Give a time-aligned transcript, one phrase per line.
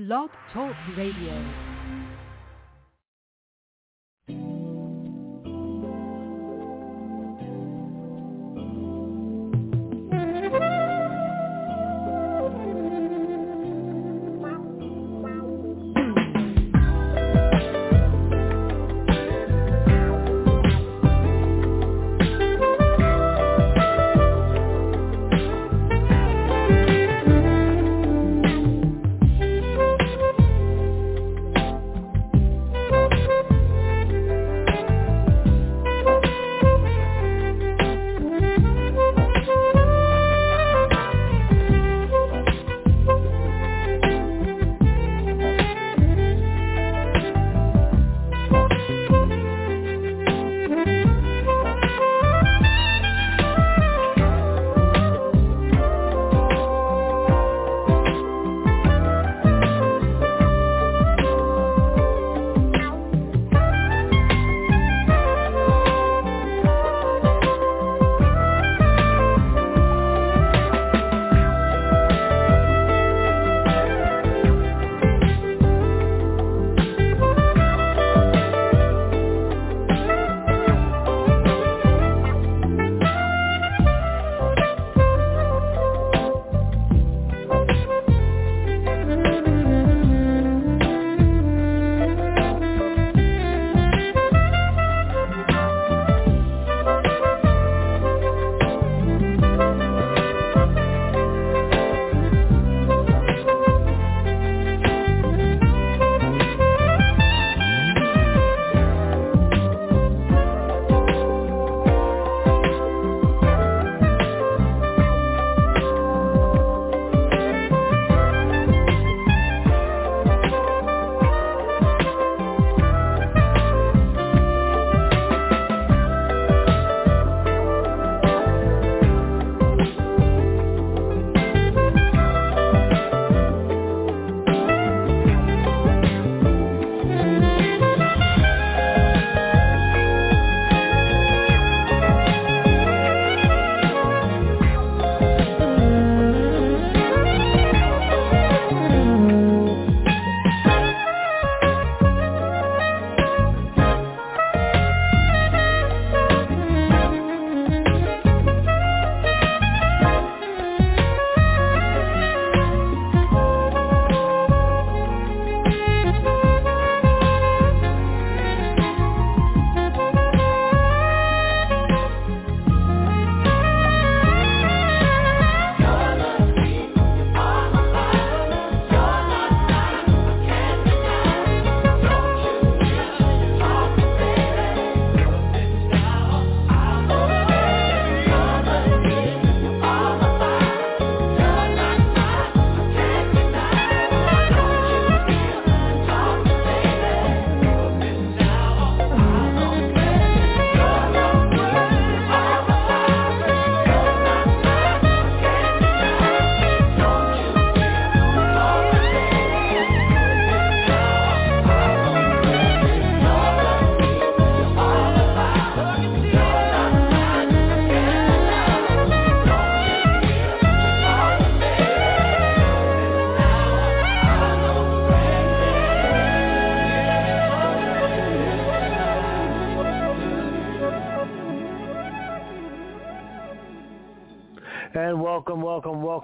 [0.00, 1.69] Blog Talk Radio.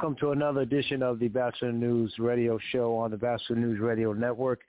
[0.06, 4.12] Welcome, to another edition of the Batchelor News Radio Show on the Batchelor News Radio
[4.12, 4.60] Network,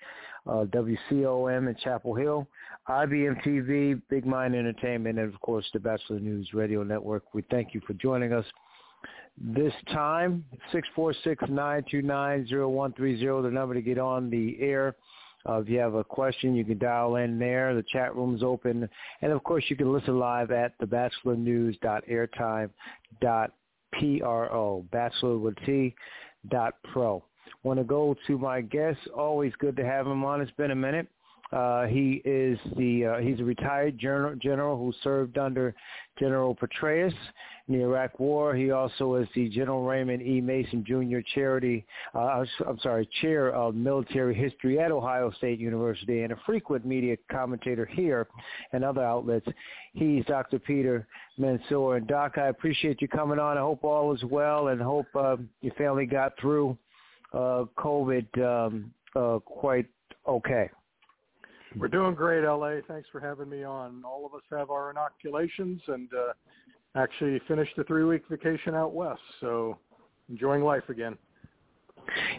[0.47, 2.47] uh, WCOM in Chapel Hill,
[2.89, 7.35] IBM TV, Big Mind Entertainment, and of course the Batchelor News Radio Network.
[7.35, 8.45] We thank you for joining us.
[9.39, 10.43] This time,
[10.97, 14.95] 646-929-0130, the number to get on the air.
[15.47, 17.75] Uh, if you have a question, you can dial in there.
[17.75, 18.89] The chat room is open.
[19.21, 23.51] And, of course, you can listen live at thebatchelornews.airtime.com
[23.99, 25.95] P-R-O, bachelor with T,
[26.49, 27.23] dot pro.
[27.63, 28.99] Want to go to my guest.
[29.15, 30.41] Always good to have him on.
[30.41, 31.07] It's been a minute.
[31.51, 35.73] Uh, he is the uh, he's a retired general, general who served under
[36.19, 37.13] General Petraeus
[37.67, 38.55] in the Iraq War.
[38.55, 40.41] He also is the General Raymond E.
[40.41, 41.19] Mason Jr.
[41.33, 41.85] Charity,
[42.15, 47.17] uh, I'm sorry, Chair of Military History at Ohio State University and a frequent media
[47.31, 48.27] commentator here
[48.71, 49.47] and other outlets.
[49.93, 50.59] He's Dr.
[50.59, 51.97] Peter Mansoor.
[51.97, 53.57] And Doc, I appreciate you coming on.
[53.57, 56.77] I hope all is well and hope uh, your family got through
[57.33, 59.87] uh, COVID um, uh, quite
[60.27, 60.69] okay?
[61.75, 62.77] We're doing great, LA.
[62.87, 64.01] Thanks for having me on.
[64.05, 66.33] All of us have our inoculations and uh,
[66.97, 69.77] actually finished a three-week vacation out west, so
[70.29, 71.17] enjoying life again.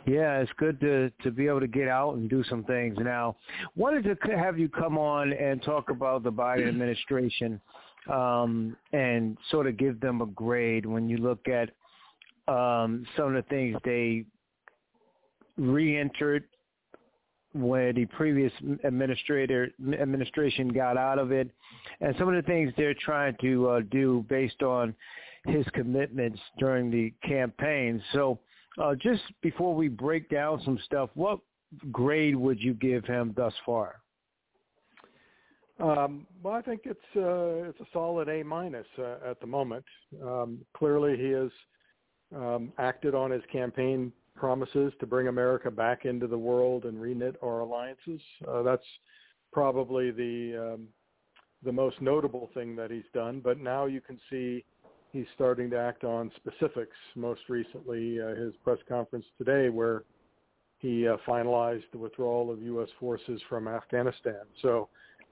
[0.06, 2.96] Yeah, it's good to to be able to get out and do some things.
[2.98, 3.36] Now,
[3.76, 7.60] wanted to have you come on and talk about the Biden administration
[8.10, 11.70] um, and sort of give them a grade when you look at
[12.52, 14.24] um, some of the things they
[15.58, 16.44] re-entered
[17.54, 18.52] when the previous
[18.84, 21.50] administrator administration got out of it,
[22.00, 24.94] and some of the things they're trying to uh, do based on
[25.46, 28.02] his commitments during the campaign.
[28.12, 28.38] So,
[28.80, 31.40] uh, just before we break down some stuff, what
[31.90, 33.96] grade would you give him thus far?
[35.80, 39.84] Um, well, I think it's uh, it's a solid A minus uh, at the moment.
[40.22, 41.50] Um, clearly, he has
[42.34, 47.34] um, acted on his campaign promises to bring America back into the world and reknit
[47.42, 48.20] our alliances.
[48.46, 48.84] Uh, that's
[49.52, 50.88] probably the um,
[51.64, 53.40] the most notable thing that he's done.
[53.40, 54.64] But now you can see
[55.12, 56.96] he's starting to act on specifics.
[57.16, 60.04] Most recently, uh, his press conference today, where
[60.78, 62.88] he uh, finalized the withdrawal of U.S.
[63.00, 64.42] forces from Afghanistan.
[64.62, 64.88] So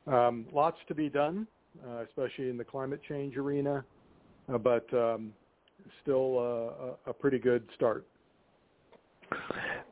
[0.06, 1.46] um, lots to be done,
[1.86, 3.84] uh, especially in the climate change arena,
[4.52, 5.32] uh, but um,
[6.02, 8.04] still uh, a, a pretty good start.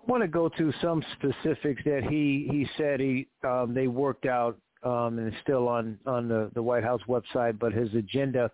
[0.07, 4.59] Want to go to some specifics that he he said he um, they worked out
[4.83, 8.51] um, and it's still on on the the White House website, but his agenda.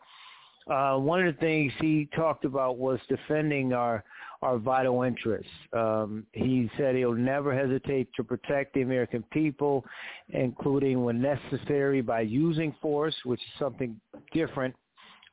[0.70, 4.04] Uh, one of the things he talked about was defending our
[4.42, 5.50] our vital interests.
[5.72, 9.84] Um, he said he'll never hesitate to protect the American people,
[10.28, 14.00] including when necessary by using force, which is something
[14.32, 14.74] different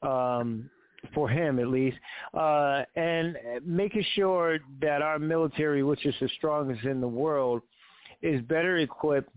[0.02, 0.70] um,
[1.14, 1.98] for him at least,
[2.34, 7.62] uh, and making sure that our military, which is the strongest in the world,
[8.22, 9.32] is better equipped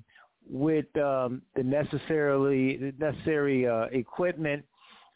[0.49, 4.65] with um, the necessarily necessary uh, equipment,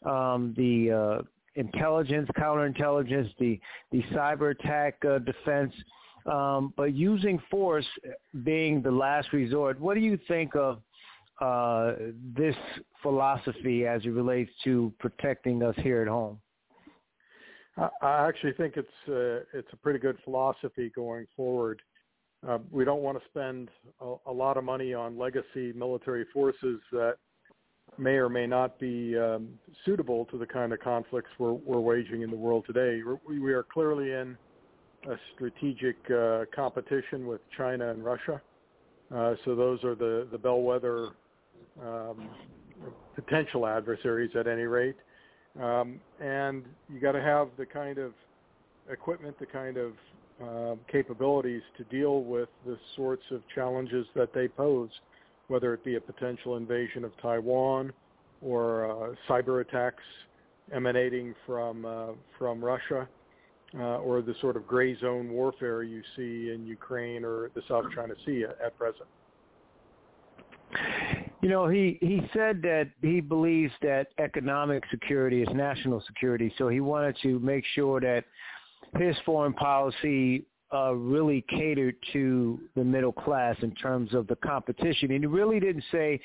[0.05, 1.21] um, the uh,
[1.55, 3.59] intelligence, counterintelligence, the
[3.91, 5.73] the cyber attack uh, defense,
[6.25, 7.85] um, but using force
[8.43, 9.79] being the last resort.
[9.79, 10.81] What do you think of
[11.41, 11.93] uh,
[12.35, 12.55] this
[13.01, 16.39] philosophy as it relates to protecting us here at home?
[17.77, 21.81] I actually think it's uh, it's a pretty good philosophy going forward.
[22.47, 23.69] Uh, we don't want to spend
[24.01, 27.15] a, a, lot of money on legacy military forces that
[27.97, 29.49] may or may not be um,
[29.83, 33.01] suitable to the kind of conflicts we're, we're waging in the world today.
[33.27, 34.37] we we are clearly in
[35.09, 38.41] a strategic uh, competition with China and Russia.
[39.13, 41.09] Uh, so those are the, the bellwether
[41.81, 42.29] um,
[43.15, 44.95] potential adversaries at any rate.
[45.61, 46.63] Um, and
[46.93, 48.13] you got to have the kind of
[48.89, 49.93] equipment, the kind of
[50.43, 54.89] uh, capabilities to deal with the sorts of challenges that they pose,
[55.47, 57.93] whether it be a potential invasion of Taiwan
[58.41, 60.03] or uh, cyber attacks
[60.73, 63.07] emanating from uh, from Russia,
[63.75, 67.85] uh, or the sort of gray zone warfare you see in Ukraine or the South
[67.95, 69.07] China Sea at, at present.
[71.45, 76.69] You know, he he said that he believes that economic security is national security, so
[76.69, 78.23] he wanted to make sure that
[78.97, 85.11] his foreign policy uh, really catered to the middle class in terms of the competition.
[85.11, 86.19] And he really didn't say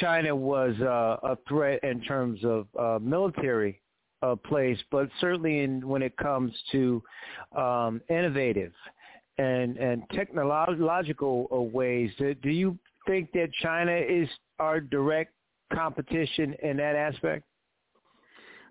[0.00, 3.80] China was uh, a threat in terms of uh, military
[4.22, 7.02] uh, place, but certainly in, when it comes to
[7.56, 8.72] um, innovative
[9.38, 12.12] and and technological uh, ways.
[12.16, 14.28] Do, do you think that China is
[14.58, 15.32] our direct
[15.72, 17.44] competition in that aspect?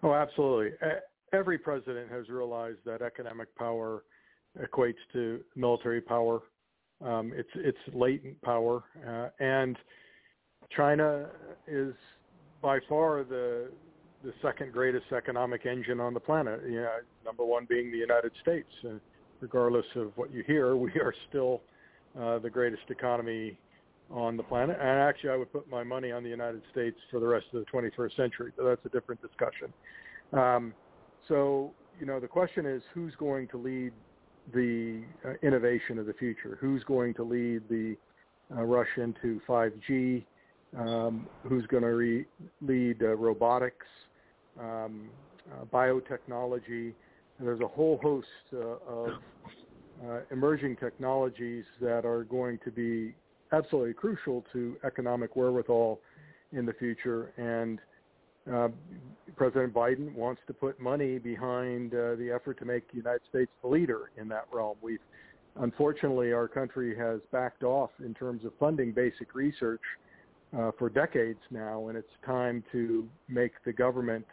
[0.04, 0.72] Oh, absolutely.
[1.34, 4.04] Every president has realized that economic power
[4.60, 6.42] equates to military power.
[7.06, 9.76] Um, it's it's latent power, uh, and
[10.76, 11.30] China
[11.68, 11.94] is
[12.62, 13.72] by far the
[14.24, 16.62] the second greatest economic engine on the planet.
[16.68, 18.70] You know, number one being the United States.
[18.86, 18.94] Uh,
[19.40, 21.62] regardless of what you hear, we are still
[22.20, 23.58] uh, the greatest economy
[24.14, 24.78] on the planet.
[24.80, 27.64] And actually, I would put my money on the United States for the rest of
[27.64, 29.74] the 21st century, but that's a different discussion.
[30.34, 30.74] Um,
[31.28, 33.94] so, you know, the question is who's going to lead
[34.54, 36.58] the uh, innovation of the future?
[36.60, 37.96] Who's going to lead the
[38.56, 40.26] uh, rush into 5G?
[40.78, 42.26] Um, who's going to re-
[42.62, 43.86] lead uh, robotics,
[44.60, 45.10] um,
[45.52, 46.94] uh, biotechnology?
[47.38, 49.10] And there's a whole host uh, of
[50.06, 53.14] uh, emerging technologies that are going to be
[53.52, 56.00] absolutely crucial to economic wherewithal
[56.54, 57.32] in the future.
[57.38, 57.80] And
[58.52, 58.70] uh,
[59.36, 63.52] President Biden wants to put money behind uh, the effort to make the United States
[63.62, 64.78] the leader in that realm.
[64.82, 65.00] We've
[65.60, 69.82] unfortunately, our country has backed off in terms of funding basic research
[70.58, 74.26] uh, for decades now, and it's time to make the government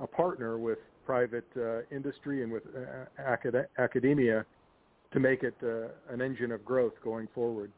[0.00, 4.44] a partner with private uh, industry and with uh, acad- academia
[5.12, 7.70] to make it uh, an engine of growth going forward.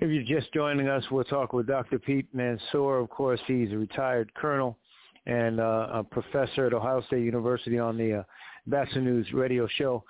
[0.00, 1.98] If you're just joining us, we'll talk with Dr.
[1.98, 2.98] Pete Mansoor.
[2.98, 4.78] Of course, he's a retired colonel
[5.26, 8.24] and uh, a professor at Ohio State University on the
[8.70, 10.04] uh, News radio show.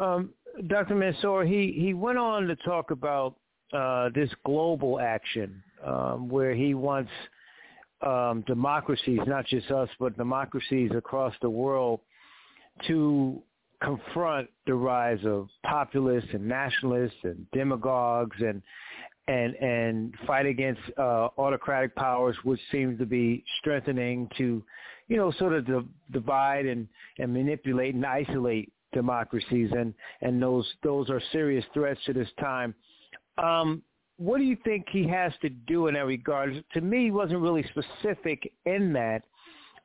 [0.00, 0.30] Um,
[0.68, 0.94] Dr.
[0.94, 3.36] Mansoor, he, he went on to talk about
[3.72, 7.10] uh, this global action um, where he wants
[8.06, 12.00] um, democracies, not just us, but democracies across the world
[12.86, 13.42] to
[13.84, 18.62] confront the rise of populists and nationalists and demagogues and
[19.26, 24.62] and and fight against uh, autocratic powers, which seems to be strengthening to,
[25.08, 26.86] you know, sort of divide and
[27.18, 32.74] and manipulate and isolate democracies, and and those those are serious threats to this time.
[33.38, 33.82] Um,
[34.16, 36.62] what do you think he has to do in that regard?
[36.74, 39.22] To me, he wasn't really specific in that.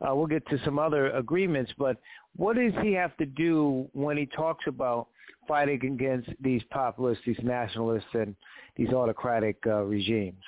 [0.01, 1.97] Uh, we'll get to some other agreements, but
[2.35, 5.07] what does he have to do when he talks about
[5.47, 8.35] fighting against these populists, these nationalists, and
[8.77, 10.41] these autocratic uh, regimes?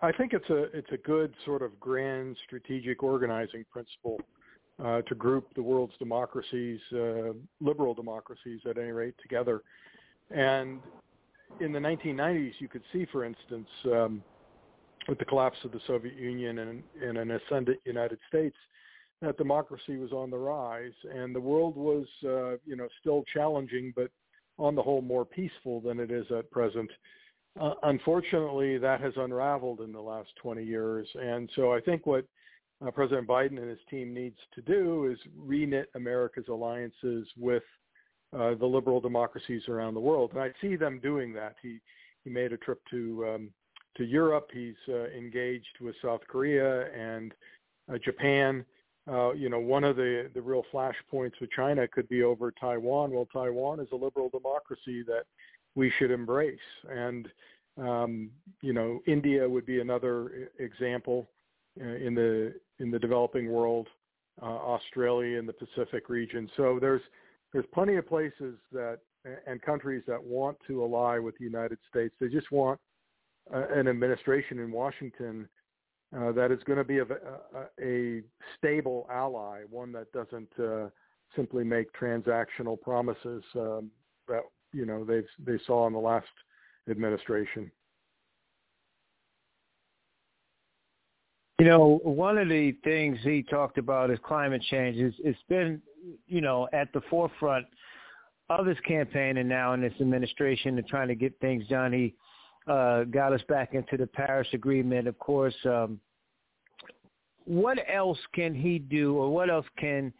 [0.00, 4.18] I think it's a it's a good sort of grand strategic organizing principle
[4.82, 9.62] uh, to group the world's democracies, uh, liberal democracies at any rate, together.
[10.30, 10.80] And
[11.60, 14.22] in the 1990s, you could see, for instance, um,
[15.08, 18.56] with the collapse of the Soviet Union and, and an ascendant United States,
[19.22, 23.92] that democracy was on the rise, and the world was, uh, you know, still challenging,
[23.96, 24.10] but
[24.58, 26.90] on the whole more peaceful than it is at present.
[27.60, 32.26] Uh, unfortunately, that has unraveled in the last 20 years, and so I think what
[32.86, 37.62] uh, President Biden and his team needs to do is reknit America's alliances with
[38.36, 41.56] uh, the liberal democracies around the world, and I see them doing that.
[41.62, 41.80] He
[42.24, 43.50] he made a trip to um,
[43.96, 44.50] to Europe.
[44.52, 47.32] He's uh, engaged with South Korea and
[47.92, 48.64] uh, Japan
[49.08, 53.12] uh, you know, one of the, the real flashpoints with China could be over Taiwan.
[53.12, 55.24] Well, Taiwan is a liberal democracy that
[55.76, 56.58] we should embrace.
[56.90, 57.28] And,
[57.78, 58.30] um,
[58.62, 61.28] you know, India would be another example
[61.80, 63.86] uh, in the, in the developing world,
[64.42, 66.50] uh, Australia in the Pacific region.
[66.56, 67.02] So there's,
[67.52, 68.98] there's plenty of places that,
[69.46, 72.14] and countries that want to ally with the United States.
[72.20, 72.78] They just want
[73.52, 75.48] an administration in Washington
[76.16, 78.22] uh, that is going to be a, a, a,
[78.56, 80.88] stable ally, one that doesn't uh,
[81.34, 83.90] simply make transactional promises um,
[84.28, 86.26] that you know they they saw in the last
[86.88, 87.70] administration.
[91.58, 94.98] You know, one of the things he talked about is climate change.
[94.98, 95.80] It's, it's been,
[96.26, 97.66] you know, at the forefront
[98.50, 101.94] of his campaign and now in this administration and trying to get things done.
[101.94, 102.14] He
[102.66, 105.06] uh, got us back into the Paris Agreement.
[105.06, 106.00] Of course, um,
[107.44, 110.12] what else can he do, or what else can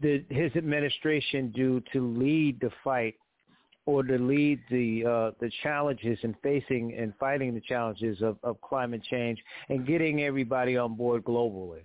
[0.00, 3.16] the, his administration do to lead the fight,
[3.84, 8.60] or to lead the uh, the challenges and facing and fighting the challenges of, of
[8.62, 11.82] climate change and getting everybody on board globally?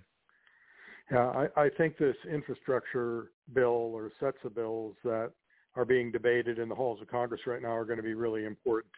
[1.10, 5.30] Yeah, I, I think this infrastructure bill or sets of bills that
[5.74, 8.44] are being debated in the halls of Congress right now are going to be really
[8.44, 8.92] important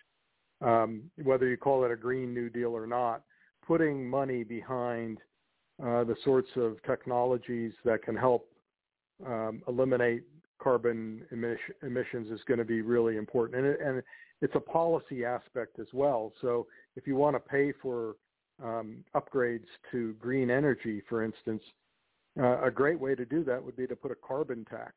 [0.60, 3.22] um, whether you call it a Green New Deal or not,
[3.66, 5.18] putting money behind
[5.82, 8.48] uh, the sorts of technologies that can help
[9.26, 10.24] um, eliminate
[10.62, 13.64] carbon emission, emissions is going to be really important.
[13.64, 14.02] And, it, and
[14.42, 16.32] it's a policy aspect as well.
[16.40, 18.16] So if you want to pay for
[18.62, 21.62] um, upgrades to green energy, for instance,
[22.38, 24.94] uh, a great way to do that would be to put a carbon tax,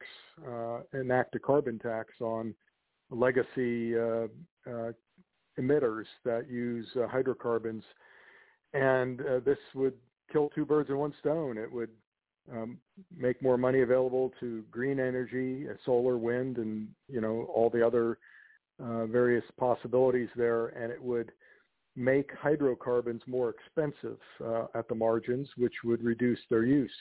[0.47, 2.53] uh, enact a carbon tax on
[3.09, 4.27] legacy uh,
[4.67, 4.91] uh
[5.59, 7.83] emitters that use uh, hydrocarbons,
[8.73, 9.93] and uh, this would
[10.31, 11.57] kill two birds in one stone.
[11.57, 11.89] It would
[12.51, 12.77] um,
[13.15, 17.85] make more money available to green energy, uh, solar, wind, and you know all the
[17.85, 18.17] other
[18.83, 21.31] uh, various possibilities there, and it would
[21.95, 26.91] make hydrocarbons more expensive uh, at the margins, which would reduce their use.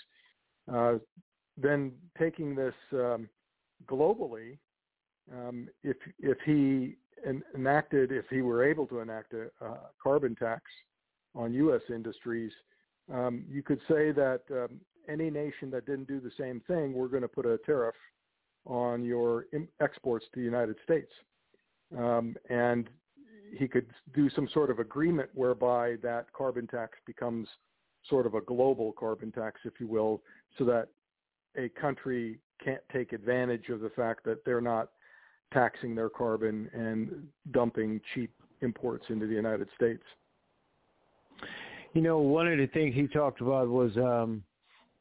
[0.72, 0.94] Uh,
[1.56, 3.28] then taking this um,
[3.86, 4.58] globally,
[5.32, 6.96] um, if if he
[7.54, 10.62] enacted, if he were able to enact a, a carbon tax
[11.34, 11.82] on U.S.
[11.88, 12.52] industries,
[13.12, 17.08] um, you could say that um, any nation that didn't do the same thing, we're
[17.08, 17.94] going to put a tariff
[18.66, 19.46] on your
[19.80, 21.10] exports to the United States.
[21.96, 22.88] Um, and
[23.58, 27.48] he could do some sort of agreement whereby that carbon tax becomes
[28.08, 30.22] sort of a global carbon tax, if you will,
[30.58, 30.88] so that
[31.56, 34.90] a country can't take advantage of the fact that they're not
[35.52, 38.30] taxing their carbon and dumping cheap
[38.60, 40.02] imports into the United States.
[41.94, 44.42] You know, one of the things he talked about was, um,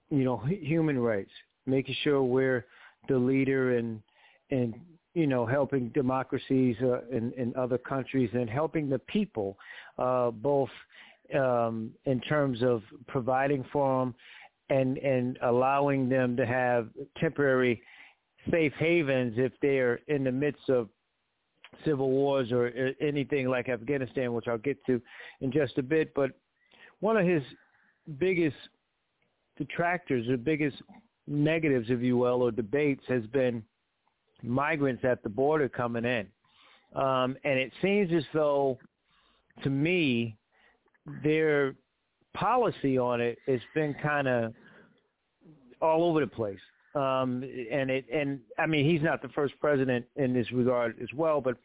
[0.09, 1.31] you know, human rights,
[1.65, 2.65] making sure we're
[3.07, 4.01] the leader in,
[4.49, 4.73] in
[5.13, 9.57] you know, helping democracies uh, in, in other countries and helping the people,
[9.97, 10.69] uh, both
[11.37, 14.15] um, in terms of providing for them
[14.69, 16.87] and and allowing them to have
[17.19, 17.81] temporary
[18.49, 20.89] safe havens if they're in the midst of
[21.85, 25.01] civil wars or anything like Afghanistan, which I'll get to
[25.41, 26.13] in just a bit.
[26.13, 26.31] But
[26.99, 27.43] one of his
[28.17, 28.57] biggest
[29.57, 30.77] detractors, or biggest
[31.27, 33.63] negatives, if you will, or debates has been
[34.43, 36.27] migrants at the border coming in.
[36.95, 38.77] Um, and it seems as though,
[39.63, 40.35] to me,
[41.23, 41.75] their
[42.33, 44.53] policy on it has been kind of
[45.81, 46.59] all over the place.
[46.93, 51.07] Um, and it, and I mean, he's not the first president in this regard as
[51.15, 51.39] well.
[51.39, 51.57] But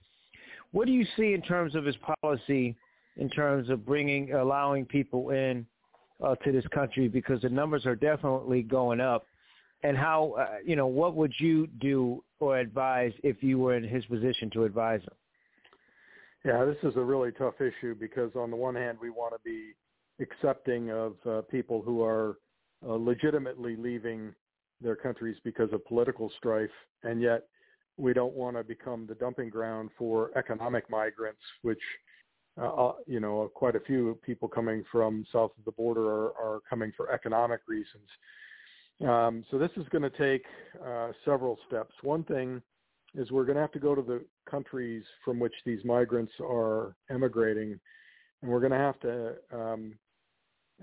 [0.73, 2.77] what do you see in terms of his policy,
[3.17, 5.67] in terms of bringing, allowing people in
[6.23, 7.09] uh, to this country?
[7.09, 9.27] Because the numbers are definitely going up.
[9.83, 13.85] And how, uh, you know, what would you do or advise if you were in
[13.85, 15.15] his position to advise him?
[16.45, 19.41] Yeah, this is a really tough issue because on the one hand, we want to
[19.45, 19.73] be
[20.21, 22.39] accepting of uh, people who are
[22.87, 24.35] uh, legitimately leaving
[24.81, 26.71] their countries because of political strife,
[27.03, 27.45] and yet
[27.97, 31.81] we don't want to become the dumping ground for economic migrants, which
[32.61, 36.33] uh, uh, you know quite a few people coming from south of the border are,
[36.39, 38.09] are coming for economic reasons.
[39.07, 40.45] Um, so this is going to take
[40.85, 41.93] uh, several steps.
[42.03, 42.63] One thing
[43.15, 46.95] is we're going to have to go to the countries from which these migrants are
[47.11, 47.79] emigrating,
[48.43, 49.95] and we're going to have to um,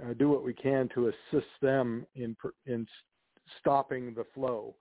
[0.03, 2.35] uh, do what we can to assist them in
[2.65, 2.87] in
[3.59, 4.75] stopping the flow.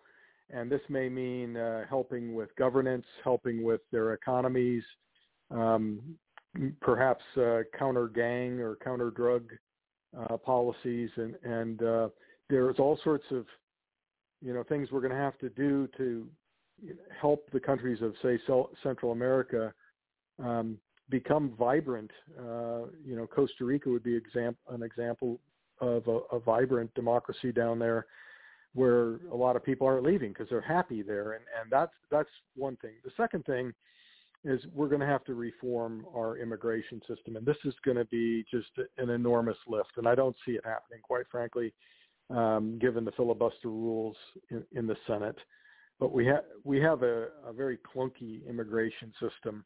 [0.50, 4.82] And this may mean uh, helping with governance, helping with their economies,
[5.50, 6.00] um,
[6.80, 9.50] perhaps uh, counter gang or counter drug
[10.18, 12.08] uh, policies, and and uh,
[12.50, 13.46] there's all sorts of
[14.42, 16.28] you know things we're going to have to do to
[17.20, 18.38] help the countries of say
[18.82, 19.72] Central America
[20.42, 20.76] um,
[21.08, 22.10] become vibrant.
[22.38, 25.38] Uh, you know, Costa Rica would be exam- an example
[25.80, 28.06] of a, a, vibrant democracy down there,
[28.74, 32.30] where a lot of people aren't leaving because they're happy there, and and that's that's
[32.56, 32.92] one thing.
[33.04, 33.72] The second thing
[34.44, 38.04] is we're going to have to reform our immigration system, and this is going to
[38.06, 41.72] be just an enormous lift, and I don't see it happening, quite frankly,
[42.30, 44.16] um, given the filibuster rules
[44.50, 45.36] in, in the Senate.
[46.00, 49.64] But we have we have a, a very clunky immigration system.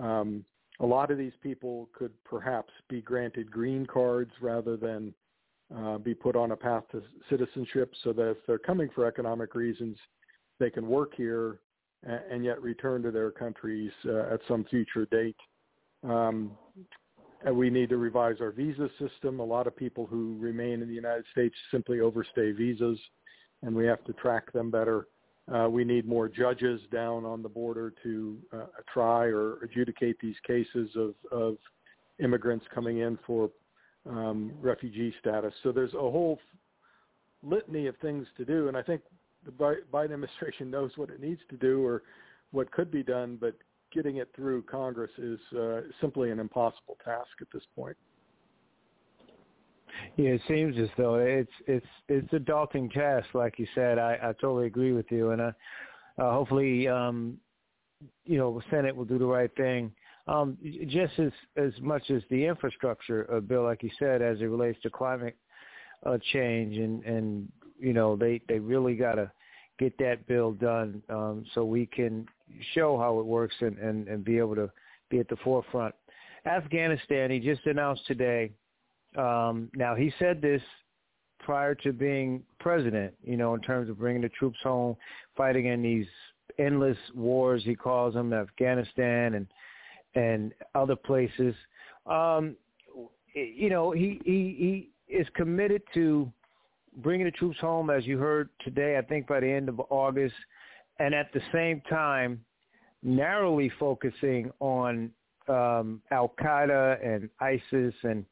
[0.00, 0.44] Um,
[0.80, 5.14] a lot of these people could perhaps be granted green cards rather than
[5.76, 9.54] uh, be put on a path to citizenship so that if they're coming for economic
[9.54, 9.96] reasons,
[10.60, 11.60] they can work here
[12.04, 15.36] and, and yet return to their countries uh, at some future date.
[16.02, 16.52] Um,
[17.44, 19.40] and we need to revise our visa system.
[19.40, 22.98] A lot of people who remain in the United States simply overstay visas,
[23.62, 25.08] and we have to track them better.
[25.52, 30.36] Uh, we need more judges down on the border to uh, try or adjudicate these
[30.46, 31.56] cases of, of
[32.18, 33.50] immigrants coming in for
[34.06, 35.52] um, refugee status.
[35.62, 36.38] So there's a whole
[37.42, 39.02] litany of things to do, and I think
[39.44, 42.02] the Biden administration knows what it needs to do or
[42.52, 43.54] what could be done, but
[43.92, 47.96] getting it through Congress is uh, simply an impossible task at this point.
[50.16, 53.98] Yeah, it seems as though it's it's it's a daunting task, like you said.
[53.98, 55.52] I, I totally agree with you, and uh,
[56.18, 57.38] uh, hopefully, um,
[58.24, 59.92] you know, the Senate will do the right thing.
[60.26, 60.56] Um,
[60.88, 64.80] just as as much as the infrastructure uh, bill, like you said, as it relates
[64.82, 65.36] to climate
[66.06, 69.30] uh, change, and and you know, they they really got to
[69.78, 72.26] get that bill done um, so we can
[72.74, 74.70] show how it works and, and and be able to
[75.10, 75.94] be at the forefront.
[76.46, 78.50] Afghanistan, he just announced today
[79.16, 80.62] um, now he said this
[81.38, 84.96] prior to being president, you know, in terms of bringing the troops home,
[85.36, 86.06] fighting in these
[86.58, 89.46] endless wars he calls them, Afghanistan and
[90.14, 91.54] and other places.
[92.06, 92.56] Um,
[93.34, 96.30] you know, he he he is committed to
[96.98, 98.96] bringing the troops home, as you heard today.
[98.98, 100.34] I think by the end of August,
[100.98, 102.44] and at the same time,
[103.02, 105.10] narrowly focusing on
[105.48, 108.24] um, Al Qaeda and ISIS and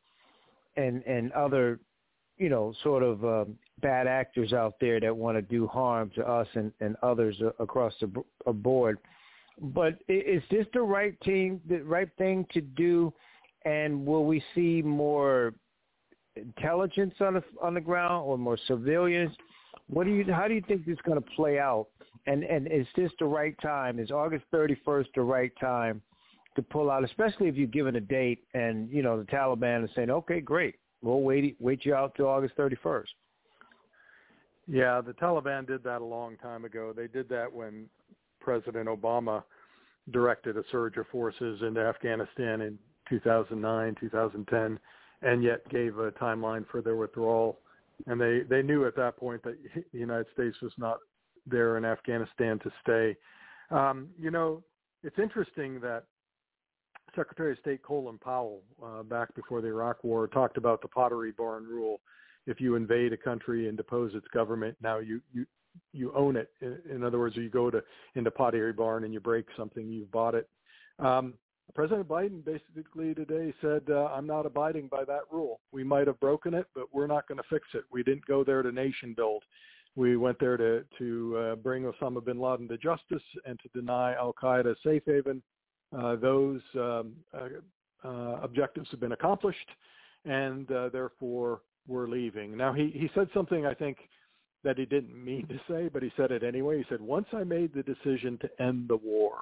[0.76, 1.80] and and other
[2.38, 6.26] you know sort of um, bad actors out there that want to do harm to
[6.26, 8.98] us and, and others across the board.
[9.62, 13.14] But is this the right team, the right thing to do?
[13.64, 15.54] And will we see more
[16.34, 19.30] intelligence on the on the ground or more civilians?
[19.86, 20.24] What do you?
[20.32, 21.86] How do you think this is going to play out?
[22.26, 24.00] And and is this the right time?
[24.00, 26.02] Is August 31st the right time
[26.56, 27.04] to pull out?
[27.04, 30.74] Especially if you're given a date, and you know the Taliban is saying, "Okay, great,
[31.02, 33.14] we'll wait wait you out to August 31st."
[34.66, 36.92] Yeah, the Taliban did that a long time ago.
[36.92, 37.88] They did that when
[38.42, 39.42] President Obama
[40.10, 42.78] directed a surge of forces into Afghanistan in
[43.08, 44.78] 2009, 2010,
[45.22, 47.60] and yet gave a timeline for their withdrawal.
[48.06, 49.56] And they, they knew at that point that
[49.92, 50.98] the United States was not
[51.46, 53.16] there in Afghanistan to stay.
[53.70, 54.62] Um, you know,
[55.02, 56.04] it's interesting that
[57.14, 61.32] Secretary of State Colin Powell, uh, back before the Iraq War, talked about the Pottery
[61.32, 62.00] Barn rule.
[62.46, 65.46] If you invade a country and depose its government, now you you
[65.92, 66.50] you own it.
[66.90, 67.82] In other words, you go to
[68.14, 70.48] into Pottery Barn and you break something, you've bought it.
[70.98, 71.34] Um,
[71.74, 75.60] President Biden basically today said, uh, "I'm not abiding by that rule.
[75.70, 77.84] We might have broken it, but we're not going to fix it.
[77.90, 79.42] We didn't go there to nation build.
[79.94, 84.14] We went there to to uh, bring Osama bin Laden to justice and to deny
[84.14, 85.42] Al Qaeda safe haven.
[85.96, 87.48] Uh, those um, uh,
[88.04, 89.68] uh, objectives have been accomplished,
[90.24, 93.96] and uh, therefore we're leaving." Now he he said something I think
[94.64, 96.78] that he didn't mean to say, but he said it anyway.
[96.78, 99.38] He said, "Once I made the decision to end the war."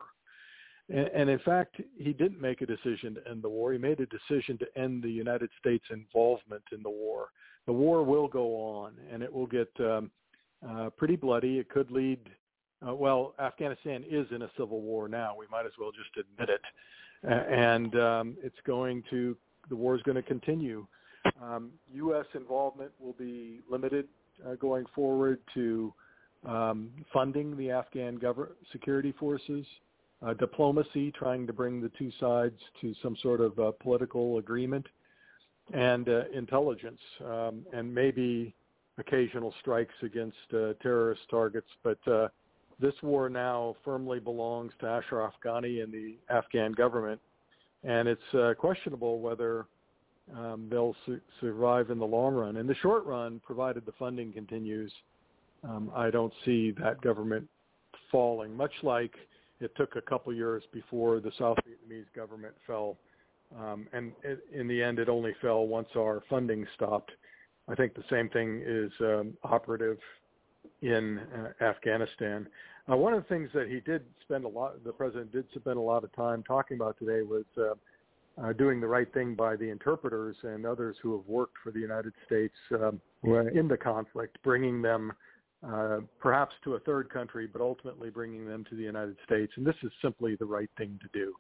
[0.88, 3.72] And, and in fact, he didn't make a decision to end the war.
[3.72, 7.28] He made a decision to end the United States' involvement in the war.
[7.66, 10.10] The war will go on, and it will get um,
[10.68, 11.58] uh, pretty bloody.
[11.58, 12.18] It could lead.
[12.86, 15.36] Uh, well, Afghanistan is in a civil war now.
[15.38, 16.62] We might as well just admit it.
[17.22, 19.36] And um, it's going to.
[19.68, 20.86] The war is going to continue.
[21.40, 22.24] Um, U.S.
[22.34, 24.08] involvement will be limited
[24.46, 25.92] uh, going forward to
[26.46, 29.66] um, funding the Afghan government security forces
[30.22, 34.86] uh, diplomacy, trying to bring the two sides to some sort of uh, political agreement,
[35.72, 38.54] and uh, intelligence, um, and maybe
[38.98, 41.68] occasional strikes against uh, terrorist targets.
[41.82, 42.28] But uh,
[42.80, 47.20] this war now firmly belongs to Ashraf Ghani and the Afghan government,
[47.84, 49.66] and it's uh, questionable whether
[50.36, 52.56] um, they'll su- survive in the long run.
[52.56, 54.92] In the short run, provided the funding continues,
[55.64, 57.46] um, I don't see that government
[58.10, 59.12] falling, much like
[59.60, 62.96] it took a couple years before the South Vietnamese government fell,
[63.58, 67.12] um, and it, in the end, it only fell once our funding stopped.
[67.68, 69.98] I think the same thing is um, operative
[70.82, 72.48] in uh, Afghanistan.
[72.90, 75.76] Uh, one of the things that he did spend a lot, the president did spend
[75.76, 77.74] a lot of time talking about today was uh,
[78.42, 81.80] uh, doing the right thing by the interpreters and others who have worked for the
[81.80, 83.52] United States um, right.
[83.54, 85.12] in the conflict, bringing them
[85.66, 89.52] uh, perhaps to a third country, but ultimately bringing them to the United States.
[89.56, 91.34] And this is simply the right thing to do.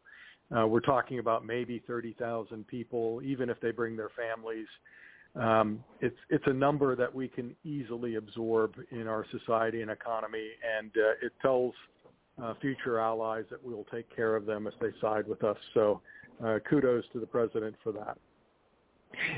[0.54, 4.66] Uh, we're talking about maybe 30,000 people, even if they bring their families.
[5.36, 10.48] Um, it's it's a number that we can easily absorb in our society and economy,
[10.76, 11.72] and uh, it tells
[12.42, 15.56] uh, future allies that we will take care of them if they side with us.
[15.74, 16.00] So,
[16.44, 18.16] uh, kudos to the president for that.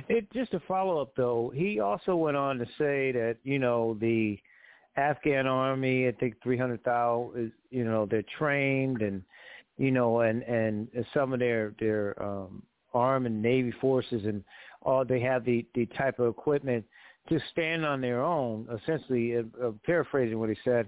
[0.08, 3.96] It, just a follow up though, he also went on to say that you know
[4.00, 4.38] the
[4.96, 9.22] Afghan army, I think 300,000 is, you know, they're trained and,
[9.78, 12.62] you know, and, and some of their, their, um,
[12.94, 14.44] arm and navy forces and
[14.82, 16.84] all they have the, the type of equipment
[17.28, 20.86] to stand on their own, essentially, uh, uh, paraphrasing what he said.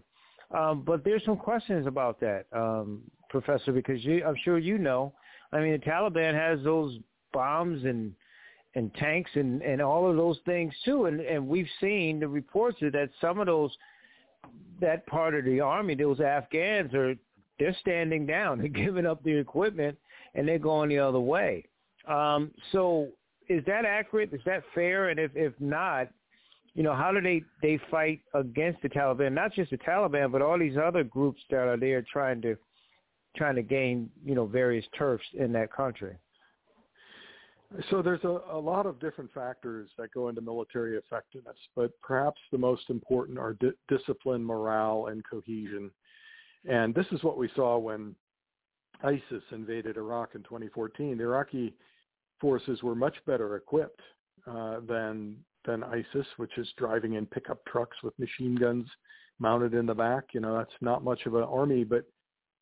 [0.55, 5.13] Um, but there's some questions about that, um, Professor, because you, I'm sure you know.
[5.53, 6.99] I mean, the Taliban has those
[7.33, 8.15] bombs and
[8.77, 12.79] and tanks and and all of those things too, and and we've seen the reports
[12.81, 13.77] that some of those
[14.81, 17.15] that part of the army, those Afghans are
[17.59, 19.97] they're standing down, they're giving up their equipment,
[20.35, 21.65] and they're going the other way.
[22.07, 23.09] Um, so
[23.49, 24.33] is that accurate?
[24.33, 25.09] Is that fair?
[25.09, 26.09] And if if not,
[26.75, 29.33] you know, how do they they fight against the Taliban?
[29.33, 32.57] Not just the Taliban, but all these other groups that are there trying to
[33.37, 36.17] trying to gain you know various turfs in that country.
[37.91, 42.41] So there's a, a, lot of different factors that go into military effectiveness, but perhaps
[42.53, 45.91] the most important are di- discipline, morale, and cohesion.
[46.69, 48.15] And this is what we saw when
[49.03, 51.19] ISIS invaded Iraq in 2014.
[51.19, 51.75] The Iraqi
[52.41, 54.01] forces were much better equipped
[54.47, 58.87] uh, than than ISIS, which is driving in pickup trucks with machine guns
[59.39, 60.25] mounted in the back.
[60.33, 62.05] You know, that's not much of an army, but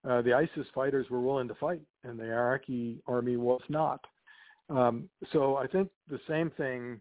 [0.08, 4.00] uh, the ISIS fighters were willing to fight, and the Iraqi army was not.
[4.68, 7.00] Um, so I think the same thing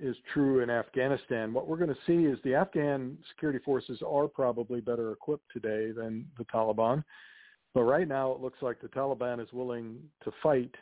[0.00, 1.52] is true in Afghanistan.
[1.52, 5.92] What we're going to see is the Afghan security forces are probably better equipped today
[5.92, 7.04] than the Taliban.
[7.74, 10.74] But right now it looks like the Taliban is willing to fight,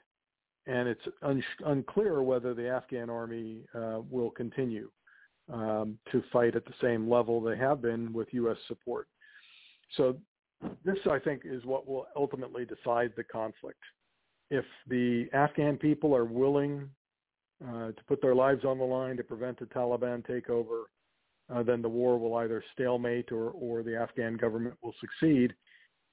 [0.67, 4.91] and it's un- unclear whether the Afghan army uh, will continue.
[5.53, 8.57] um, to fight at the same level they have been with U.S.
[8.69, 9.09] support.
[9.97, 10.17] So
[10.85, 13.81] this, I think, is what will ultimately decide the conflict.
[14.51, 16.89] If the Afghan people are willing
[17.67, 20.85] uh, to put their lives on the line to prevent a Taliban takeover,
[21.53, 25.53] uh, then the war will either stalemate or, or the Afghan government will succeed.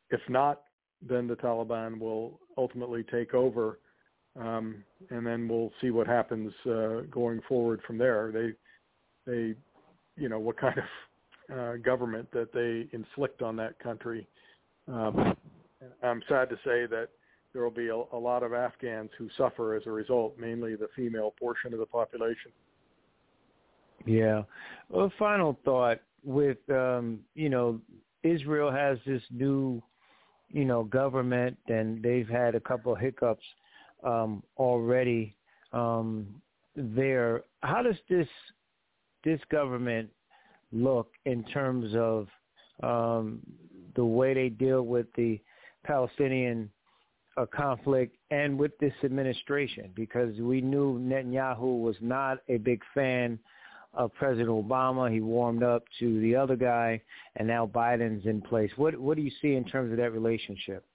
[0.09, 0.61] If not,
[1.07, 3.79] then the Taliban will ultimately take over,
[4.39, 8.31] um, and then we'll see what happens uh, going forward from there.
[8.31, 9.55] They, they,
[10.15, 14.27] you know, what kind of uh, government that they inflict on that country.
[14.87, 15.35] Um,
[16.03, 17.09] I'm sad to say that
[17.53, 20.87] there will be a, a lot of Afghans who suffer as a result, mainly the
[20.95, 22.51] female portion of the population.
[24.05, 24.43] Yeah.
[24.89, 27.79] Well, final thought with um, you know
[28.23, 29.81] Israel has this new
[30.49, 33.43] you know government and they've had a couple of hiccups
[34.03, 35.35] um, already
[35.73, 36.27] um,
[36.75, 37.43] there.
[37.61, 38.27] How does this
[39.23, 40.09] this government
[40.71, 42.27] look in terms of
[42.83, 43.39] um,
[43.95, 45.39] the way they deal with the
[45.83, 46.69] Palestinian
[47.35, 49.91] uh, conflict and with this administration?
[49.95, 53.39] Because we knew Netanyahu was not a big fan
[53.93, 55.11] of President Obama.
[55.11, 57.01] He warmed up to the other guy,
[57.35, 58.71] and now Biden's in place.
[58.75, 60.85] What what do you see in terms of that relationship?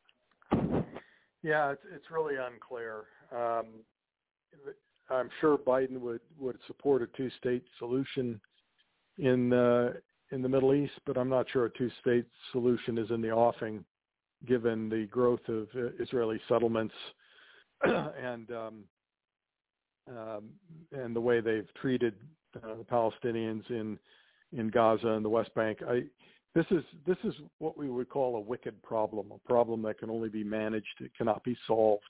[1.42, 3.04] Yeah, it's it's really unclear.
[3.32, 3.66] Um,
[5.10, 8.40] I'm sure Biden would would support a two-state solution
[9.18, 9.94] in uh,
[10.30, 13.84] in the Middle East, but I'm not sure a two-state solution is in the offing,
[14.46, 16.94] given the growth of uh, Israeli settlements
[17.82, 18.84] and um,
[20.08, 20.44] um,
[20.92, 22.14] and the way they've treated
[22.56, 23.98] uh, the Palestinians in
[24.52, 25.78] in Gaza and the West Bank.
[25.88, 26.02] I,
[26.54, 30.10] this is this is what we would call a wicked problem, a problem that can
[30.10, 31.00] only be managed.
[31.00, 32.02] It cannot be solved.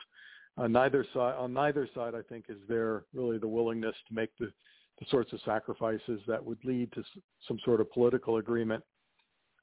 [0.59, 4.31] On neither side, on neither side, I think, is there really the willingness to make
[4.39, 4.53] the,
[4.99, 7.03] the sorts of sacrifices that would lead to
[7.49, 8.85] some sort of political agreement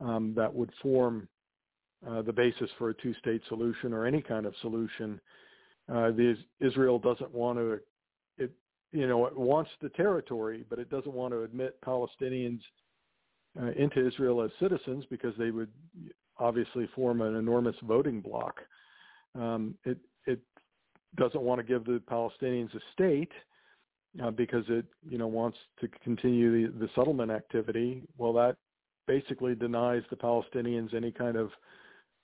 [0.01, 1.27] um, that would form
[2.07, 5.21] uh, the basis for a two-state solution or any kind of solution.
[5.87, 7.79] Uh, the, Israel doesn't want to
[8.91, 12.61] you know, it wants the territory, but it doesn't want to admit Palestinians
[13.59, 15.71] uh, into Israel as citizens because they would
[16.37, 18.59] obviously form an enormous voting bloc.
[19.35, 20.39] Um, it it
[21.15, 23.31] doesn't want to give the Palestinians a state
[24.23, 28.03] uh, because it you know wants to continue the, the settlement activity.
[28.17, 28.57] Well, that
[29.07, 31.51] basically denies the Palestinians any kind of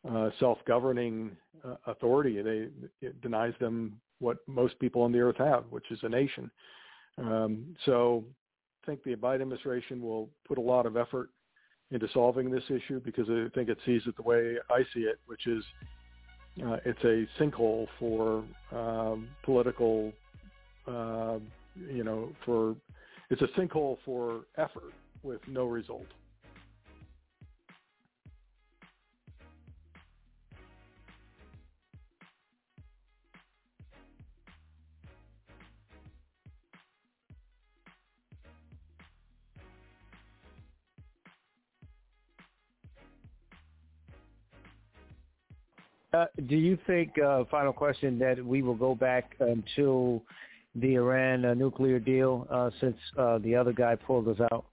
[0.10, 2.42] uh, self-governing uh, authority.
[2.42, 2.68] They
[3.02, 6.50] it denies them what most people on the earth have, which is a nation.
[7.18, 8.24] Um, so
[8.86, 11.30] think the Biden administration will put a lot of effort
[11.92, 15.20] into solving this issue because I think it sees it the way I see it,
[15.28, 15.64] which is
[16.66, 20.12] uh, it's a sinkhole for um, political,
[20.88, 21.38] uh,
[21.92, 22.76] you know, for
[23.30, 24.94] it's a sinkhole for effort
[25.24, 26.06] with no result.
[46.16, 50.24] Uh, do you think, uh, final question, that we will go back until
[50.76, 54.66] the Iran uh, nuclear deal uh, since uh, the other guy pulled us out?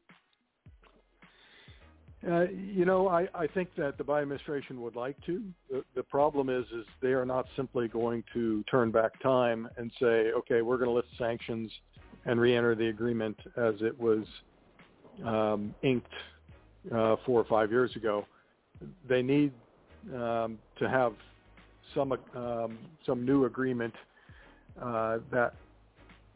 [2.24, 5.42] You know, I, I think that the Biden administration would like to.
[5.68, 9.90] The, the problem is, is they are not simply going to turn back time and
[10.00, 11.72] say, okay, we're going to lift sanctions
[12.24, 14.24] and re-enter the agreement as it was
[15.24, 16.06] um, inked
[16.88, 18.24] four or five years ago.
[19.08, 19.50] They need
[20.14, 21.14] um, to have
[21.94, 23.94] some um, some new agreement
[24.80, 25.54] uh, that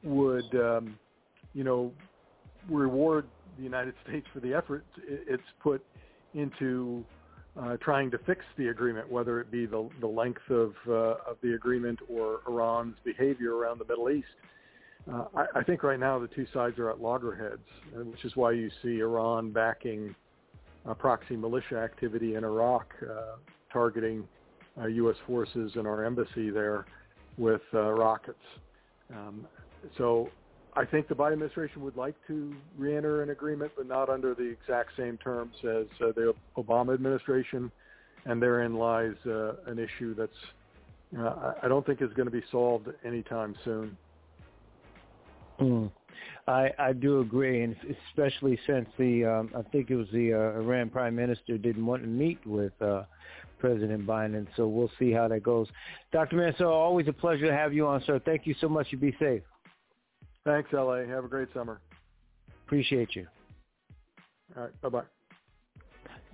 [0.03, 0.99] would um,
[1.55, 1.92] you know
[2.69, 5.85] reward the United States for the effort it's put
[6.35, 7.05] into
[7.61, 10.92] uh, trying to fix the agreement, whether it be the, the length of, uh,
[11.27, 14.27] of the agreement or Iran's behavior around the Middle East.
[15.11, 18.53] Uh, I, I think right now the two sides are at loggerheads, which is why
[18.53, 20.14] you see Iran backing
[20.87, 23.37] uh, proxy militia activity in Iraq, uh,
[23.73, 24.27] targeting
[24.81, 25.17] uh, U.S.
[25.27, 26.87] forces and our embassy there
[27.39, 28.39] with uh, rockets.
[29.15, 29.47] Um,
[29.97, 30.31] so
[30.75, 34.45] I think the Biden administration would like to reenter an agreement, but not under the
[34.45, 37.71] exact same terms as uh, the Obama administration.
[38.25, 40.33] And therein lies uh, an issue that's
[41.17, 43.97] uh, I don't think is going to be solved anytime soon.
[45.61, 45.91] Mm.
[46.49, 47.77] I I do agree, and
[48.09, 52.03] especially since the um, I think it was the uh, Iran Prime Minister didn't want
[52.03, 53.05] to meet with uh,
[53.59, 54.47] President Biden.
[54.57, 55.69] So we'll see how that goes.
[56.12, 56.37] Dr.
[56.37, 58.21] Mansoor, always a pleasure to have you on, sir.
[58.25, 58.88] Thank you so much.
[58.90, 59.42] You be safe.
[60.45, 61.05] Thanks, LA.
[61.07, 61.81] Have a great summer.
[62.66, 63.27] Appreciate you.
[64.57, 64.81] All right.
[64.81, 65.03] Bye bye.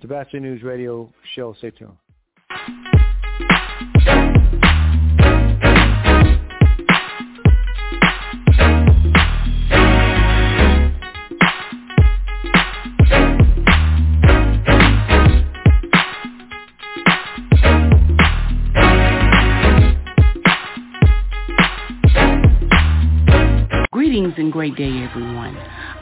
[0.01, 1.53] The Batchelor News Radio show.
[1.57, 1.97] Stay tuned.
[24.33, 25.55] Greetings and great day, everyone.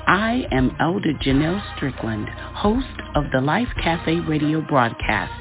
[0.07, 5.33] I am Elder Janelle Strickland, host of the Life Cafe radio broadcast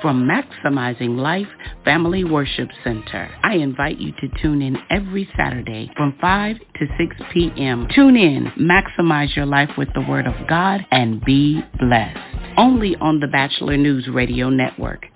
[0.00, 1.48] from Maximizing Life
[1.84, 3.28] Family Worship Center.
[3.42, 7.88] I invite you to tune in every Saturday from 5 to 6 p.m.
[7.92, 12.18] Tune in, maximize your life with the Word of God, and be blessed.
[12.56, 15.06] Only on the Batchelor News Radio Network.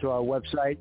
[0.00, 0.78] To our website,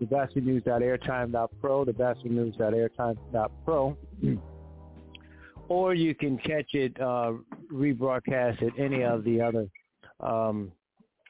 [0.00, 3.96] thebatchelornews.airtime.pro, thebatchelornews.airtime.pro,
[5.68, 7.32] or you can catch it uh,
[7.72, 9.66] rebroadcast at any of the other
[10.20, 10.70] um,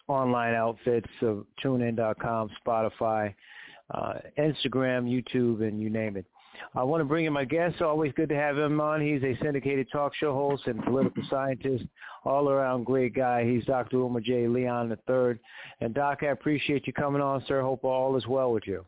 [0.08, 3.32] online outfits of TuneIn.com, Spotify,
[3.94, 6.26] uh, Instagram, YouTube, and you name it.
[6.74, 7.80] I want to bring in my guest.
[7.82, 9.00] Always good to have him on.
[9.00, 11.84] He's a syndicated talk show host and political scientist,
[12.24, 13.44] all around great guy.
[13.44, 13.98] He's Dr.
[13.98, 14.46] Wilmer J.
[14.46, 15.38] Leon III.
[15.80, 17.62] And Doc, I appreciate you coming on, sir.
[17.62, 18.84] Hope all is well with you.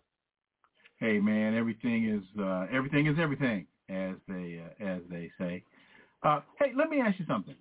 [0.98, 5.64] Hey man, everything is uh, everything is everything, as they uh, as they say.
[6.22, 7.56] Uh, hey, let me ask you something.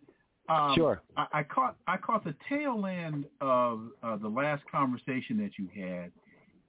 [0.47, 1.01] Um, sure.
[1.17, 5.69] I, I, caught I caught the tail end of uh, the last conversation that you
[5.73, 6.11] had.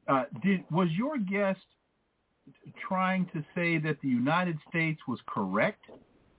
[0.09, 1.61] Uh, did was your guest
[2.88, 5.85] trying to say that the United States was correct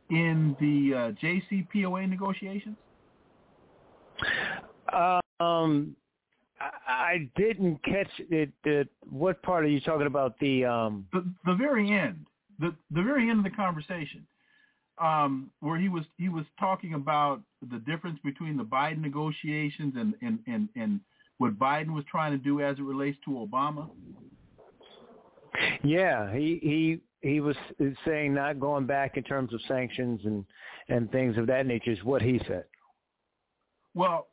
[0.10, 2.78] in the uh, JCPOA negotiations?
[5.39, 5.96] Um,
[6.88, 8.52] I didn't catch it.
[8.63, 8.88] it.
[9.10, 10.38] What part are you talking about?
[10.39, 12.26] The um, the, the very end,
[12.60, 14.26] the the very end of the conversation,
[15.00, 20.13] um, where he was he was talking about the difference between the Biden negotiations and
[20.22, 21.00] and and and
[21.38, 23.89] what Biden was trying to do as it relates to Obama.
[25.84, 27.56] Yeah, he he he was
[28.06, 30.46] saying not going back in terms of sanctions and
[30.89, 32.66] and things of that nature is what he said.
[33.94, 34.28] Well,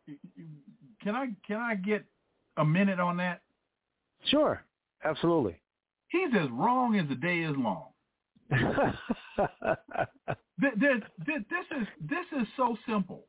[1.02, 2.04] can I can I get
[2.56, 3.42] a minute on that?
[4.26, 4.64] Sure,
[5.04, 5.61] absolutely.
[6.09, 7.87] He's as wrong as the day is long.
[8.50, 8.61] this,
[10.78, 13.24] this, this is this is so simple.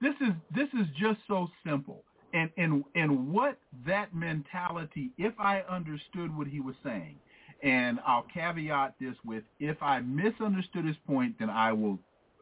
[0.00, 5.60] This is this is just so simple and and and what that mentality if i
[5.68, 7.16] understood what he was saying
[7.62, 11.98] and i'll caveat this with if i misunderstood his point then i will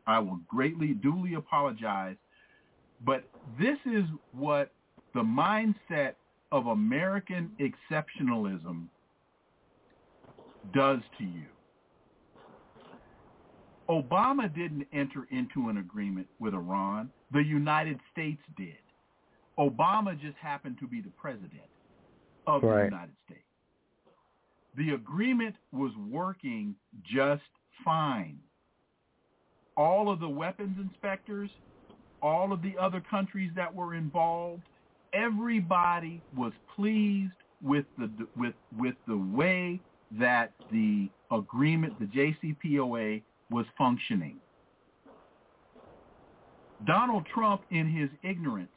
[0.07, 2.17] i will greatly duly apologize.
[3.05, 3.25] But
[3.59, 4.73] this is what
[5.15, 6.15] the mindset
[6.53, 8.87] of american exceptionalism
[10.75, 11.47] does to you.
[13.89, 17.11] Obama didn't enter into an agreement with iran.
[17.33, 18.77] The united states did
[19.61, 21.53] Obama just happened to be the president
[22.47, 22.79] of right.
[22.79, 23.41] the United States.
[24.77, 27.43] The agreement was working just
[27.85, 28.39] fine.
[29.77, 31.51] All of the weapons inspectors,
[32.23, 34.63] all of the other countries that were involved,
[35.13, 37.33] everybody was pleased
[37.63, 39.81] with the with with the way
[40.19, 44.37] that the agreement, the JCPOA, was functioning.
[46.87, 48.71] Donald Trump, in his ignorance,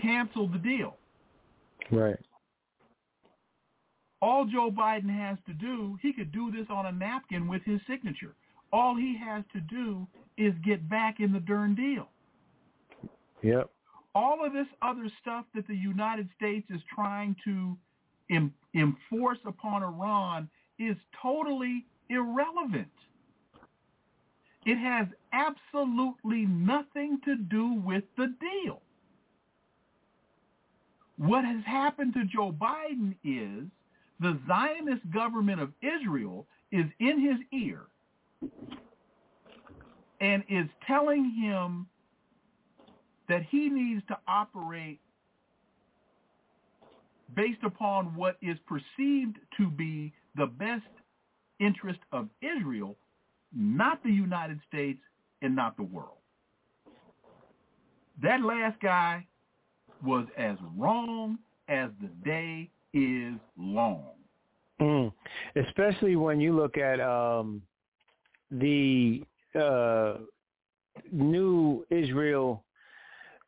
[0.00, 0.96] canceled the deal.
[1.90, 2.18] Right.
[4.22, 7.80] All Joe Biden has to do, he could do this on a napkin with his
[7.86, 8.34] signature.
[8.72, 10.06] All he has to do
[10.38, 12.08] is get back in the darn deal.
[13.42, 13.70] Yep.
[14.14, 17.76] All of this other stuff that the United States is trying to
[18.30, 22.88] Im- enforce upon Iran is totally irrelevant.
[24.64, 28.80] It has absolutely nothing to do with the deal.
[31.16, 33.68] What has happened to Joe Biden is
[34.20, 37.82] the Zionist government of Israel is in his ear
[40.20, 41.86] and is telling him
[43.28, 45.00] that he needs to operate
[47.34, 50.82] based upon what is perceived to be the best
[51.60, 52.96] interest of Israel,
[53.54, 55.00] not the United States
[55.42, 56.18] and not the world.
[58.22, 59.26] That last guy
[60.04, 61.38] was as wrong
[61.68, 64.10] as the day is long.
[64.80, 65.12] Mm.
[65.56, 67.62] Especially when you look at um,
[68.50, 69.22] the
[69.58, 70.14] uh,
[71.12, 72.64] new Israel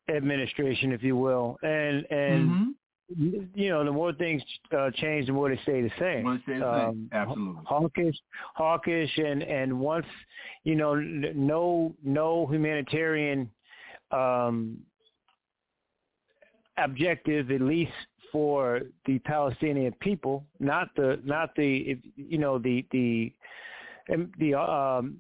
[0.09, 2.71] administration, if you will, and and mm-hmm
[3.55, 4.43] you know, the more things
[4.77, 6.25] uh, change, the more they stay the same.
[6.25, 6.89] More stay the same.
[6.89, 7.63] Um, Absolutely.
[7.65, 8.17] Hawkish,
[8.55, 10.07] hawkish, and and once
[10.65, 13.49] you know, no no humanitarian
[14.11, 14.79] um,
[16.79, 17.93] objective, at least
[18.33, 23.33] for the Palestinian people, not the not the you know the the
[24.39, 25.19] the um,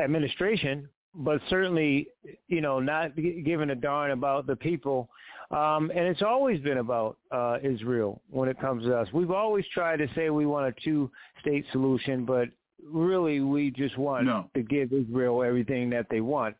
[0.00, 2.08] administration, but certainly
[2.48, 5.08] you know not giving a darn about the people
[5.50, 9.08] um, and it's always been about uh, Israel when it comes to us.
[9.12, 12.48] We've always tried to say we want a two-state solution, but
[12.84, 14.50] really we just want no.
[14.54, 16.56] to give Israel everything that they want.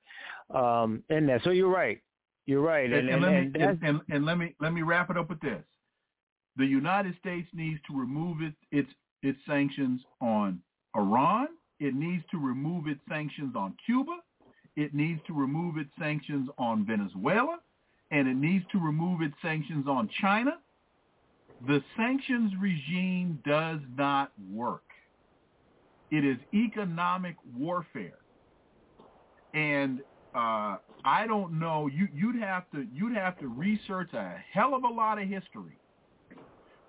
[0.55, 2.01] Um, and that, so you're right.
[2.47, 2.93] You're right.
[2.93, 5.41] And, and, and, let me, and, and, let me let me wrap it up with
[5.41, 5.63] this:
[6.57, 8.89] the United States needs to remove its its
[9.23, 10.61] its sanctions on
[10.97, 11.49] Iran.
[11.81, 14.19] It needs to remove its sanctions on Cuba.
[14.77, 17.59] It needs to remove its sanctions on Venezuela
[18.11, 20.59] and it needs to remove its sanctions on China,
[21.67, 24.83] the sanctions regime does not work.
[26.11, 28.19] It is economic warfare.
[29.55, 30.01] And
[30.37, 31.87] uh, I don't know.
[31.87, 35.79] You, you'd have to you'd have to research a hell of a lot of history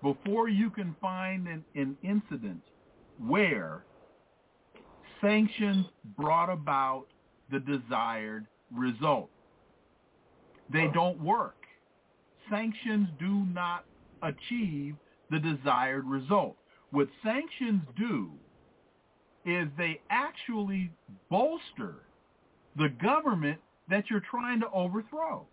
[0.02, 2.60] before you can find an, an incident
[3.18, 3.84] where
[5.20, 5.86] sanctions
[6.16, 7.06] brought about
[7.50, 9.30] the desired result.
[10.70, 11.56] They don't work.
[12.50, 13.84] Sanctions do not
[14.22, 14.94] achieve
[15.30, 16.56] the desired result.
[16.90, 18.30] What sanctions do
[19.46, 20.90] is they actually
[21.30, 22.02] bolster
[22.78, 23.58] the government
[23.88, 25.46] that you're trying to overthrow.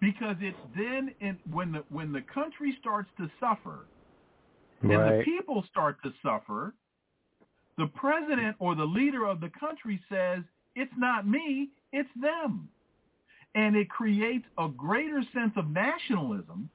[0.00, 3.86] Because it's then in, when the when the country starts to suffer
[4.82, 6.74] and the people start to suffer,
[7.78, 10.42] the president or the leader of the country says,
[10.74, 12.68] it's not me, it's them
[13.54, 16.68] and it creates a greater sense of nationalism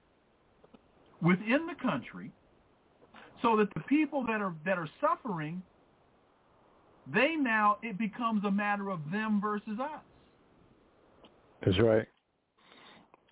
[1.21, 2.31] within the country
[3.41, 5.61] so that the people that are that are suffering
[7.13, 10.01] they now it becomes a matter of them versus us.
[11.65, 12.07] That's right.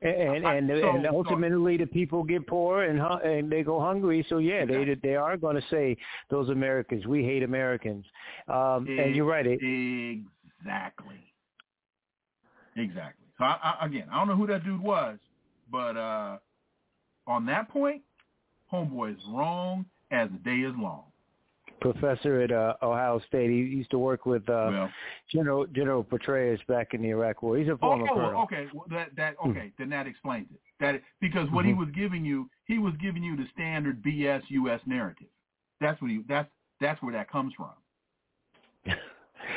[0.01, 4.25] And and, so, and ultimately so, the people get poor and and they go hungry.
[4.30, 4.95] So yeah exactly.
[4.95, 5.97] they they are going to say
[6.30, 8.05] those americans we hate americans.
[8.47, 9.59] Um and you're right it,
[10.59, 11.28] exactly.
[12.75, 13.25] Exactly.
[13.38, 15.17] So I, I, again, I don't know who that dude was,
[15.71, 16.38] but uh,
[17.25, 18.01] on that point,
[18.71, 21.03] homeboy is wrong as the day is long.
[21.80, 23.49] Professor at uh, Ohio State.
[23.49, 24.89] He used to work with uh, well,
[25.32, 27.57] General General Petraeus back in the Iraq War.
[27.57, 28.41] He's a former oh, colonel.
[28.43, 29.51] Okay, well, that that hmm.
[29.51, 30.59] okay, then that explains it.
[30.80, 31.80] That because what mm-hmm.
[31.80, 34.82] he was giving you, he was giving you the standard BS U.S.
[34.86, 35.28] narrative.
[35.82, 36.21] That's what he.
[36.28, 36.49] That's
[36.80, 37.71] that's where that comes from.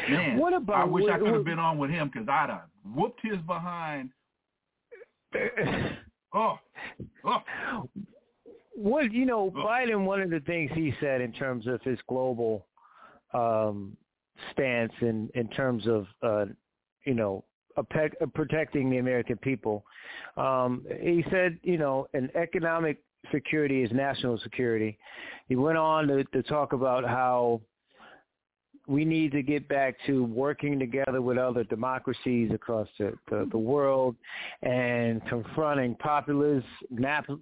[0.09, 0.77] Man, what about?
[0.77, 3.39] I wish what, I could have been on with him because I'd have whooped his
[3.47, 4.11] behind.
[6.35, 6.59] oh,
[7.25, 7.43] oh.
[8.75, 9.51] What you know.
[9.51, 10.05] Biden.
[10.05, 12.67] One of the things he said in terms of his global
[13.35, 13.97] um,
[14.53, 16.47] stance, in in terms of uh,
[17.05, 17.45] you know
[17.91, 19.85] pe- protecting the American people,
[20.37, 23.03] um, he said, you know, an economic
[23.33, 24.99] security is national security.
[25.49, 27.61] He went on to, to talk about how
[28.91, 33.59] we need to get back to working together with other democracies across the, the, the
[33.59, 34.17] world
[34.63, 36.67] and confronting populists,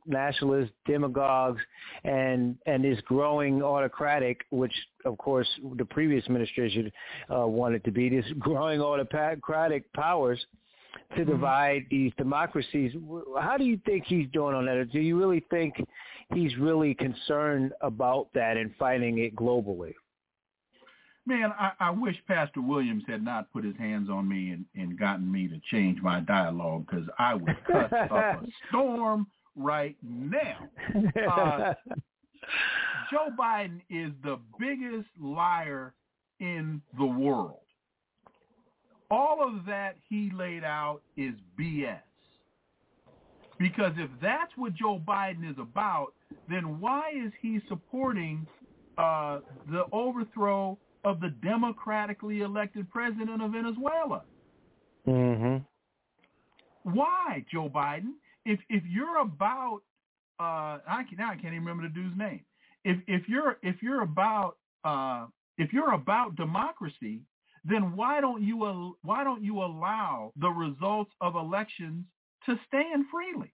[0.07, 1.63] nationalists, demagogues,
[2.05, 4.75] and and this growing autocratic, which
[5.07, 6.93] of course the previous administration
[7.35, 10.39] uh, wanted to be, this growing autocratic powers
[11.17, 11.31] to mm-hmm.
[11.31, 12.93] divide these democracies.
[13.41, 14.77] How do you think he's doing on that?
[14.77, 15.83] Or do you really think
[16.35, 19.95] he's really concerned about that and fighting it globally?
[21.29, 24.99] Man, I, I wish Pastor Williams had not put his hands on me and, and
[24.99, 30.57] gotten me to change my dialogue because I would cut up a storm right now.
[31.31, 31.75] Uh,
[33.11, 35.93] Joe Biden is the biggest liar
[36.41, 37.59] in the world.
[39.11, 42.01] All of that he laid out is BS.
[43.59, 46.15] Because if that's what Joe Biden is about,
[46.49, 48.47] then why is he supporting
[48.97, 54.23] uh, the overthrow of the democratically elected president of Venezuela?
[55.07, 55.59] Mm-hmm.
[56.95, 58.13] Why, Joe Biden?
[58.45, 59.81] If if you're about
[60.41, 62.41] uh, I can, now I can't even remember the dude's name.
[62.85, 65.27] If if you're if you're about uh,
[65.59, 67.21] if you're about democracy,
[67.65, 72.05] then why don't you why don't you allow the results of elections
[72.47, 73.53] to stand freely?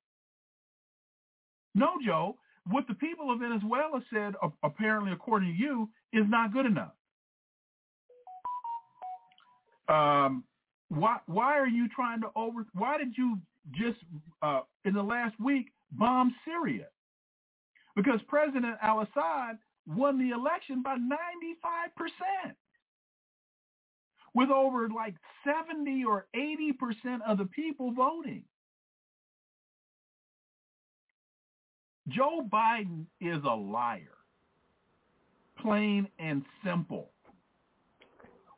[1.75, 2.37] No, Joe.
[2.67, 6.93] What the people of Venezuela said, apparently according to you, is not good enough.
[9.89, 10.45] Um,
[10.89, 12.67] why why are you trying to over?
[12.75, 13.39] Why did you
[13.73, 13.99] just
[14.43, 16.87] uh, in the last week bomb Syria?
[17.97, 22.55] Because President al-Assad won the election by 95%
[24.35, 25.15] with over like
[25.47, 28.45] 70 or 80% of the people voting.
[32.09, 34.19] Joe Biden is a liar,
[35.61, 37.13] plain and simple.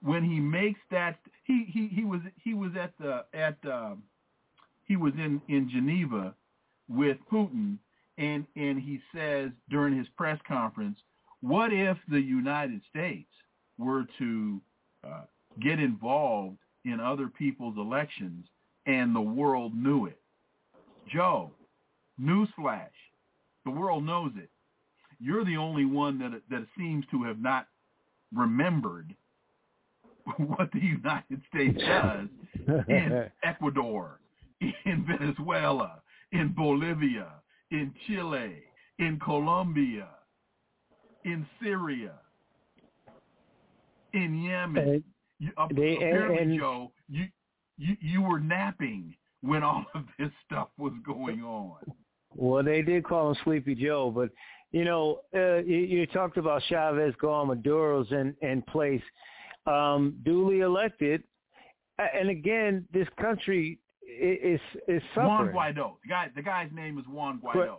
[0.03, 4.03] When he makes that, he he he was he was at the at um,
[4.85, 6.35] he was in in Geneva
[6.89, 7.79] with Putin,
[8.19, 10.99] and and he says during his press conference,
[11.41, 13.29] what if the United States
[13.79, 14.61] were to
[15.05, 15.23] uh,
[15.61, 18.47] get involved in other people's elections
[18.87, 20.21] and the world knew it?
[21.13, 21.51] Joe,
[22.21, 22.89] newsflash,
[23.65, 24.51] the world knows it.
[25.19, 27.67] You're the only one that that seems to have not
[28.35, 29.15] remembered
[30.39, 32.29] what the United States does
[32.89, 34.21] in Ecuador,
[34.61, 36.03] in Venezuela,
[36.33, 37.29] in Bolivia,
[37.71, 38.63] in Chile,
[38.99, 40.09] in Colombia,
[41.25, 42.13] in Syria,
[44.13, 45.05] in Yemen.
[45.57, 47.27] Uh, they, apparently, and, Joe, you,
[47.77, 51.77] you you were napping when all of this stuff was going on.
[52.35, 54.31] Well, they did call him Sleepy Joe, but
[54.73, 59.03] you know, uh, you, you talked about Chavez going Maduro's in in place,
[59.67, 61.23] um, duly elected,
[61.99, 65.55] and again, this country is is suffering.
[65.55, 65.93] Juan Guaido.
[66.03, 67.79] The guy, the guy's name is Juan Guaido.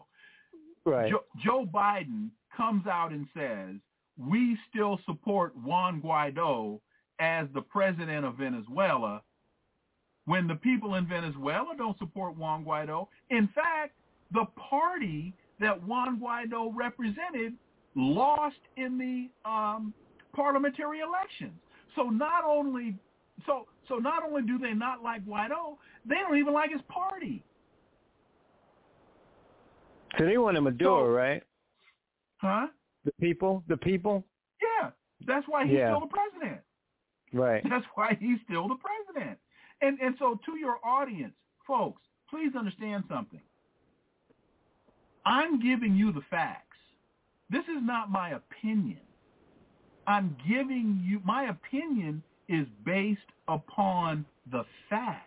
[0.86, 1.12] Right.
[1.12, 3.76] Joe, Joe Biden comes out and says,
[4.18, 6.80] "We still support Juan Guaido
[7.20, 9.22] as the president of Venezuela."
[10.26, 13.94] When the people in Venezuela don't support Juan Guaido, in fact,
[14.34, 17.54] the party that Juan Guaido represented
[17.96, 19.94] lost in the um,
[20.36, 21.58] parliamentary elections.
[21.98, 22.96] So not only
[23.46, 27.44] so so not only do they not like Guaido, they don't even like his party.
[30.18, 31.44] So they want him a so, right?
[32.38, 32.68] Huh?
[33.04, 34.24] The people, the people.
[34.62, 34.92] Yeah,
[35.26, 35.90] that's why he's yeah.
[35.90, 36.62] still the president.
[37.34, 37.62] Right.
[37.70, 39.38] That's why he's still the president.
[39.82, 41.34] And and so to your audience,
[41.68, 43.42] folks, please understand something.
[45.26, 46.78] I'm giving you the facts.
[47.50, 49.02] This is not my opinion.
[50.08, 55.24] I'm giving you my opinion is based upon the facts,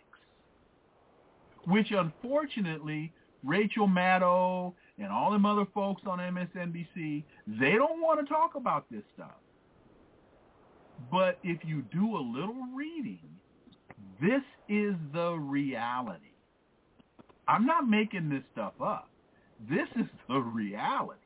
[1.66, 3.12] which unfortunately
[3.44, 8.86] Rachel Maddow and all them other folks on MSNBC, they don't want to talk about
[8.90, 9.36] this stuff.
[11.10, 13.20] But if you do a little reading,
[14.20, 16.24] this is the reality.
[17.48, 19.08] I'm not making this stuff up.
[19.68, 21.20] This is the reality.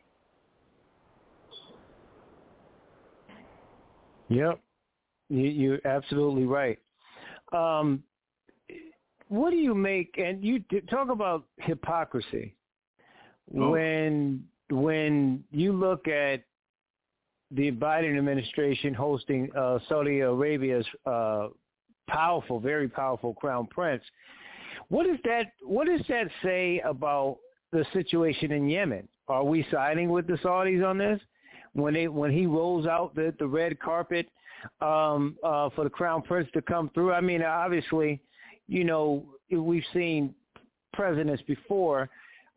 [4.35, 4.61] Yep.
[5.31, 6.79] You, are absolutely right.
[7.53, 8.03] Um,
[9.29, 10.19] what do you make?
[10.19, 12.55] And you talk about hypocrisy
[13.59, 13.71] oh.
[13.71, 16.43] when when you look at
[17.51, 21.49] the Biden administration hosting uh, Saudi Arabia's uh,
[22.09, 24.03] powerful, very powerful crown prince.
[24.89, 27.39] What does that What does that say about
[27.73, 29.09] the situation in Yemen?
[29.29, 31.21] Are we siding with the Saudis on this?
[31.75, 34.29] When they when he rolls out the the red carpet
[34.81, 37.13] um, uh, for the crown prince to come through.
[37.13, 38.21] I mean, obviously,
[38.67, 40.35] you know, we've seen
[40.93, 42.09] presidents before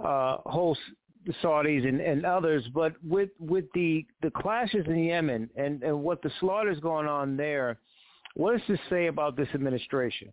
[0.04, 0.80] uh, host
[1.26, 6.02] the Saudis and, and others, but with with the the clashes in Yemen and, and
[6.02, 7.80] what the slaughters going on there,
[8.36, 10.32] what does this say about this administration?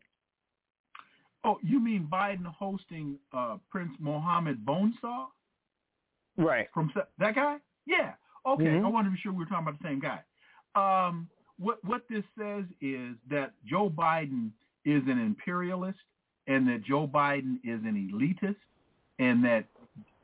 [1.42, 5.26] Oh, you mean Biden hosting uh, Prince Mohammed Bonesaw?
[6.38, 6.68] Right.
[6.72, 7.56] From that guy?
[7.86, 8.12] Yeah.
[8.46, 8.64] Okay.
[8.64, 8.86] Mm-hmm.
[8.86, 10.20] I want to be sure we are talking about the same guy.
[10.74, 11.28] Um,
[11.58, 14.50] what what this says is that Joe Biden
[14.84, 15.98] is an imperialist
[16.46, 18.56] and that Joe Biden is an elitist
[19.18, 19.64] and that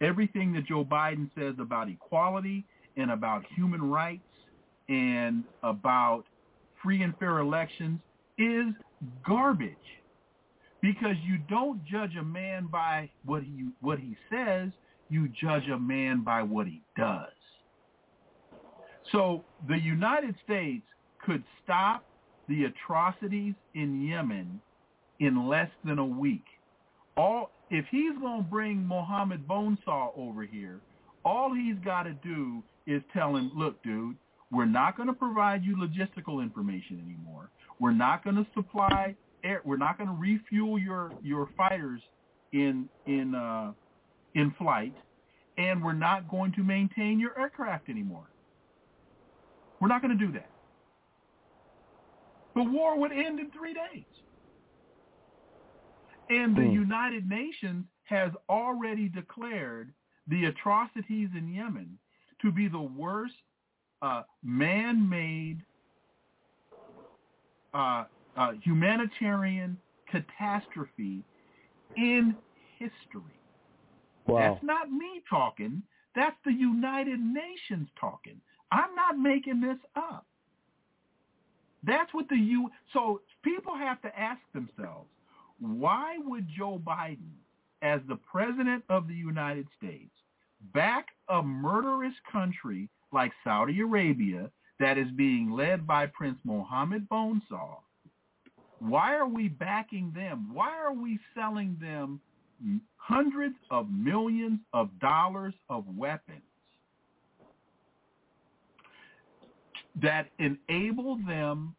[0.00, 2.64] everything that Joe Biden says about equality
[2.96, 4.22] and about human rights
[4.88, 6.24] and about
[6.82, 8.00] free and fair elections
[8.38, 8.66] is
[9.26, 9.76] garbage.
[10.82, 14.70] because you don't judge a man by what he what he says,
[15.08, 17.28] you judge a man by what he does.
[19.12, 20.84] So the United States
[21.24, 22.04] could stop
[22.48, 24.60] the atrocities in Yemen
[25.20, 26.44] in less than a week.
[27.16, 30.80] All if he's going to bring Mohammed Bonesaw over here,
[31.24, 34.16] all he's got to do is tell him, look, dude,
[34.50, 37.50] we're not going to provide you logistical information anymore.
[37.78, 39.62] We're not going to supply air.
[39.64, 42.00] We're not going to refuel your your fighters
[42.52, 43.72] in in uh,
[44.34, 44.94] in flight,
[45.58, 48.26] and we're not going to maintain your aircraft anymore.
[49.80, 50.50] We're not going to do that.
[52.54, 54.04] The war would end in three days.
[56.28, 56.72] And the hmm.
[56.72, 59.92] United Nations has already declared
[60.28, 61.98] the atrocities in Yemen
[62.42, 63.34] to be the worst
[64.02, 65.62] uh, man-made
[67.74, 68.04] uh,
[68.36, 69.76] uh, humanitarian
[70.10, 71.22] catastrophe
[71.96, 72.34] in
[72.78, 73.22] history.
[74.26, 74.38] Wow.
[74.54, 75.82] That's not me talking.
[76.14, 78.40] That's the United Nations talking.
[78.72, 80.26] I'm not making this up.
[81.82, 82.70] That's what the U.
[82.92, 85.08] So people have to ask themselves,
[85.58, 87.32] why would Joe Biden,
[87.82, 90.10] as the president of the United States,
[90.74, 97.78] back a murderous country like Saudi Arabia that is being led by Prince Mohammed Bonesaw?
[98.78, 100.50] Why are we backing them?
[100.52, 102.20] Why are we selling them
[102.96, 106.42] hundreds of millions of dollars of weapons
[110.00, 111.74] that enable them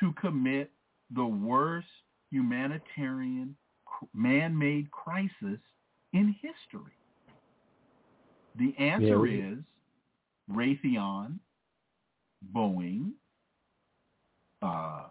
[0.00, 0.70] to commit
[1.14, 1.86] the worst
[2.30, 3.56] humanitarian
[4.14, 5.60] man-made crisis
[6.12, 6.92] in history?
[8.56, 9.52] The answer yeah.
[9.52, 9.58] is
[10.50, 11.38] Raytheon,
[12.54, 13.12] Boeing,
[14.62, 15.04] uh,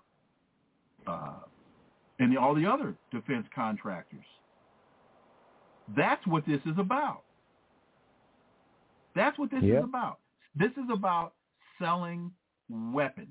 [1.07, 1.33] uh,
[2.19, 4.25] and all the other defense contractors.
[5.95, 7.23] That's what this is about.
[9.15, 9.79] That's what this yep.
[9.79, 10.19] is about.
[10.55, 11.33] This is about
[11.79, 12.31] selling
[12.69, 13.27] weapons.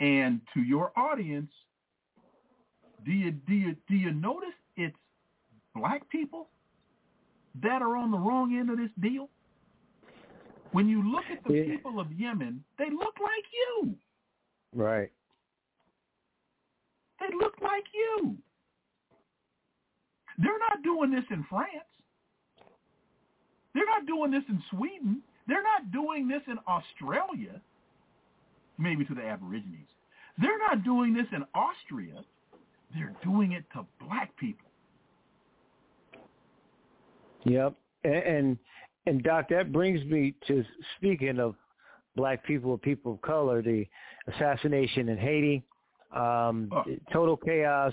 [0.00, 1.50] And to your audience,
[3.04, 4.96] do you do you do you notice it's
[5.74, 6.48] black people
[7.62, 9.28] that are on the wrong end of this deal?
[10.72, 11.76] When you look at the yeah.
[11.76, 13.94] people of Yemen, they look like you.
[14.74, 15.12] Right.
[17.20, 18.36] They look like you.
[20.38, 21.70] They're not doing this in France.
[23.72, 25.22] They're not doing this in Sweden.
[25.46, 27.60] They're not doing this in Australia,
[28.78, 29.88] maybe to the Aborigines.
[30.38, 32.24] They're not doing this in Austria.
[32.94, 34.68] They're doing it to black people.
[37.44, 37.74] Yep.
[38.04, 38.58] And, and
[39.06, 40.64] and Doc, that brings me to
[40.96, 41.54] speaking of
[42.16, 43.86] black people, people of color, the
[44.32, 45.62] assassination in Haiti,
[46.14, 46.84] um, oh.
[47.12, 47.92] total chaos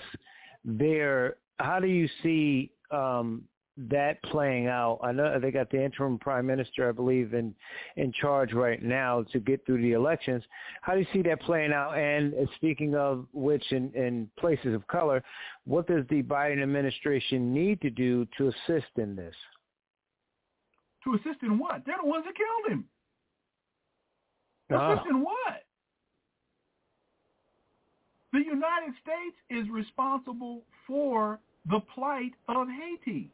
[0.64, 1.36] there.
[1.58, 3.42] How do you see um,
[3.76, 4.98] that playing out?
[5.02, 7.54] I know they got the interim prime minister, I believe, in
[7.96, 10.42] in charge right now to get through the elections.
[10.82, 11.96] How do you see that playing out?
[11.96, 15.22] And speaking of which, in, in places of color,
[15.64, 19.34] what does the Biden administration need to do to assist in this?
[21.04, 21.82] To assist in what?
[21.86, 22.84] They're the ones that killed him.
[24.70, 24.92] Ah.
[24.92, 25.64] Assist in what?
[28.32, 33.30] The United States is responsible for the plight of Haiti.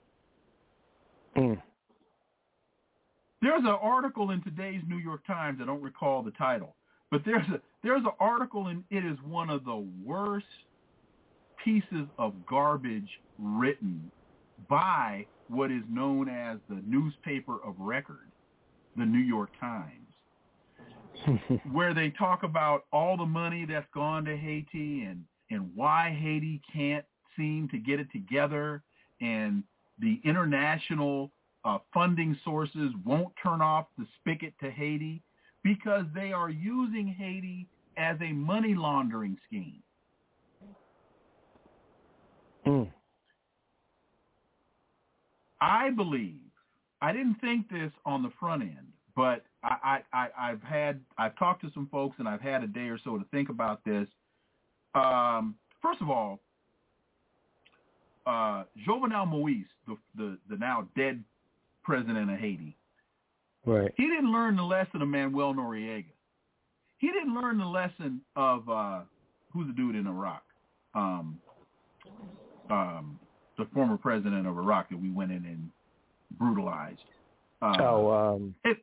[1.38, 1.62] Mm.
[3.40, 5.60] There's an article in today's New York Times.
[5.62, 6.74] I don't recall the title,
[7.10, 10.46] but there's a there's an article and it is one of the worst
[11.64, 13.08] pieces of garbage
[13.38, 14.10] written
[14.68, 18.30] by what is known as the newspaper of record,
[18.96, 21.40] the New York Times,
[21.72, 26.60] where they talk about all the money that's gone to Haiti and, and why Haiti
[26.72, 27.04] can't
[27.36, 28.82] seem to get it together
[29.20, 29.62] and
[30.00, 31.30] the international
[31.64, 35.22] uh, funding sources won't turn off the spigot to Haiti
[35.64, 39.82] because they are using Haiti as a money laundering scheme.
[42.66, 42.90] Mm.
[45.60, 46.40] I believe,
[47.02, 51.62] I didn't think this on the front end, but I, I, I've had, I've talked
[51.62, 54.06] to some folks and I've had a day or so to think about this.
[54.94, 56.40] Um, first of all,
[58.28, 61.24] uh, Jovenel Moise, the, the, the now dead
[61.82, 62.76] president of Haiti,
[63.64, 63.90] right.
[63.96, 66.04] he didn't learn the lesson of Manuel Noriega.
[66.98, 69.00] He didn't learn the lesson of, uh,
[69.52, 70.42] who's the dude in Iraq?
[70.94, 71.38] Um,
[72.70, 73.18] um,
[73.56, 75.70] the former president of Iraq that we went in and
[76.38, 77.00] brutalized.
[77.62, 78.78] Uh, oh, um, it,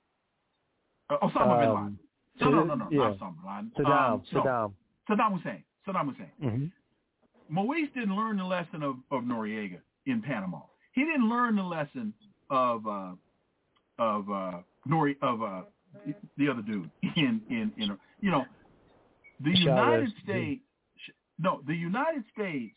[1.09, 1.99] uh, Osama bin Laden.
[2.41, 3.13] No, no, no, no, yeah.
[3.13, 3.71] Osama bin Laden.
[3.77, 4.43] Saddam, um, Saddam.
[4.45, 5.63] No, Saddam Hussein.
[5.87, 6.31] Saddam Hussein.
[6.43, 6.65] Mm-hmm.
[7.49, 10.61] Moise didn't learn the lesson of, of Noriega in Panama.
[10.93, 12.13] He didn't learn the lesson
[12.49, 13.11] of uh,
[13.99, 15.61] of uh, Nori of uh,
[16.37, 18.45] the other dude in in in you know
[19.43, 20.61] the United States.
[21.37, 22.75] No, the United States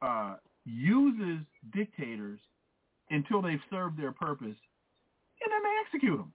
[0.00, 1.40] uh, uses
[1.74, 2.38] dictators
[3.10, 6.32] until they've served their purpose, and then they execute them.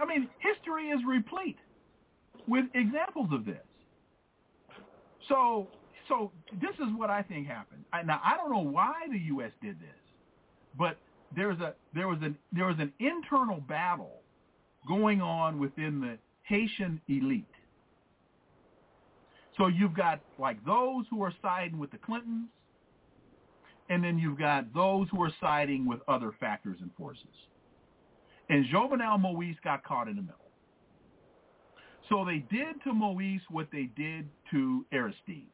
[0.00, 1.56] I mean, history is replete
[2.46, 3.62] with examples of this.
[5.28, 5.68] So,
[6.08, 7.84] so this is what I think happened.
[7.92, 9.52] I, now, I don't know why the U.S.
[9.62, 9.88] did this,
[10.78, 10.98] but
[11.34, 14.20] there's a there was an there was an internal battle
[14.86, 17.46] going on within the Haitian elite.
[19.56, 22.48] So you've got like those who are siding with the Clintons,
[23.88, 27.24] and then you've got those who are siding with other factors and forces.
[28.48, 30.43] And Jovenel Moise got caught in the middle.
[32.08, 35.46] So they did to Moise what they did to Aristide.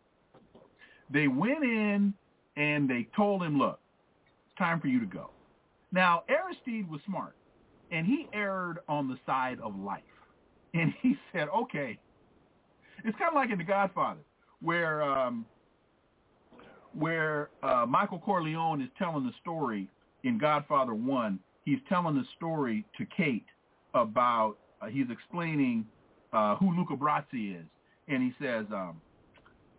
[1.10, 2.14] They went in
[2.56, 3.80] and they told him, look,
[4.46, 5.30] it's time for you to go.
[5.92, 7.34] Now, Aristide was smart,
[7.90, 10.02] and he erred on the side of life.
[10.74, 11.98] And he said, okay,
[13.04, 14.20] it's kind of like in The Godfather,
[14.60, 15.46] where um,
[16.92, 19.88] where uh, Michael Corleone is telling the story
[20.24, 21.38] in Godfather 1.
[21.64, 23.46] He's telling the story to Kate
[23.94, 25.86] about, uh, he's explaining
[26.32, 27.66] uh, who Luca Brasi is.
[28.08, 29.00] And he says, um,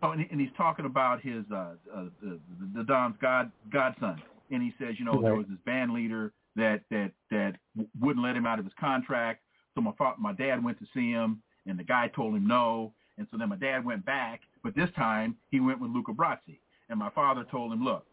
[0.02, 2.38] oh, and, he, and he's talking about his, uh, uh, the,
[2.74, 4.20] the Don's God, godson.
[4.50, 5.22] And he says, you know, right.
[5.22, 7.56] there was this band leader that, that, that
[8.00, 9.42] wouldn't let him out of his contract.
[9.74, 12.92] So my, my dad went to see him and the guy told him no.
[13.18, 16.58] And so then my dad went back, but this time he went with Luca Brasi.
[16.88, 18.04] And my father told him, look,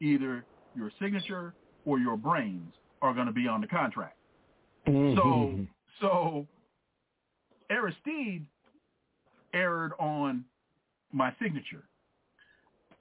[0.00, 0.44] either
[0.74, 4.16] your signature or your brains are going to be on the contract.
[4.86, 5.16] Mm-hmm.
[5.18, 5.66] So,
[6.00, 6.46] so
[7.70, 8.46] Aristide
[9.54, 10.44] erred on
[11.12, 11.84] my signature.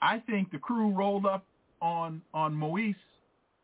[0.02, 1.46] I think the crew rolled up
[1.82, 2.96] on on Moise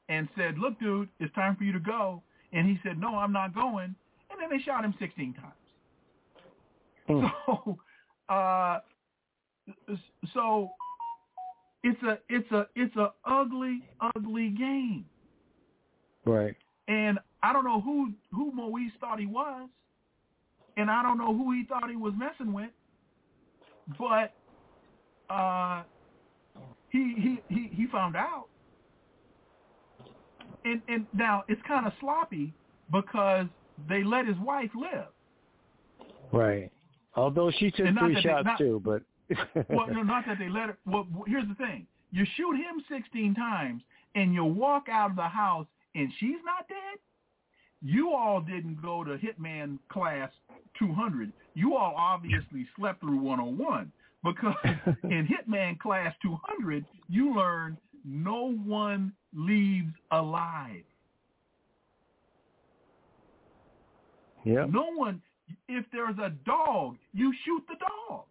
[0.09, 2.21] and said, "Look, dude, it's time for you to go."
[2.51, 3.95] And he said, "No, I'm not going."
[4.29, 5.53] And then they shot him 16 times.
[7.09, 7.31] Mm.
[7.45, 7.77] So,
[8.29, 8.79] uh,
[10.33, 10.69] so
[11.83, 15.05] it's a it's a it's a ugly ugly game.
[16.25, 16.55] Right.
[16.87, 19.69] And I don't know who who Moise thought he was,
[20.77, 22.69] and I don't know who he thought he was messing with,
[23.97, 24.33] but
[25.29, 25.83] uh,
[26.89, 28.45] he he he he found out.
[30.63, 32.53] And and now it's kind of sloppy
[32.91, 33.47] because
[33.89, 35.07] they let his wife live.
[36.31, 36.71] Right.
[37.15, 39.01] Although she took three shots not, too, but
[39.69, 40.77] well, no, not that they let her.
[40.85, 43.81] Well, here's the thing: you shoot him 16 times,
[44.15, 46.99] and you walk out of the house, and she's not dead.
[47.81, 50.29] You all didn't go to Hitman class
[50.77, 51.31] 200.
[51.53, 53.91] You all obviously slept through 101
[54.23, 54.55] because
[55.03, 60.83] in Hitman class 200, you learn no one leaves alive.
[64.43, 64.65] Yeah.
[64.69, 65.21] No one.
[65.67, 68.23] If there's a dog, you shoot the dog.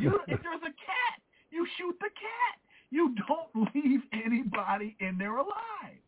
[0.00, 2.58] You, if there's a cat, you shoot the cat.
[2.90, 6.00] You don't leave anybody in there alive.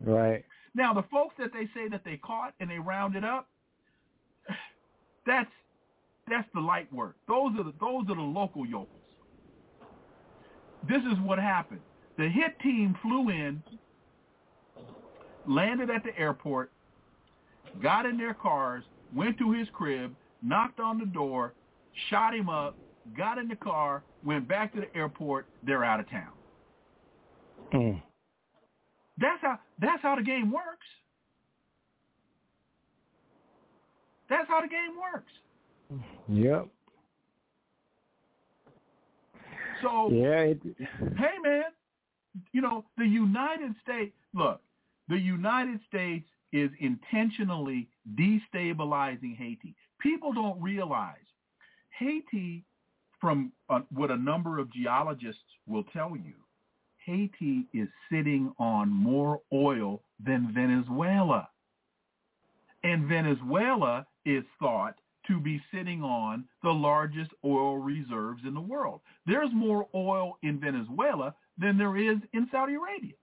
[0.00, 0.44] Right.
[0.74, 3.48] Now, the folks that they say that they caught and they rounded up,
[5.26, 5.50] that's
[6.28, 7.16] that's the light work.
[7.28, 8.88] Those are the those are the local yokels.
[10.88, 11.80] This is what happened.
[12.18, 13.62] The hit team flew in,
[15.46, 16.70] landed at the airport,
[17.82, 21.54] got in their cars, went to his crib, knocked on the door,
[22.10, 22.76] shot him up,
[23.16, 25.46] got in the car, went back to the airport.
[25.62, 26.32] They're out of town.
[27.72, 28.02] Mm.
[29.18, 30.86] That's how that's how the game works.
[34.28, 35.32] That's how the game works.
[36.28, 36.68] Yep.
[39.82, 40.58] So yeah, it...
[41.16, 41.64] hey man,
[42.52, 44.14] you know the United States.
[44.34, 44.60] Look,
[45.08, 47.88] the United States is intentionally
[48.18, 49.74] destabilizing Haiti.
[50.00, 51.16] People don't realize
[51.98, 52.64] Haiti
[53.20, 56.34] from uh, what a number of geologists will tell you,
[57.04, 61.48] Haiti is sitting on more oil than Venezuela.
[62.82, 64.94] And Venezuela is thought
[65.26, 69.00] to be sitting on the largest oil reserves in the world.
[69.26, 73.14] There's more oil in Venezuela than there is in Saudi Arabia.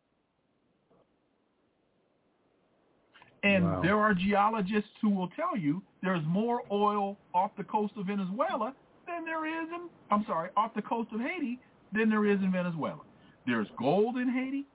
[3.44, 3.82] And wow.
[3.82, 8.74] there are geologists who will tell you there's more oil off the coast of Venezuela
[9.08, 11.60] than there is in, I'm sorry, off the coast of Haiti
[11.92, 13.02] than there is in Venezuela.
[13.46, 14.66] There's gold in Haiti.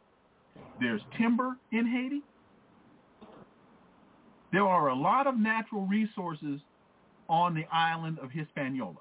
[0.81, 2.23] There's timber in Haiti.
[4.53, 6.61] There are a lot of natural resources
[7.29, 8.97] on the island of Hispaniola.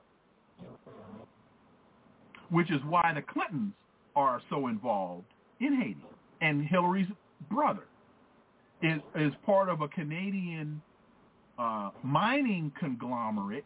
[2.50, 3.74] which is why the Clintons
[4.16, 5.26] are so involved
[5.60, 6.06] in Haiti.
[6.42, 7.08] And Hillary's
[7.50, 7.86] brother
[8.82, 10.82] is, is part of a Canadian
[11.58, 13.66] uh, mining conglomerate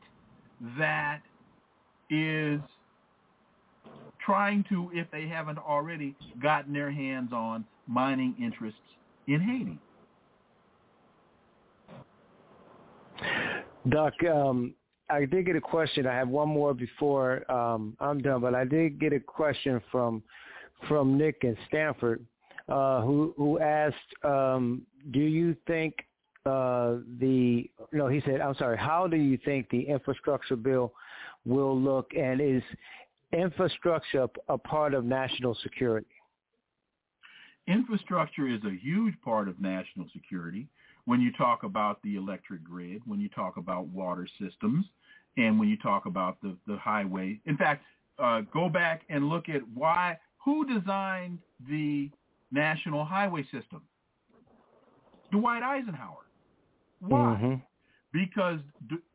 [0.77, 1.21] that
[2.09, 2.59] is
[4.29, 8.79] trying to, if they haven't already, gotten their hands on mining interests
[9.25, 9.79] in Haiti.
[13.89, 14.75] Doc, um,
[15.09, 16.05] I did get a question.
[16.05, 20.21] I have one more before um, I'm done, but I did get a question from
[20.87, 22.23] from Nick in Stanford,
[22.69, 25.95] uh, who who asked, um, "Do you think
[26.45, 28.77] uh, the no?" He said, "I'm sorry.
[28.77, 30.93] How do you think the infrastructure bill
[31.45, 32.61] will look, and is
[33.31, 36.07] infrastructure a part of national security?"
[37.67, 40.67] Infrastructure is a huge part of national security
[41.05, 44.85] when you talk about the electric grid, when you talk about water systems,
[45.37, 47.39] and when you talk about the, the highway.
[47.45, 47.83] In fact,
[48.17, 52.09] uh, go back and look at why, who designed the
[52.51, 53.81] national highway system?
[55.31, 56.25] Dwight Eisenhower.
[56.99, 57.17] Why?
[57.19, 57.53] Mm-hmm.
[58.11, 58.59] Because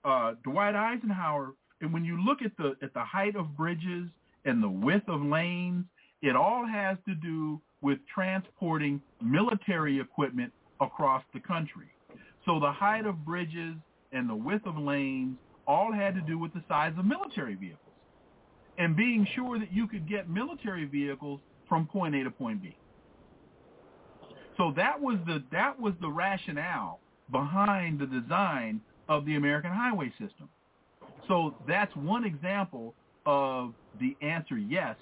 [0.05, 1.55] uh, Dwight Eisenhower,
[1.85, 4.09] and when you look at the at the height of bridges
[4.47, 5.85] and the width of lanes,
[6.23, 11.89] it all has to do with transporting military equipment across the country.
[12.47, 13.75] So the height of bridges
[14.13, 17.81] and the width of lanes all had to do with the size of military vehicles
[18.79, 22.77] and being sure that you could get military vehicles from point A to point B.
[24.57, 30.11] So that was the that was the rationale behind the design of the American highway
[30.13, 30.49] system.
[31.29, 32.95] So that's one example
[33.27, 34.97] of the answer yes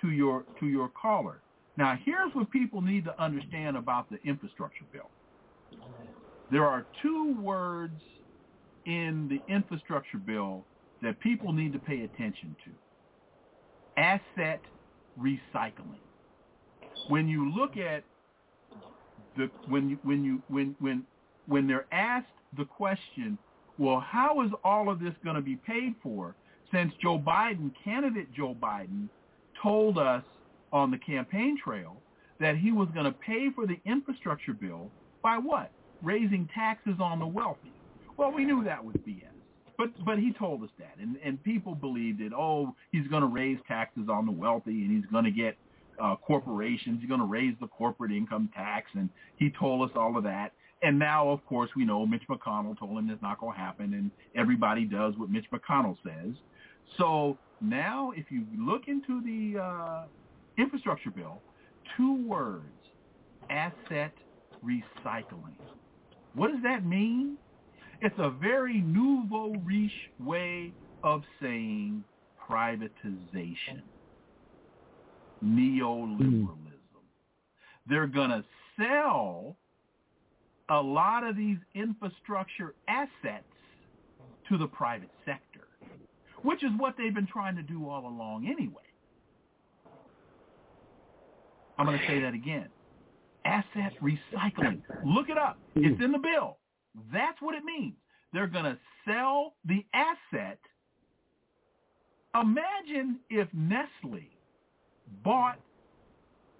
[0.00, 1.42] to your to your caller.
[1.76, 5.10] Now here's what people need to understand about the infrastructure bill.
[6.50, 8.00] There are two words
[8.86, 10.64] in the infrastructure bill
[11.02, 12.70] that people need to pay attention to.
[14.00, 14.60] Asset
[15.20, 16.00] recycling.
[17.08, 18.04] When you look at
[19.36, 21.04] the when you when you when when
[21.46, 23.38] when they're asked the question,
[23.78, 26.34] well, how is all of this going to be paid for?
[26.72, 29.08] Since Joe Biden, candidate Joe Biden,
[29.62, 30.24] told us
[30.72, 31.96] on the campaign trail
[32.40, 34.90] that he was going to pay for the infrastructure bill
[35.22, 35.70] by what?
[36.02, 37.72] Raising taxes on the wealthy.
[38.16, 39.22] Well, we knew that was BS.
[39.78, 42.32] But but he told us that, and and people believed it.
[42.32, 45.56] Oh, he's going to raise taxes on the wealthy, and he's going to get
[46.02, 47.00] uh, corporations.
[47.00, 50.52] He's going to raise the corporate income tax, and he told us all of that.
[50.82, 53.94] And now, of course, we know Mitch McConnell told him it's not going to happen,
[53.94, 56.34] and everybody does what Mitch McConnell says.
[56.98, 60.04] So now, if you look into the uh,
[60.58, 61.40] infrastructure bill,
[61.96, 62.64] two words,
[63.50, 64.12] asset
[64.64, 65.56] recycling.
[66.34, 67.36] What does that mean?
[68.02, 70.72] It's a very nouveau riche way
[71.02, 72.04] of saying
[72.48, 73.82] privatization,
[75.44, 76.18] neoliberalism.
[76.20, 76.58] Mm.
[77.88, 78.44] They're going to
[78.78, 79.56] sell
[80.68, 83.44] a lot of these infrastructure assets
[84.48, 85.68] to the private sector,
[86.42, 88.82] which is what they've been trying to do all along anyway.
[91.78, 92.68] I'm going to say that again.
[93.44, 94.80] Asset recycling.
[95.04, 95.58] Look it up.
[95.76, 96.56] It's in the bill.
[97.12, 97.94] That's what it means.
[98.32, 100.58] They're going to sell the asset.
[102.34, 104.30] Imagine if Nestle
[105.22, 105.58] bought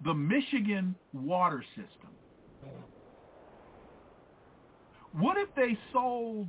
[0.05, 2.11] the Michigan water system.
[5.19, 6.47] What if they sold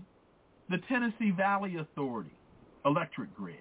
[0.69, 2.37] the Tennessee Valley Authority
[2.85, 3.57] electric grid?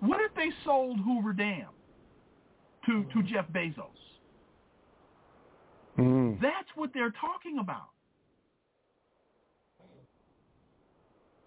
[0.00, 1.68] What if they sold Hoover Dam
[2.86, 3.84] to, to Jeff Bezos?
[5.98, 6.40] Mm.
[6.40, 7.90] That's what they're talking about.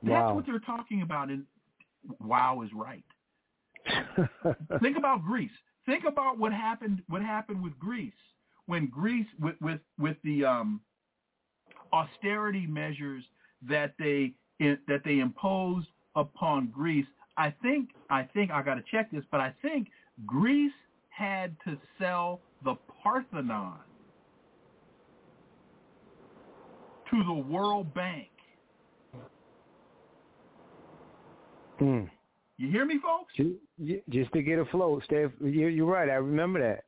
[0.03, 0.33] That's wow.
[0.33, 1.29] what they're talking about.
[1.29, 1.45] And
[2.19, 3.03] wow is right.
[4.81, 5.51] Think about Greece.
[5.85, 7.01] Think about what happened.
[7.07, 8.13] What happened with Greece
[8.65, 10.81] when Greece with with with the um,
[11.93, 13.23] austerity measures
[13.67, 17.05] that they that they imposed upon Greece.
[17.37, 19.87] I think I think I got to check this, but I think
[20.25, 20.71] Greece
[21.09, 23.79] had to sell the Parthenon
[27.09, 28.31] to the World Bank
[31.81, 32.09] Mm.
[32.57, 33.33] You hear me, folks?
[34.09, 35.31] Just to get afloat, Steph.
[35.41, 36.09] You're right.
[36.09, 36.83] I remember that.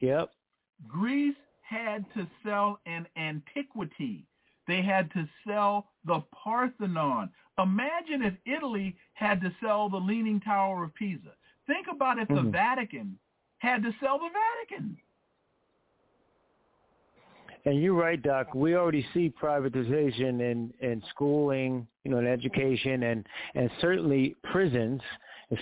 [0.00, 0.30] Yep.
[0.86, 4.24] Greece had to sell an antiquity.
[4.66, 7.30] They had to sell the Parthenon.
[7.58, 11.32] Imagine if Italy had to sell the Leaning Tower of Pisa.
[11.66, 12.46] Think about if mm-hmm.
[12.46, 13.18] the Vatican
[13.58, 14.96] had to sell the Vatican.
[17.64, 18.54] And you're right, Doc.
[18.54, 25.00] We already see privatization in, in schooling, you know, in education and, and certainly prisons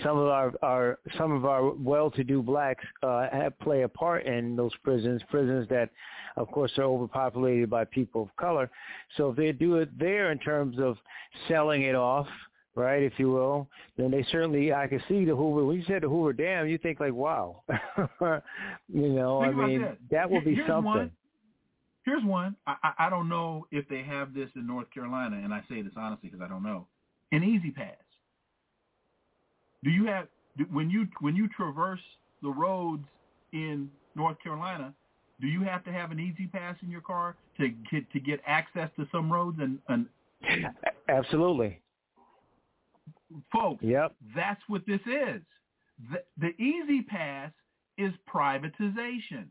[0.03, 4.55] some of our, our some of our well-to-do blacks uh, have play a part in
[4.55, 5.89] those prisons, prisons that,
[6.37, 8.69] of course, are overpopulated by people of color.
[9.15, 10.97] So if they do it there in terms of
[11.47, 12.27] selling it off,
[12.73, 15.65] right, if you will, then they certainly I can see the Hoover.
[15.65, 19.81] When you said the Hoover Dam, you think like, wow, you know, think I mean,
[19.81, 20.83] that, that will be Here's something.
[20.83, 21.11] One.
[22.05, 22.55] Here's one.
[22.67, 25.93] I, I, don't know if they have this in North Carolina, and I say this
[25.97, 26.85] honestly because I don't know.
[27.31, 28.04] An E-ZPass.
[29.83, 30.27] Do you have
[30.71, 31.99] when you when you traverse
[32.41, 33.03] the roads
[33.53, 34.93] in North Carolina?
[35.41, 38.89] Do you have to have an E-ZPass in your car to get to get access
[38.97, 40.07] to some roads and, and
[41.09, 41.81] Absolutely.
[43.51, 43.83] folks?
[43.83, 44.15] Yep.
[44.35, 45.41] That's what this is.
[46.11, 47.51] The, the E-ZPass
[47.97, 49.45] is privatization.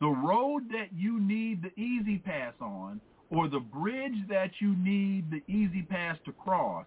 [0.00, 5.42] The road that you need the E-ZPass on or the bridge that you need the
[5.52, 6.86] E-ZPass to cross,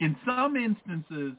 [0.00, 1.34] in some instances,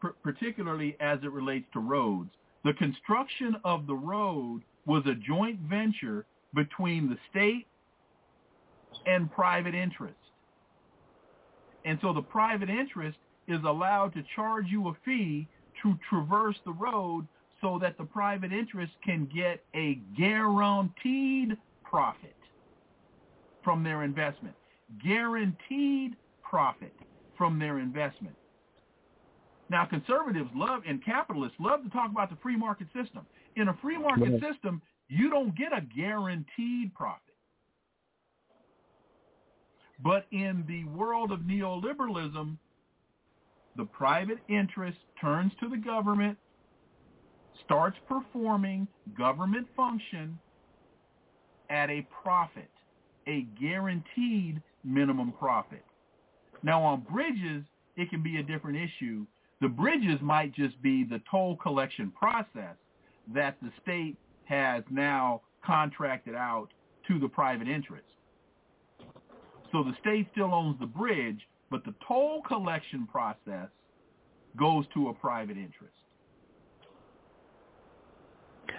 [0.00, 2.30] pr- particularly as it relates to roads,
[2.64, 7.66] the construction of the road was a joint venture between the state
[9.06, 10.14] and private interest.
[11.84, 15.48] And so the private interest is allowed to charge you a fee
[15.82, 17.26] to traverse the road
[17.60, 22.36] so that the private interest can get a guaranteed profit
[23.64, 24.54] from their investment.
[25.04, 26.92] Guaranteed profit
[27.36, 28.36] from their investment.
[29.70, 33.26] Now, conservatives love and capitalists love to talk about the free market system.
[33.56, 37.20] In a free market system, you don't get a guaranteed profit.
[40.02, 42.56] But in the world of neoliberalism,
[43.76, 46.36] the private interest turns to the government,
[47.64, 50.38] starts performing government function
[51.70, 52.70] at a profit,
[53.26, 55.84] a guaranteed minimum profit.
[56.62, 57.64] Now on bridges,
[57.96, 59.26] it can be a different issue.
[59.60, 62.76] The bridges might just be the toll collection process
[63.32, 66.68] that the state has now contracted out
[67.08, 68.06] to the private interest.
[69.70, 71.40] So the state still owns the bridge,
[71.70, 73.68] but the toll collection process
[74.58, 75.94] goes to a private interest.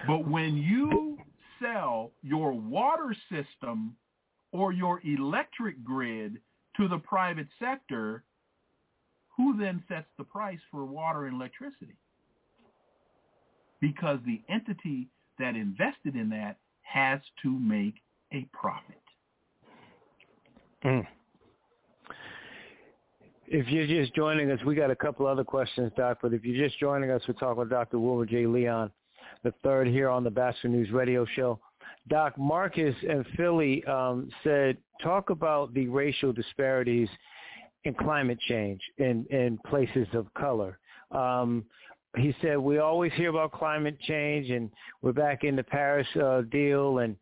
[0.06, 1.18] But when you
[1.62, 3.96] sell your water system
[4.52, 6.38] or your electric grid
[6.78, 8.24] to the private sector,
[9.38, 11.98] who then sets the price for water and electricity?
[13.82, 15.10] Because the entity
[15.40, 17.96] that invested in that has to make
[18.32, 19.02] a profit.
[20.86, 21.06] Mm.
[23.48, 26.20] If you're just joining us, we got a couple other questions, Doc.
[26.22, 28.00] But if you're just joining us, we're talking with Dr.
[28.00, 28.48] Wilmer J.
[28.48, 28.92] Leon,
[29.44, 31.60] the third here on the Batchelor News Radio Show.
[32.10, 37.10] Doc Marcus and Philly um, said, talk about the racial disparities
[37.86, 40.80] in climate change in, in places of color.
[41.12, 41.66] Um,
[42.18, 44.70] he said, we always hear about climate change, and
[45.02, 47.16] we're back in the Paris uh, deal and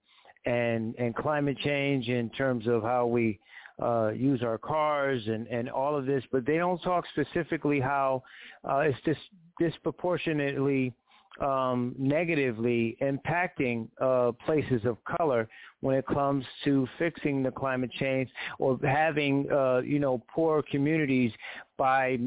[0.45, 3.39] and and climate change in terms of how we
[3.82, 8.24] uh, use our cars and, and all of this, but they don't talk specifically how
[8.70, 9.20] uh, it's just
[9.59, 10.93] disproportionately
[11.39, 15.47] um, negatively impacting uh, places of color
[15.79, 18.29] when it comes to fixing the climate change
[18.59, 21.32] or having, uh, you know, poor communities
[21.77, 22.19] by,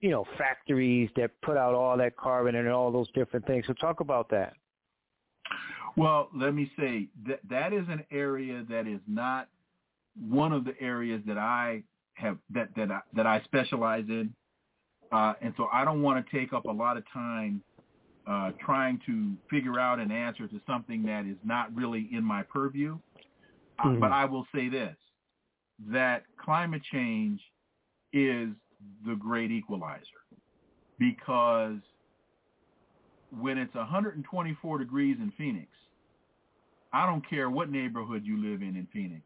[0.00, 3.64] you know, factories that put out all that carbon and all those different things.
[3.66, 4.52] So talk about that.
[5.96, 9.48] Well, let me say that that is an area that is not
[10.28, 11.82] one of the areas that I
[12.14, 14.32] have that that I, that I specialize in,
[15.12, 17.62] uh, and so I don't want to take up a lot of time
[18.26, 22.42] uh, trying to figure out an answer to something that is not really in my
[22.42, 22.98] purview.
[23.78, 24.00] Uh, Mhm.
[24.00, 24.96] but I will say this:
[25.90, 27.40] that climate change
[28.12, 28.50] is
[29.06, 30.04] the great equalizer
[30.98, 31.78] because
[33.30, 35.68] when it's 124 degrees in Phoenix,
[36.92, 39.24] I don't care what neighborhood you live in in Phoenix,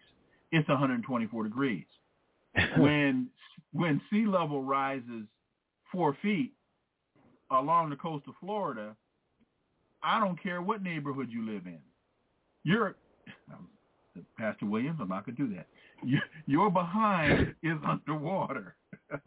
[0.51, 1.86] it's 124 degrees.
[2.76, 3.30] when
[3.72, 5.26] when sea level rises
[5.92, 6.55] four feet
[7.51, 8.96] along the coast of Florida,
[10.03, 11.78] I don't care what neighborhood you live in.
[12.64, 12.96] You're
[13.53, 13.68] um,
[14.36, 14.99] Pastor Williams.
[15.01, 15.66] I'm not going to do that.
[16.05, 18.76] You, your behind is underwater.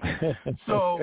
[0.65, 0.99] so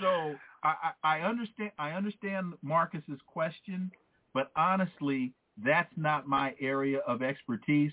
[0.00, 3.90] so I I understand I understand Marcus's question,
[4.34, 5.32] but honestly,
[5.64, 7.92] that's not my area of expertise.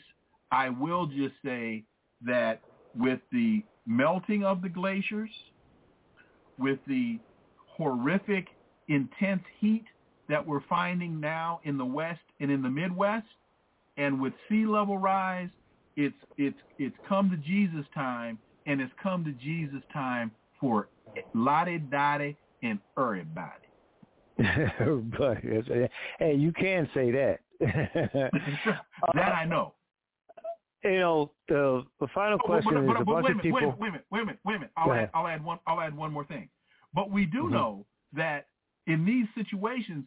[0.51, 1.83] I will just say
[2.25, 2.61] that
[2.95, 5.29] with the melting of the glaciers,
[6.57, 7.19] with the
[7.77, 8.47] horrific
[8.87, 9.85] intense heat
[10.29, 13.27] that we're finding now in the West and in the Midwest,
[13.97, 15.49] and with sea level rise,
[15.95, 20.89] it's it's it's come to Jesus time, and it's come to Jesus time for
[21.33, 23.51] Lottie Dottie and everybody.
[24.37, 25.87] but uh,
[26.19, 27.39] hey, you can say that.
[27.59, 29.73] that I know.
[30.85, 33.75] Uh, you know, the the final question oh, but, but, is a bunch of people.
[33.79, 34.71] Wait a minute, wait a minute, wait a minute.
[34.77, 35.59] I'll add, I'll add one.
[35.65, 36.49] I'll add one more thing.
[36.97, 37.53] But we do mm-hmm.
[37.53, 38.47] know that
[38.87, 40.03] in these situations,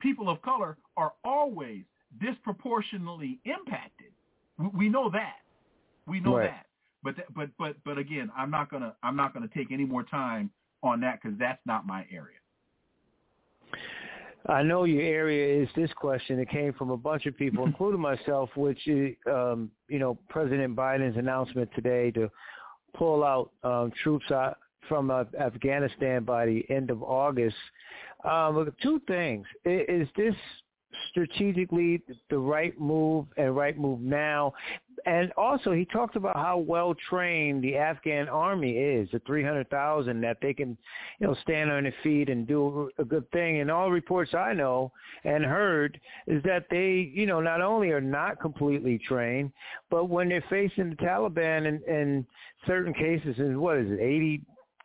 [0.00, 1.84] people of color are always
[2.20, 4.08] disproportionately impacted.
[4.74, 5.36] We, know that.
[6.08, 6.50] We know right.
[6.50, 6.66] that.
[7.04, 10.04] But th- but but but again, I'm not gonna I'm not gonna take any more
[10.04, 10.50] time
[10.82, 12.38] on that because that's not my area.
[14.46, 16.40] I know your area is this question.
[16.40, 20.74] It came from a bunch of people, including myself, which is, um, you know, President
[20.76, 22.28] Biden's announcement today to
[22.94, 24.58] pull out um, troops out
[24.88, 27.56] from uh, Afghanistan by the end of August.
[28.24, 30.34] Um, two things: is this
[31.10, 34.52] strategically the right move and right move now.
[35.04, 40.36] And also, he talked about how well trained the Afghan army is, the 300,000 that
[40.40, 40.76] they can,
[41.18, 43.60] you know, stand on their feet and do a good thing.
[43.60, 44.92] And all reports I know
[45.24, 49.50] and heard is that they, you know, not only are not completely trained,
[49.90, 52.26] but when they're facing the Taliban in, in
[52.66, 54.40] certain cases, and what is it,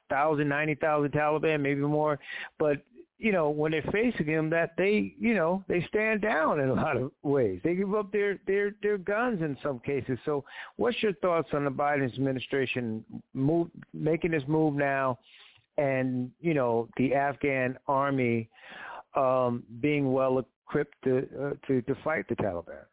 [0.10, 2.20] 80,000, 90,000 Taliban, maybe more,
[2.60, 2.82] but
[3.20, 6.74] you know, when they're facing them, that they, you know, they stand down in a
[6.74, 7.60] lot of ways.
[7.64, 10.20] They give up their their their guns in some cases.
[10.24, 10.46] So,
[10.76, 13.04] what's your thoughts on the Biden administration
[13.34, 15.18] move making this move now,
[15.80, 18.50] and you know, the Afghan army
[19.16, 22.86] um, being well equipped to uh, to to fight the Taliban?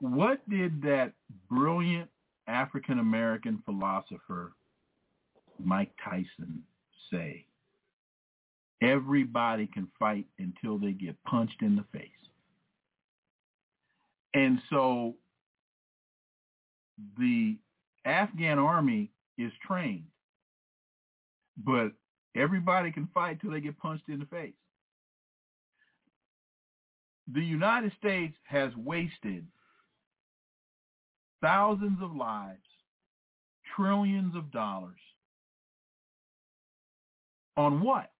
[0.00, 1.12] What did that
[1.48, 2.10] brilliant
[2.48, 4.54] African American philosopher
[5.58, 6.62] Mike Tyson
[7.10, 7.46] say?
[8.82, 12.08] Everybody can fight until they get punched in the face.
[14.34, 15.14] And so
[17.18, 17.56] the
[18.04, 20.06] Afghan army is trained,
[21.64, 21.92] but
[22.34, 24.54] everybody can fight till they get punched in the face.
[27.32, 29.46] The United States has wasted
[31.40, 32.58] thousands of lives,
[33.76, 34.98] trillions of dollars
[37.56, 38.10] on what?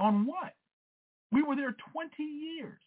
[0.00, 0.54] On what?
[1.32, 2.78] We were there 20 years.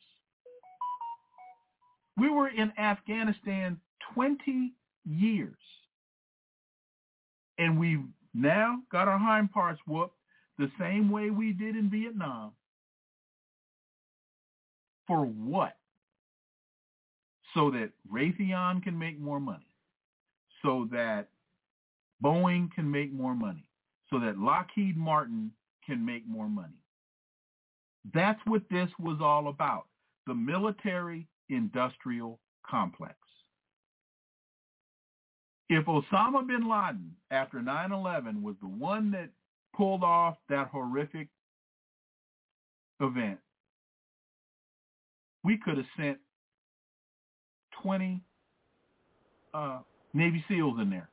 [2.17, 3.79] We were in Afghanistan
[4.13, 4.73] 20
[5.05, 5.55] years.
[7.57, 8.03] And we've
[8.33, 10.15] now got our hind parts whooped
[10.57, 12.51] the same way we did in Vietnam.
[15.07, 15.77] For what?
[17.53, 19.67] So that Raytheon can make more money.
[20.61, 21.29] So that
[22.23, 23.66] Boeing can make more money.
[24.09, 25.51] So that Lockheed Martin
[25.85, 26.73] can make more money.
[28.13, 29.87] That's what this was all about,
[30.27, 33.15] the military-industrial complex.
[35.69, 39.29] If Osama bin Laden, after 9-11, was the one that
[39.75, 41.27] pulled off that horrific
[43.01, 43.39] event,
[45.43, 46.17] we could have sent
[47.83, 48.21] 20
[49.53, 49.79] uh,
[50.13, 51.09] Navy SEALs in there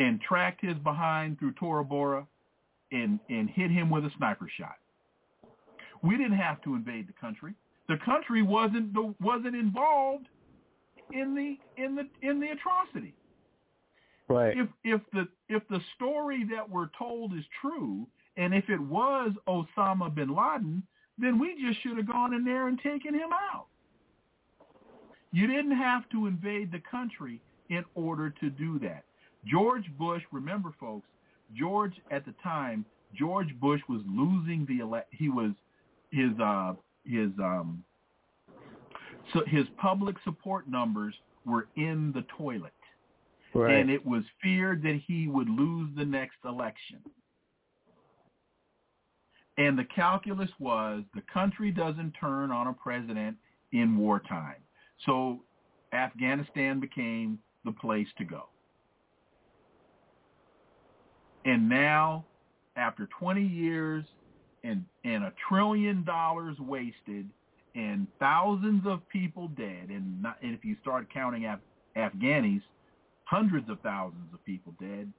[0.00, 2.26] and tracked his behind through Tora Bora
[2.90, 4.76] and, and hit him with a sniper shot.
[6.02, 7.52] We didn't have to invade the country.
[7.88, 10.26] The country wasn't the, wasn't involved
[11.12, 13.14] in the in the in the atrocity.
[14.28, 14.56] Right.
[14.56, 18.06] If if the if the story that we're told is true,
[18.38, 20.82] and if it was Osama bin Laden,
[21.18, 23.66] then we just should have gone in there and taken him out.
[25.32, 29.04] You didn't have to invade the country in order to do that.
[29.46, 31.08] George Bush, remember folks,
[31.54, 32.84] George at the time,
[33.14, 35.52] George Bush was losing the ele- he was
[36.10, 37.84] his uh his um
[39.32, 41.14] so his public support numbers
[41.44, 42.72] were in the toilet.
[43.54, 43.74] Right.
[43.74, 47.00] And it was feared that he would lose the next election.
[49.58, 53.36] And the calculus was the country doesn't turn on a president
[53.72, 54.62] in wartime.
[55.04, 55.42] So
[55.92, 58.48] Afghanistan became the place to go.
[61.44, 62.24] And now,
[62.76, 64.04] after 20 years
[64.62, 67.28] and and a trillion dollars wasted
[67.74, 71.60] and thousands of people dead and, not, and if you start counting Af-
[71.96, 72.62] Afghanis,
[73.24, 75.10] hundreds of thousands of people dead.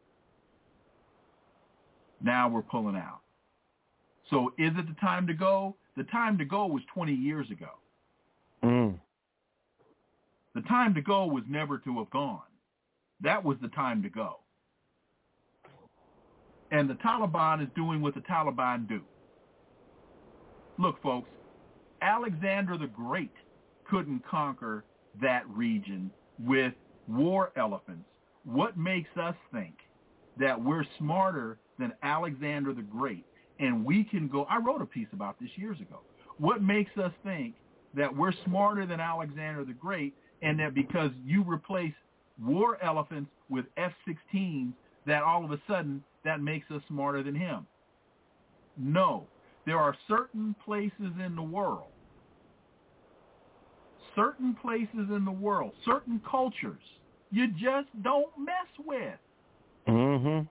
[2.21, 3.21] Now we're pulling out.
[4.29, 5.75] So is it the time to go?
[5.97, 7.69] The time to go was 20 years ago.
[8.63, 8.99] Mm.
[10.53, 12.41] The time to go was never to have gone.
[13.21, 14.39] That was the time to go.
[16.71, 19.01] And the Taliban is doing what the Taliban do.
[20.77, 21.29] Look, folks,
[22.01, 23.31] Alexander the Great
[23.89, 24.83] couldn't conquer
[25.21, 26.73] that region with
[27.07, 28.05] war elephants.
[28.45, 29.75] What makes us think
[30.39, 33.25] that we're smarter than Alexander the Great
[33.59, 35.99] and we can go, I wrote a piece about this years ago.
[36.37, 37.53] What makes us think
[37.93, 41.93] that we're smarter than Alexander the Great and that because you replace
[42.43, 44.71] war elephants with F-16s
[45.05, 47.65] that all of a sudden that makes us smarter than him?
[48.77, 49.25] No.
[49.65, 51.91] There are certain places in the world,
[54.15, 56.81] certain places in the world, certain cultures
[57.31, 59.19] you just don't mess with.
[59.87, 60.47] Mm-hmm.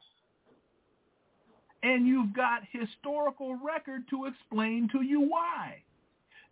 [1.83, 5.83] And you've got historical record to explain to you why.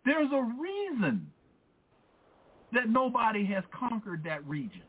[0.05, 1.27] There's a reason
[2.73, 4.81] that nobody has conquered that region.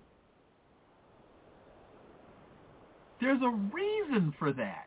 [3.21, 4.87] There's a reason for that.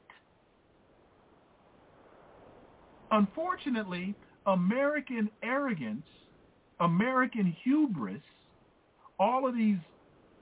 [3.11, 4.15] Unfortunately,
[4.47, 6.05] American arrogance,
[6.79, 8.21] American hubris,
[9.19, 9.77] all of these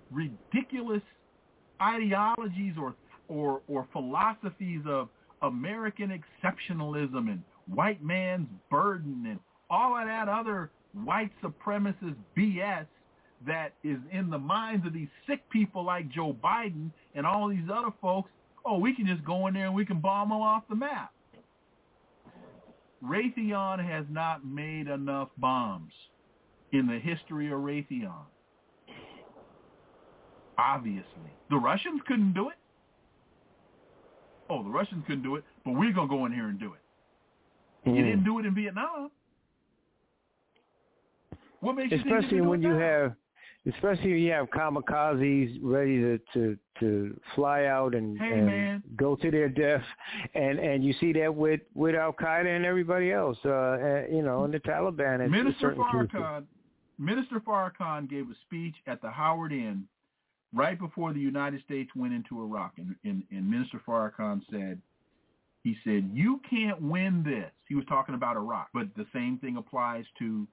[0.09, 1.01] ridiculous
[1.81, 2.95] ideologies or
[3.27, 5.09] or or philosophies of
[5.41, 9.39] American exceptionalism and white man's burden and
[9.69, 12.85] all of that other white supremacist BS
[13.47, 17.69] that is in the minds of these sick people like Joe Biden and all these
[17.71, 18.29] other folks,
[18.65, 21.11] oh, we can just go in there and we can bomb them off the map.
[23.03, 25.93] Raytheon has not made enough bombs
[26.71, 28.25] in the history of Raytheon.
[30.57, 31.05] Obviously.
[31.49, 32.55] The Russians couldn't do it.
[34.49, 36.73] Oh, the Russians couldn't do it, but we're going to go in here and do
[36.73, 37.89] it.
[37.89, 37.97] Mm.
[37.97, 39.09] You didn't do it in Vietnam.
[41.61, 43.13] What makes you think especially you when you have
[43.67, 49.15] especially when you have kamikazes ready to to, to fly out and, hey, and go
[49.15, 49.83] to their death,
[50.33, 54.43] and and you see that with with Al Qaeda and everybody else, uh, you know,
[54.43, 55.29] and the Taliban.
[55.29, 56.45] Minister Farrakhan,
[56.97, 59.85] Minister Farrakhan gave a speech at the Howard Inn
[60.53, 64.81] right before the United States went into Iraq, and, and, and Minister Farrakhan said,
[65.63, 67.51] he said, you can't win this.
[67.67, 70.47] He was talking about Iraq, but the same thing applies to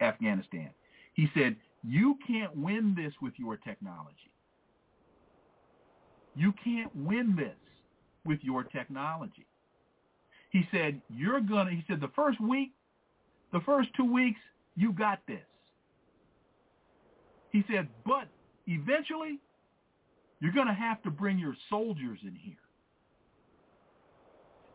[0.00, 0.70] Afghanistan.
[1.12, 1.54] He said,
[1.86, 4.30] you can't win this with your technology.
[6.34, 7.54] You can't win this
[8.24, 9.46] with your technology.
[10.50, 12.72] He said, you're going to, he said, the first week,
[13.52, 14.40] the first two weeks,
[14.76, 15.44] you got this.
[17.50, 18.28] He said, but
[18.66, 19.38] eventually,
[20.40, 22.54] you're going to have to bring your soldiers in here.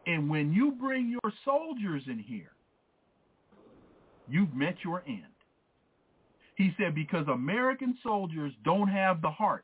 [0.05, 2.51] And when you bring your soldiers in here,
[4.29, 5.23] you've met your end.
[6.59, 9.63] He said, because American soldiers don't have the heart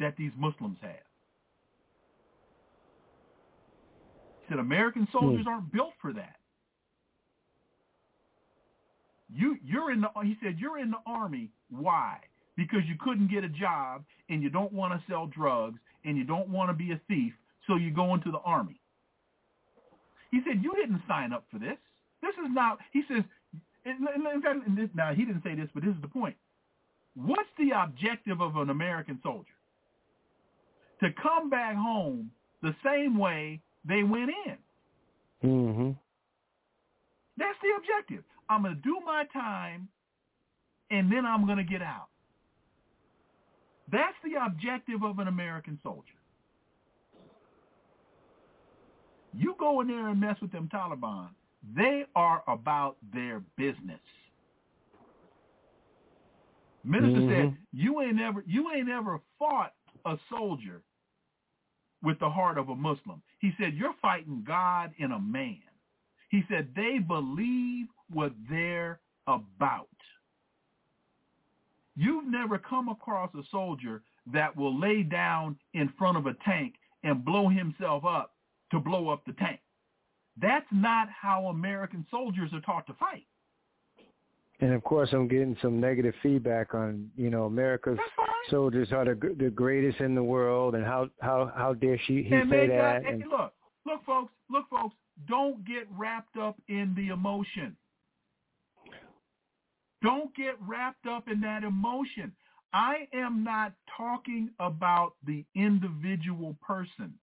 [0.00, 0.92] that these Muslims have.
[4.40, 5.48] He said, American soldiers hmm.
[5.48, 6.36] aren't built for that.
[9.28, 11.50] You, you're in the, he said, you're in the army.
[11.68, 12.16] Why?
[12.56, 16.24] Because you couldn't get a job and you don't want to sell drugs and you
[16.24, 17.34] don't want to be a thief,
[17.66, 18.80] so you go into the army.
[20.30, 21.76] He said, you didn't sign up for this.
[22.22, 23.22] This is not, he says,
[24.94, 26.36] now he didn't say this, but this is the point.
[27.14, 29.46] What's the objective of an American soldier?
[31.00, 32.30] To come back home
[32.62, 34.56] the same way they went in.
[35.48, 35.90] Mm-hmm.
[37.38, 38.24] That's the objective.
[38.48, 39.88] I'm going to do my time,
[40.90, 42.08] and then I'm going to get out.
[43.90, 46.02] That's the objective of an American soldier.
[49.34, 51.28] You go in there and mess with them Taliban,
[51.74, 54.00] they are about their business.
[56.84, 57.48] Minister mm-hmm.
[57.48, 59.74] said, "You ain't ever, you ain't ever fought
[60.04, 60.82] a soldier
[62.02, 65.58] with the heart of a Muslim." He said, "You're fighting God in a man."
[66.30, 69.88] He said, "They believe what they're about."
[71.96, 74.02] You've never come across a soldier
[74.32, 78.34] that will lay down in front of a tank and blow himself up
[78.70, 79.60] to blow up the tank.
[80.40, 83.26] That's not how American soldiers are taught to fight.
[84.60, 87.98] And of course, I'm getting some negative feedback on, you know, America's
[88.50, 92.34] soldiers are the the greatest in the world, and how how how dare she he
[92.34, 93.02] and say that?
[93.02, 93.52] Got, and, look,
[93.84, 94.94] look, folks, look, folks,
[95.28, 97.76] don't get wrapped up in the emotion.
[100.02, 102.32] Don't get wrapped up in that emotion.
[102.72, 107.14] I am not talking about the individual person.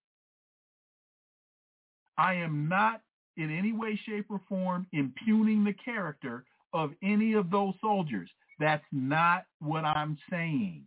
[2.16, 3.02] I am not
[3.36, 8.28] in any way, shape, or form impugning the character of any of those soldiers.
[8.58, 10.84] That's not what I'm saying.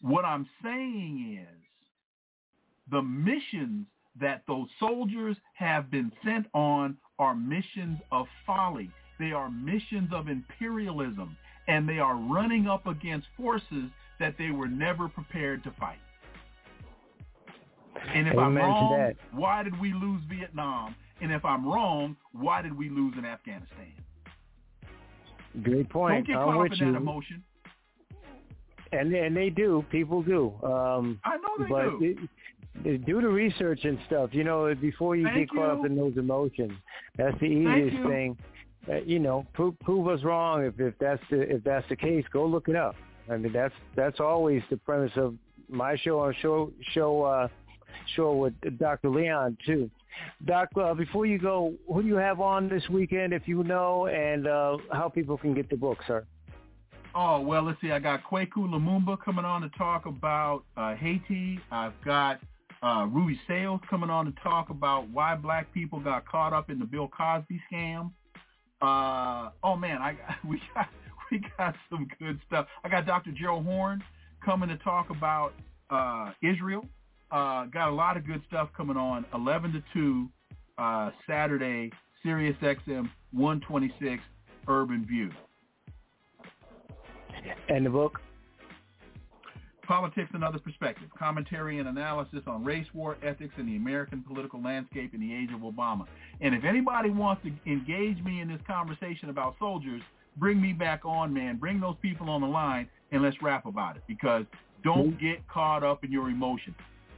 [0.00, 1.62] What I'm saying is
[2.90, 3.86] the missions
[4.20, 8.90] that those soldiers have been sent on are missions of folly.
[9.18, 11.36] They are missions of imperialism.
[11.66, 13.90] and they are running up against forces
[14.20, 15.98] that they were never prepared to fight.
[18.14, 20.94] And if Amen I'm wrong, why did we lose Vietnam?
[21.20, 23.92] And if I'm wrong, why did we lose in Afghanistan?
[25.62, 26.26] Great point.
[26.26, 26.92] Don't get caught up in you.
[26.92, 27.42] that emotion.
[28.92, 29.84] And and they do.
[29.90, 30.52] People do.
[30.62, 32.28] Um, I know they but do.
[32.84, 34.30] It, do the research and stuff.
[34.32, 35.80] You know, before you Thank get caught you.
[35.80, 36.72] up in those emotions.
[37.16, 38.36] That's the easiest thing.
[38.88, 42.24] Uh, you know, prove, prove us wrong if, if that's the if that's the case.
[42.32, 42.96] Go look it up.
[43.30, 45.34] I mean, that's that's always the premise of
[45.68, 47.48] my show on show show uh,
[48.16, 49.10] show with Dr.
[49.10, 49.90] Leon too.
[50.44, 54.06] Doc, uh, before you go, who do you have on this weekend, if you know,
[54.06, 56.24] and uh, how people can get the book, sir?
[57.14, 57.92] Oh, well, let's see.
[57.92, 61.60] I got Kwaku Lumumba coming on to talk about uh, Haiti.
[61.70, 62.40] I've got
[62.82, 66.78] uh, Ruby Sales coming on to talk about why black people got caught up in
[66.78, 68.10] the Bill Cosby scam.
[68.82, 70.16] Uh, oh, man, I
[70.48, 70.88] we got
[71.30, 72.66] we got some good stuff.
[72.82, 73.30] I got Dr.
[73.30, 74.02] Joe Horn
[74.44, 75.54] coming to talk about
[75.90, 76.84] uh, Israel
[77.30, 79.24] uh, got a lot of good stuff coming on.
[79.34, 80.28] 11 to 2
[80.78, 81.90] uh, Saturday,
[82.22, 84.22] Sirius XM 126
[84.68, 85.30] Urban View.
[87.68, 88.20] And the book?
[89.86, 94.62] Politics and Other Perspectives, commentary and analysis on race, war, ethics, and the American political
[94.62, 96.06] landscape in the age of Obama.
[96.40, 100.00] And if anybody wants to engage me in this conversation about soldiers,
[100.38, 101.56] bring me back on, man.
[101.56, 104.02] Bring those people on the line, and let's rap about it.
[104.06, 104.46] Because
[104.82, 106.76] don't get caught up in your emotions.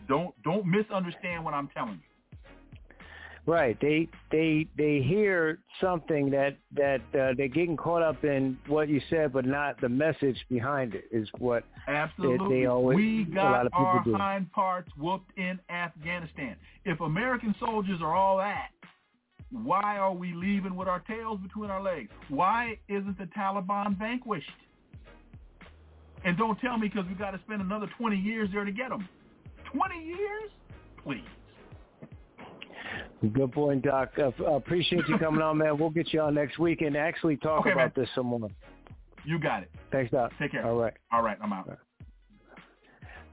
[0.08, 2.16] Don't don't misunderstand what I'm telling you.
[3.46, 3.78] Right.
[3.80, 9.00] They they they hear something that that uh, they're getting caught up in what you
[9.08, 11.04] said, but not the message behind it.
[11.12, 14.14] Is what absolutely they, they always, we got our do.
[14.14, 16.56] hind parts whooped in Afghanistan.
[16.84, 18.70] If American soldiers are all that,
[19.50, 22.10] why are we leaving with our tails between our legs?
[22.28, 24.50] Why isn't the Taliban vanquished?
[26.24, 28.88] And don't tell me because we got to spend another 20 years there to get
[28.88, 29.08] them.
[29.76, 30.50] 20 years?
[31.04, 31.20] Please.
[33.32, 34.12] Good point, Doc.
[34.18, 35.78] Uh, appreciate you coming on, man.
[35.78, 38.04] We'll get you on next week and actually talk okay, about man.
[38.04, 38.48] this some more.
[39.24, 39.70] You got it.
[39.90, 40.32] Thanks, Doc.
[40.38, 40.64] Take care.
[40.64, 40.94] All right.
[41.12, 41.78] All right, I'm out.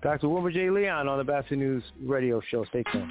[0.01, 0.27] Dr.
[0.27, 0.69] Wilmer J.
[0.69, 2.65] Leon on the Batchelor News radio show.
[2.65, 3.09] Stay tuned.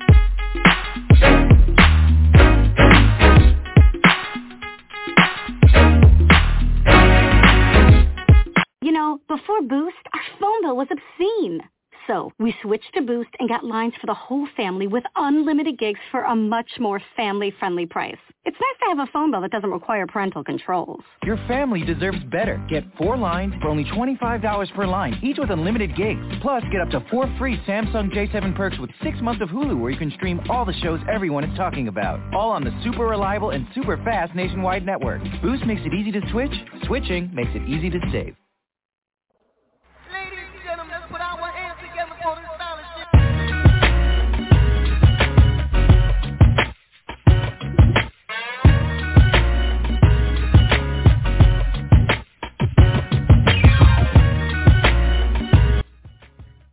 [8.83, 11.61] You know, before Boost, our phone bill was obscene.
[12.07, 16.01] So we switched to Boost and got lines for the whole family with unlimited gigs
[16.11, 18.17] for a much more family-friendly price.
[18.45, 21.01] It's nice to have a phone bill that doesn't require parental controls.
[21.23, 22.65] Your family deserves better.
[22.69, 26.21] Get four lines for only $25 per line, each with unlimited gigs.
[26.41, 29.91] Plus, get up to four free Samsung J7 perks with six months of Hulu where
[29.91, 32.21] you can stream all the shows everyone is talking about.
[32.35, 35.23] All on the super reliable and super fast nationwide network.
[35.41, 36.53] Boost makes it easy to switch.
[36.87, 38.35] Switching makes it easy to save.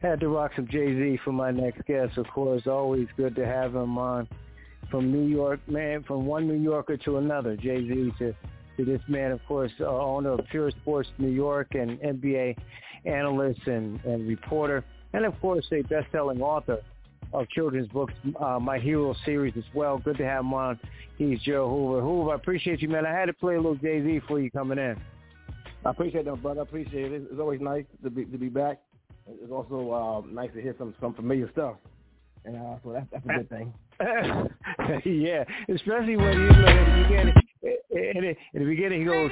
[0.01, 2.67] Had to rock some Jay-Z for my next guest, of course.
[2.67, 4.29] Always good to have him on
[4.89, 7.57] from New York, man, from one New Yorker to another.
[7.57, 8.33] Jay-Z to,
[8.77, 12.57] to this man, of course, uh, owner of Pure Sports New York and NBA
[13.03, 14.85] analyst and, and reporter.
[15.11, 16.79] And, of course, a best-selling author
[17.33, 19.97] of children's books, uh, My Hero series as well.
[19.97, 20.79] Good to have him on.
[21.17, 22.01] He's Joe Hoover.
[22.01, 23.05] Hoover, I appreciate you, man.
[23.05, 24.95] I had to play a little Jay-Z for you coming in.
[25.85, 26.61] I appreciate that, brother.
[26.61, 27.23] I appreciate it.
[27.29, 28.79] It's always nice to be to be back
[29.41, 31.75] it's also uh, nice to hear some some familiar stuff,
[32.45, 33.73] and uh, so that's that's a good thing.
[35.05, 35.43] yeah,
[35.73, 37.33] especially when you know at the beginning.
[37.91, 39.31] In the, in the beginning, he goes.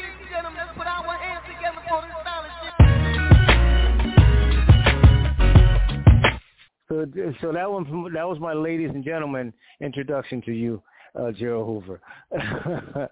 [6.90, 7.06] So,
[7.42, 10.82] so that one, that was my ladies and gentlemen introduction to you,
[11.20, 13.10] uh, Jerald Hoover.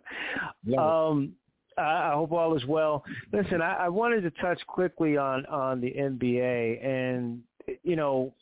[0.77, 1.33] um,
[1.77, 3.03] I hope all is well.
[3.33, 7.41] Listen, I, I wanted to touch quickly on on the NBA, and
[7.83, 8.33] you know,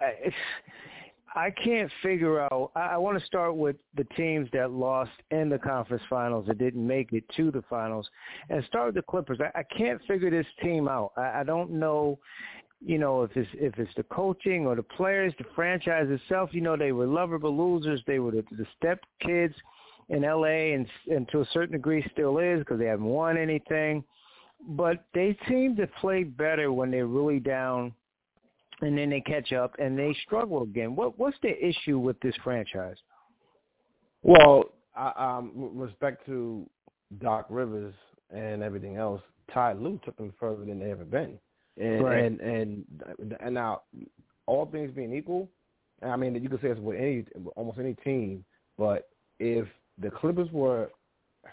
[0.00, 0.36] it's,
[1.34, 2.72] I can't figure out.
[2.74, 6.58] I, I want to start with the teams that lost in the conference finals that
[6.58, 8.08] didn't make it to the finals,
[8.50, 9.38] and start with the Clippers.
[9.40, 11.12] I, I can't figure this team out.
[11.16, 12.18] I, I don't know
[12.84, 16.60] you know, if it's if it's the coaching or the players, the franchise itself, you
[16.60, 18.02] know, they were lovable losers.
[18.06, 19.54] They were the, the step kids
[20.08, 24.04] in LA and and to a certain degree still is because they haven't won anything.
[24.68, 27.92] But they seem to play better when they're really down
[28.80, 30.94] and then they catch up and they struggle again.
[30.94, 32.96] What what's the issue with this franchise?
[34.22, 34.64] Well,
[34.94, 36.68] I, um, with respect to
[37.20, 37.94] Doc Rivers
[38.30, 39.22] and everything else,
[39.52, 41.38] Ty Lue took them further than they ever been.
[41.78, 42.24] And right.
[42.24, 42.84] and, and
[43.40, 43.82] and now
[44.46, 45.48] all things being equal,
[46.02, 47.24] I mean you could say it's with any
[47.54, 48.44] almost any team,
[48.78, 49.08] but
[49.38, 49.66] if
[49.98, 50.90] the Clippers were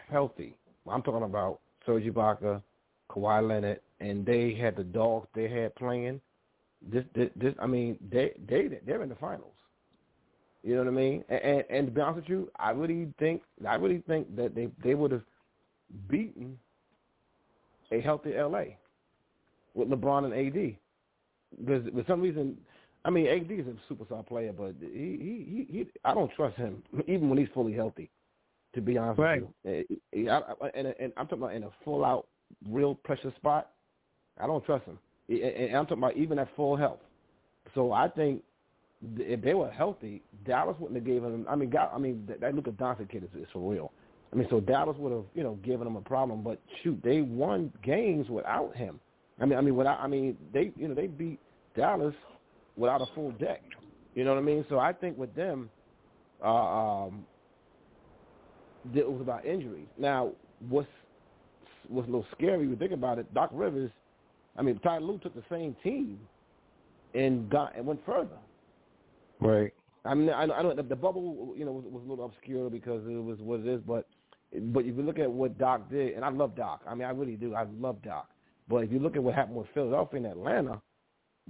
[0.09, 0.57] healthy,
[0.89, 2.61] I'm talking about Serge Ibaka,
[3.09, 6.19] Kawhi Leonard, and they had the dogs they had playing.
[6.81, 9.53] This, this, this I mean, they they they're in the finals.
[10.63, 11.23] You know what I mean?
[11.29, 14.55] And, and, and to be honest with you, I really think I really think that
[14.55, 15.23] they they would have
[16.09, 16.57] beaten
[17.91, 18.63] a healthy LA
[19.73, 20.75] with LeBron and AD.
[21.59, 22.57] Because for some reason,
[23.05, 26.57] I mean, AD is a superstar player, but he he he, he I don't trust
[26.57, 28.09] him even when he's fully healthy.
[28.75, 29.41] To be honest right.
[29.41, 32.03] with you, eh, eh, eh, I, I, and, and I'm talking about in a full
[32.03, 32.27] out,
[32.67, 33.69] real pressure spot.
[34.39, 34.97] I don't trust him.
[35.29, 36.99] And I'm talking about even at full health.
[37.75, 38.41] So I think
[39.17, 41.45] if they were healthy, Dallas wouldn't have given them.
[41.49, 43.91] I mean, God, I mean that Luka Doncic kid is, is for real.
[44.31, 46.41] I mean, so Dallas would have, you know, given them a problem.
[46.41, 48.99] But shoot, they won games without him.
[49.39, 51.39] I mean, I mean, without, I mean, they, you know, they beat
[51.75, 52.15] Dallas
[52.75, 53.61] without a full deck.
[54.15, 54.65] You know what I mean?
[54.69, 55.69] So I think with them,
[56.43, 57.25] uh, um,
[58.95, 59.87] it was about injuries.
[59.97, 60.31] Now,
[60.69, 60.87] what's
[61.87, 63.91] what's a little scary you think about it, Doc Rivers,
[64.57, 66.19] I mean, Ty Lue took the same team
[67.13, 68.37] and got and went further.
[69.39, 69.73] Right.
[70.05, 72.69] I mean, I, I know the, the bubble, you know, was, was a little obscure
[72.69, 74.07] because it was what it is, but
[74.67, 76.81] but if you look at what Doc did, and I love Doc.
[76.87, 77.55] I mean, I really do.
[77.55, 78.29] I love Doc.
[78.69, 80.81] But if you look at what happened with Philadelphia and Atlanta,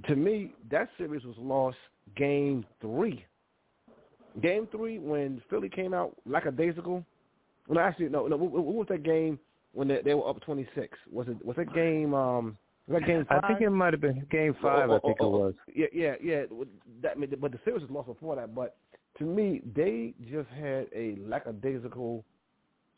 [0.08, 1.78] to me, that series was lost
[2.16, 3.26] game three.
[4.42, 6.46] Game three, when Philly came out like
[7.68, 8.38] Well, actually, no, no.
[8.38, 9.40] What, what was that game
[9.74, 10.98] when they, they were up twenty six?
[11.12, 12.14] Was it was that game?
[12.14, 12.58] Um,
[12.88, 13.42] was that game five?
[13.44, 14.90] I think it might have been game five.
[14.90, 15.54] Oh, oh, I think oh, it was.
[15.74, 16.44] Yeah, yeah, yeah.
[17.02, 18.54] That, but the series was lost before that.
[18.54, 18.76] But
[19.20, 22.26] to me, they just had a lackadaisical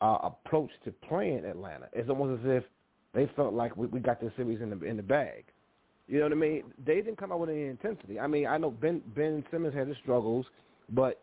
[0.00, 1.86] uh, approach to playing Atlanta.
[1.92, 2.64] It's almost as if
[3.14, 5.44] they felt like we, we got this series in the in the bag.
[6.08, 6.62] You know what I mean?
[6.84, 8.20] They didn't come out with any intensity.
[8.20, 10.46] I mean, I know Ben Ben Simmons had his struggles,
[10.90, 11.22] but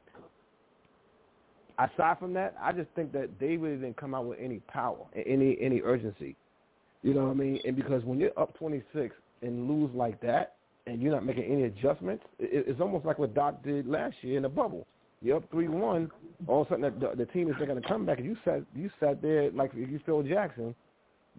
[1.80, 5.06] aside from that, I just think that they really didn't come out with any power,
[5.16, 6.36] any any urgency.
[7.02, 7.60] You know what I mean?
[7.66, 10.56] And because when you're up 26 and lose like that,
[10.88, 14.38] and you're not making any adjustments, it, it's almost like what Doc did last year
[14.38, 14.86] in the bubble.
[15.22, 16.12] You're up three one,
[16.48, 18.90] all of a sudden the, the team is making a comeback, and you sat you
[19.00, 20.76] sat there like you Phil Jackson,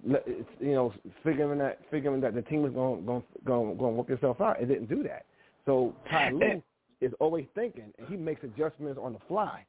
[0.06, 0.93] you know,
[1.23, 4.61] figuring that figuring that the team was going going going going to work itself out.
[4.61, 5.27] It didn't do that.
[5.66, 6.62] So Ty Lue
[7.01, 9.65] is always thinking, and he makes adjustments on the fly.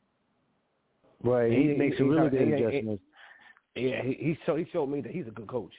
[1.25, 3.03] Right, he, he makes he, really good adjustments.
[3.75, 5.73] Yeah, he he showed, he showed me that he's a good coach.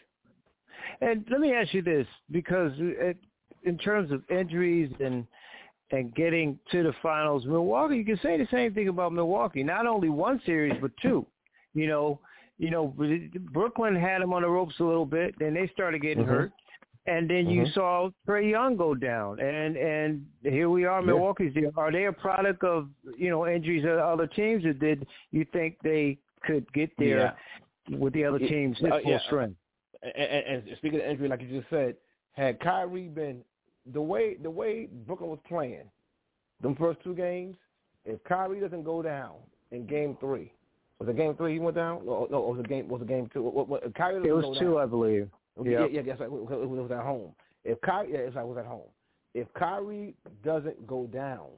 [1.01, 3.17] And let me ask you this, because it,
[3.63, 5.27] in terms of injuries and
[5.93, 9.63] and getting to the finals, Milwaukee, you can say the same thing about Milwaukee.
[9.63, 11.25] Not only one series, but two.
[11.75, 12.21] You know,
[12.59, 12.95] you know,
[13.53, 16.33] Brooklyn had them on the ropes a little bit, then they started getting mm-hmm.
[16.33, 16.53] hurt.
[17.07, 17.51] And then mm-hmm.
[17.51, 21.01] you saw Trae Young go down, and and here we are.
[21.01, 21.69] Milwaukee's yeah.
[21.77, 25.77] Are they a product of you know injuries of other teams, or did you think
[25.85, 27.37] they could get there
[27.89, 27.97] yeah.
[27.97, 29.19] with the other teams uh, full yeah.
[29.27, 29.57] strength?
[30.03, 31.95] And, and, and speaking of injury, like you just said,
[32.33, 33.43] had Kyrie been
[33.93, 35.89] the way the way Brooklyn was playing,
[36.61, 37.57] them first two games,
[38.05, 39.35] if Kyrie doesn't go down
[39.71, 40.53] in Game Three,
[40.99, 42.05] was it Game Three he went down?
[42.05, 43.43] No, no, was it game was it Game Two?
[43.43, 45.29] What, what, Kyrie it was two, down, I believe.
[45.65, 47.33] Yeah, yeah, yes, it was at home.
[47.65, 48.89] If Kyrie, yeah, it's like it was at home.
[49.35, 50.15] If Kyrie
[50.45, 51.49] doesn't go down,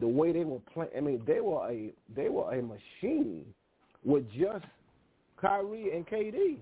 [0.00, 3.44] the way they were playing, I mean, they were a they were a machine
[4.04, 4.64] with just
[5.40, 6.58] Kyrie and KD.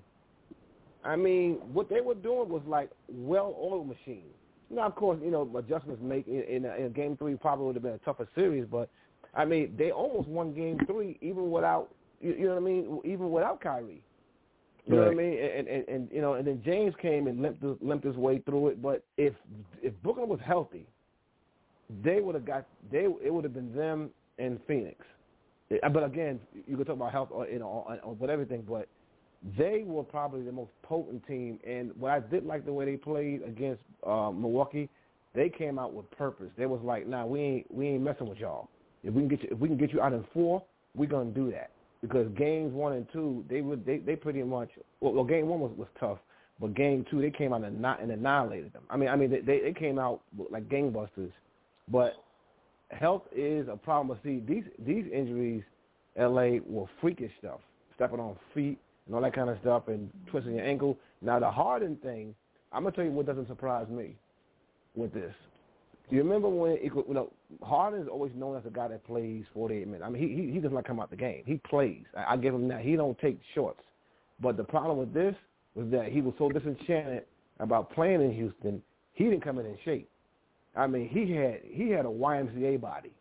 [1.05, 4.24] I mean, what they were doing was like well-oiled machine.
[4.70, 7.82] Now, of course, you know adjustments make in, in, in game three probably would have
[7.82, 8.89] been a tougher series, but
[9.35, 11.90] I mean, they almost won game three even without
[12.20, 14.02] you, you know what I mean, even without Kyrie.
[14.86, 15.05] You right.
[15.05, 15.39] know what I mean?
[15.39, 18.69] And, and and you know, and then James came and limped limped his way through
[18.69, 18.82] it.
[18.82, 19.32] But if
[19.82, 20.86] if Brooklyn was healthy,
[22.02, 24.98] they would have got they it would have been them and Phoenix.
[25.70, 28.89] But again, you could talk about health or you know on, on, with everything, but
[29.56, 31.59] they were probably the most potent team.
[31.66, 34.90] And what I did like the way they played against uh, Milwaukee,
[35.35, 36.51] they came out with purpose.
[36.59, 38.69] They was like, nah, we ain't we ain't messing with y'all.
[39.02, 40.62] If we can get you if we can get you out in four,
[40.94, 41.70] we're gonna do that
[42.06, 44.68] because games one and two, they would they they pretty much
[45.01, 46.18] well, well game one was was tough,
[46.60, 48.82] but game two they came out and not and annihilated them.
[48.90, 50.20] I mean I mean they they came out
[50.51, 51.32] like gangbusters,
[51.89, 52.12] but
[52.90, 54.09] health is a problem.
[54.09, 55.62] But see these these injuries,
[56.16, 56.60] L.A.
[56.66, 57.60] were freakish stuff,
[57.94, 60.98] stepping on feet and all that kind of stuff, and twisting your ankle.
[61.22, 62.35] Now the Harden thing,
[62.70, 64.14] I'm gonna tell you what doesn't surprise me
[64.94, 65.35] with this.
[66.10, 67.32] You remember when it, you know
[67.62, 70.05] Harden is always known as a guy that plays 48 minutes.
[70.05, 71.43] I mean, he he, he does not come out the game.
[71.47, 72.05] He plays.
[72.16, 72.82] I, I give him that.
[72.82, 73.81] He don't take shorts.
[74.40, 75.35] But the problem with this,
[75.74, 77.24] was that he was so disenchanted
[77.60, 78.82] about playing in Houston,
[79.12, 80.09] he didn't come in in shape.
[80.76, 83.12] I mean, he had he had a YMCA body,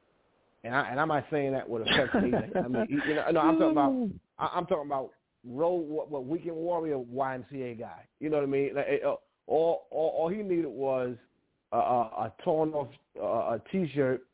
[0.64, 2.31] and I and I'm not saying that with a sexy.
[2.55, 5.11] I mean, you know, no, I'm talking about I'm talking about
[5.45, 8.07] road what, what weekend warrior YMCA guy.
[8.19, 8.76] You know what I mean?
[8.76, 9.15] Like, uh,
[9.45, 11.15] all, all all he needed was
[11.77, 12.87] a, a, torn off
[13.21, 14.25] uh, a t-shirt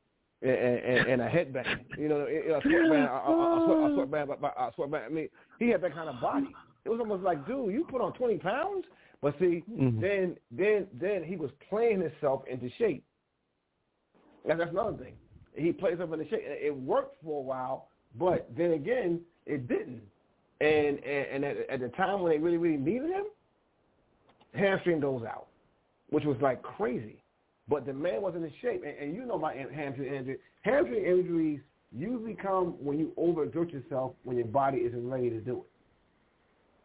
[0.41, 1.67] and, and, and a headband.
[1.97, 5.03] You know, a sweatband, a, a, a sweatband, a sweatband.
[5.05, 5.29] I mean,
[5.59, 6.47] he had that kind of body.
[6.85, 8.85] It was almost like, dude, you put on 20 pounds.
[9.21, 9.99] But see, mm-hmm.
[9.99, 13.03] then then then he was playing himself into shape.
[14.49, 15.13] And that's another thing.
[15.55, 16.41] He plays himself into shape.
[16.43, 20.01] It worked for a while, but then again, it didn't.
[20.61, 23.25] And and, and at, at the time when they really really needed him,
[24.53, 25.47] hamstring goes out,
[26.11, 27.21] which was like crazy.
[27.69, 30.37] But the man wasn't in shape, and, and you know about hamstring injury.
[30.61, 31.59] Hamstring injuries
[31.91, 35.65] usually come when you overexert yourself when your body isn't ready to do it.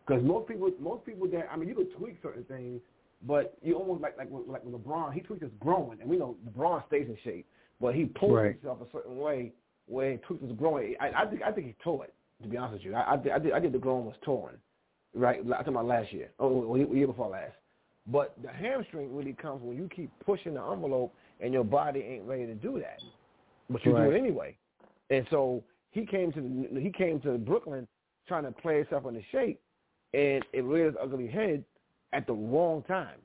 [0.07, 2.81] Because most people, most people that I mean, you could tweak certain things,
[3.27, 6.37] but you almost like like like with LeBron, he tweaks his groin, and we know
[6.49, 7.47] LeBron stays in shape,
[7.81, 8.53] but he pulls right.
[8.53, 9.53] himself a certain way
[9.87, 10.95] where he tweaks his groin.
[11.01, 12.15] I, I think I think he tore it.
[12.43, 14.57] To be honest with you, I, I, I did I did the groin was torn,
[15.15, 15.41] right?
[15.41, 17.55] I'm talking about last year, oh, the year before last.
[18.07, 22.25] But the hamstring really comes when you keep pushing the envelope and your body ain't
[22.25, 23.01] ready to do that,
[23.71, 24.05] but you right.
[24.05, 24.57] do it anyway.
[25.11, 27.87] And so he came to the, he came to Brooklyn
[28.29, 29.61] trying to play himself into shape,
[30.13, 31.65] and it reared its ugly head
[32.13, 33.19] at the wrong time.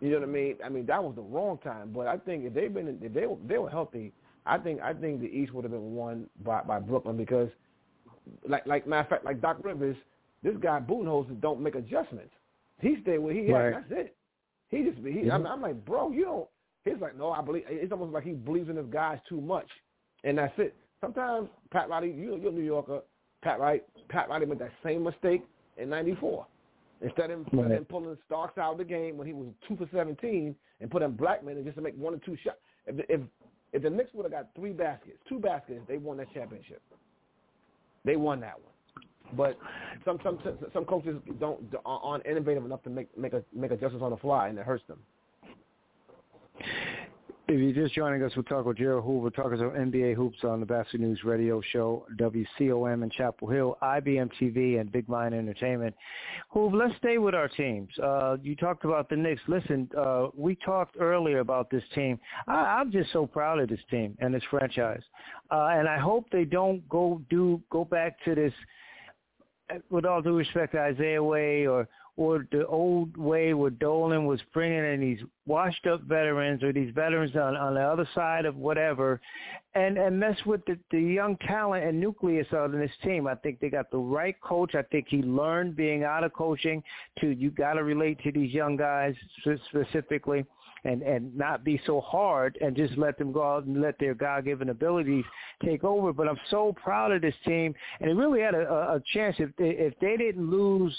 [0.00, 0.56] You know what I mean?
[0.64, 1.90] I mean that was the wrong time.
[1.94, 4.12] But I think if they've been if they were, they were healthy,
[4.46, 7.48] I think I think the East would have been won by by Brooklyn because,
[8.48, 9.96] like like matter of fact, like Doc Rivers,
[10.42, 12.32] this guy Budenholzer don't make adjustments.
[12.80, 13.74] He stayed where he right.
[13.74, 13.88] at.
[13.88, 14.16] That's it.
[14.68, 15.04] He just he.
[15.04, 15.30] Mm-hmm.
[15.30, 16.48] I'm, I'm like, bro, you don't.
[16.84, 17.64] He's like, no, I believe.
[17.68, 19.68] It's almost like he believes in his guys too much,
[20.24, 20.74] and that's it.
[21.00, 23.00] Sometimes Pat Riley, you, you're a New Yorker.
[23.42, 25.42] Pat Riley, Pat Riley made that same mistake
[25.76, 26.46] in '94.
[27.02, 27.72] Instead of, right.
[27.72, 31.12] of pulling Starks out of the game when he was two for 17 and putting
[31.12, 32.58] Blackman in just to make one or two shots.
[32.86, 33.20] If, if
[33.72, 36.82] if the Knicks would have got three baskets, two baskets, they won that championship.
[38.04, 38.69] They won that one.
[39.36, 39.58] But
[40.04, 40.38] some some
[40.72, 44.48] some coaches don't aren't innovative enough to make make a make adjustments on the fly,
[44.48, 44.98] and it hurts them.
[47.52, 50.60] If you're just joining us, we'll talk with Jerald Hoover, talking about NBA hoops on
[50.60, 55.92] the Basket News Radio Show, WCOM in Chapel Hill, IBM TV, and Big Mind Entertainment.
[56.50, 57.88] Hoover, let's stay with our teams.
[57.98, 59.42] Uh, you talked about the Knicks.
[59.48, 62.20] Listen, uh, we talked earlier about this team.
[62.46, 65.02] I, am just so proud of this team and this franchise,
[65.50, 68.52] uh, and I hope they don't go do go back to this.
[69.90, 71.88] With all due respect to Isiah Way or
[72.20, 76.92] or the old way where Dolan was bringing in these washed up veterans or these
[76.94, 79.20] veterans on, on the other side of whatever
[79.74, 83.26] and, and mess with the, the young talent and nucleus of this team.
[83.26, 84.74] I think they got the right coach.
[84.74, 86.82] I think he learned being out of coaching
[87.20, 89.14] to you got to relate to these young guys
[89.70, 90.44] specifically
[90.84, 94.14] and and not be so hard and just let them go out and let their
[94.14, 95.24] God-given abilities
[95.64, 96.12] take over.
[96.12, 99.50] But I'm so proud of this team, and it really had a, a chance if
[99.56, 100.96] they, if they didn't lose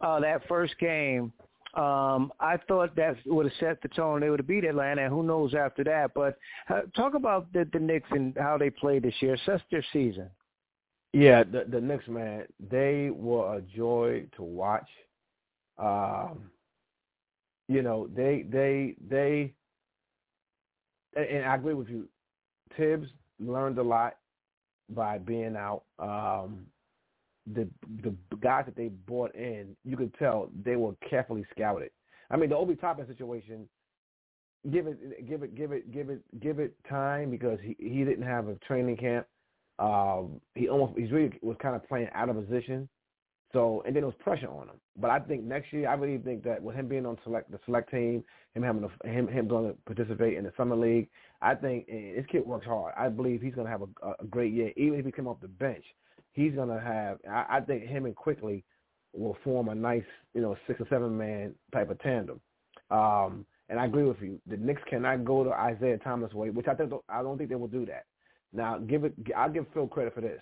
[0.00, 1.32] uh, that first game,
[1.74, 4.20] um, I thought that would have set the tone.
[4.20, 6.12] They would have beat Atlanta, and who knows after that.
[6.14, 6.38] But
[6.70, 9.34] uh, talk about the, the Knicks and how they played this year.
[9.34, 10.30] Assess their season.
[11.12, 14.88] Yeah, the, the Knicks, man, they were a joy to watch.
[15.78, 16.50] Um,
[17.68, 19.52] you know, they they they,
[21.14, 22.08] and I agree with you.
[22.76, 23.08] Thibs
[23.38, 24.16] learned a lot
[24.90, 25.82] by being out.
[25.98, 26.66] Um,
[27.54, 27.68] the
[28.02, 31.90] the guys that they brought in, you could tell they were carefully scouted.
[32.30, 33.68] I mean, the Obi Toppin situation,
[34.70, 38.26] give it, give it, give it, give it, give it time because he he didn't
[38.26, 39.26] have a training camp.
[39.78, 42.88] Um, he almost he's really was kind of playing out of position.
[43.52, 44.80] So and then there was pressure on him.
[44.96, 47.58] But I think next year, I really think that with him being on select the
[47.64, 48.22] select team,
[48.54, 51.08] him having a, him him going to participate in the summer league,
[51.40, 52.94] I think this kid works hard.
[52.98, 55.40] I believe he's going to have a, a great year, even if he come off
[55.40, 55.84] the bench
[56.38, 57.18] he's going to have.
[57.28, 58.64] I, I think him and Quickley
[59.12, 60.04] will form a nice,
[60.34, 62.40] you know, six or seven man type of tandem.
[62.90, 64.40] Um, and I agree with you.
[64.46, 67.56] The Knicks cannot go to Isiah Thomas way, which I think I don't think they
[67.56, 68.04] will do that.
[68.52, 69.12] Now, give it.
[69.36, 70.40] I'll give Phil credit for this.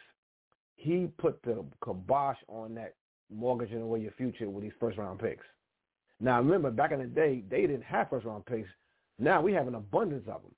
[0.76, 2.94] He put the kibosh on that
[3.30, 5.44] mortgaging away your future with these first round picks.
[6.20, 8.68] Now, remember back in the day, they didn't have first round picks.
[9.18, 10.52] Now we have an abundance of them.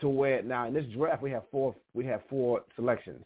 [0.00, 3.22] To where now in this draft we have four we have four selections.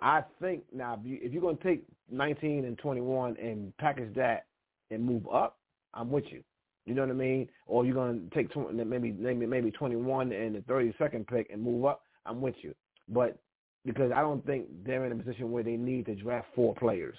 [0.00, 4.46] I think now if you're going to take 19 and 21 and package that
[4.90, 5.58] and move up,
[5.94, 6.42] I'm with you.
[6.86, 7.48] You know what I mean?
[7.66, 11.84] Or you're going to take maybe maybe maybe 21 and the 32nd pick and move
[11.84, 12.74] up, I'm with you.
[13.08, 13.36] But
[13.84, 17.16] because I don't think they're in a position where they need to draft four players.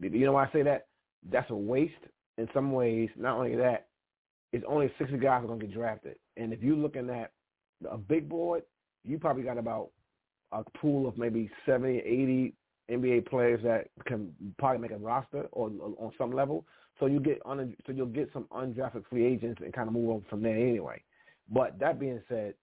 [0.00, 0.86] You know why I say that?
[1.30, 1.92] that's a waste
[2.38, 3.08] in some ways.
[3.16, 3.86] Not only that,
[4.52, 6.16] it's only 60 guys are going to get drafted.
[6.36, 7.32] And if you're looking at
[7.90, 8.62] a big board,
[9.04, 9.90] you probably got about
[10.52, 12.54] a pool of maybe 70, 80
[12.90, 16.64] NBA players that can probably make a roster or, or on some level.
[17.00, 20.10] So you get un, so you'll get some undrafted free agents and kind of move
[20.10, 21.02] on from there anyway.
[21.52, 22.54] But that being said,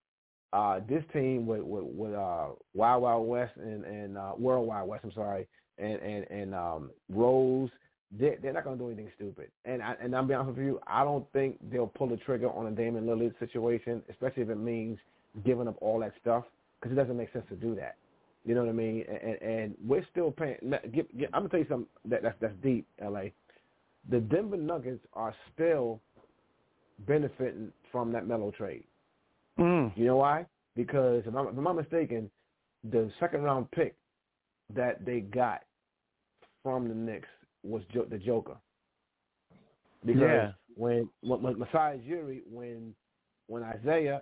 [0.53, 5.03] uh, this team with with, with uh, Wild Wild West and and uh, World West,
[5.03, 5.47] I'm sorry,
[5.79, 7.69] and and and um, Rose,
[8.11, 9.49] they're, they're not going to do anything stupid.
[9.65, 12.49] And I, and I'm being honest with you, I don't think they'll pull the trigger
[12.51, 14.99] on a Damian Lillard situation, especially if it means
[15.43, 16.43] giving up all that stuff,
[16.79, 17.95] because it doesn't make sense to do that.
[18.45, 19.05] You know what I mean?
[19.09, 20.57] And, and we're still paying.
[20.93, 23.23] Get, get, I'm gonna tell you something that, that's that's deep, La.
[24.09, 26.01] The Denver Nuggets are still
[27.07, 28.83] benefiting from that Melo trade.
[29.59, 29.95] Mm.
[29.95, 30.45] You know why?
[30.75, 32.29] Because if I'm, if I'm not mistaken,
[32.83, 33.95] the second round pick
[34.73, 35.61] that they got
[36.63, 37.27] from the Knicks
[37.63, 38.57] was jo- the Joker.
[40.05, 40.51] Because yeah.
[40.75, 42.93] when, when, Masai Ujiri, when
[43.47, 44.21] when Isiah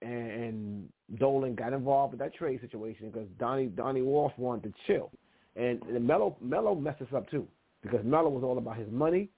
[0.00, 4.74] and, and Dolan got involved with that trade situation because Donnie Donnie Walsh wanted to
[4.86, 5.10] chill,
[5.56, 7.46] and, and Mello Melo messed us up too
[7.82, 9.28] because Melo was all about his money.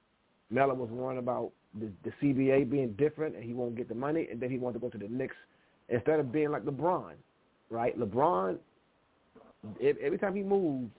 [0.51, 4.29] Melo was worrying about the, the CBA being different and he won't get the money,
[4.31, 5.37] and then he wanted to go to the Knicks
[5.89, 7.13] instead of being like LeBron,
[7.71, 7.99] right?
[7.99, 8.59] LeBron,
[9.81, 10.91] every time he moved,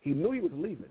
[0.00, 0.86] he knew he was leaving,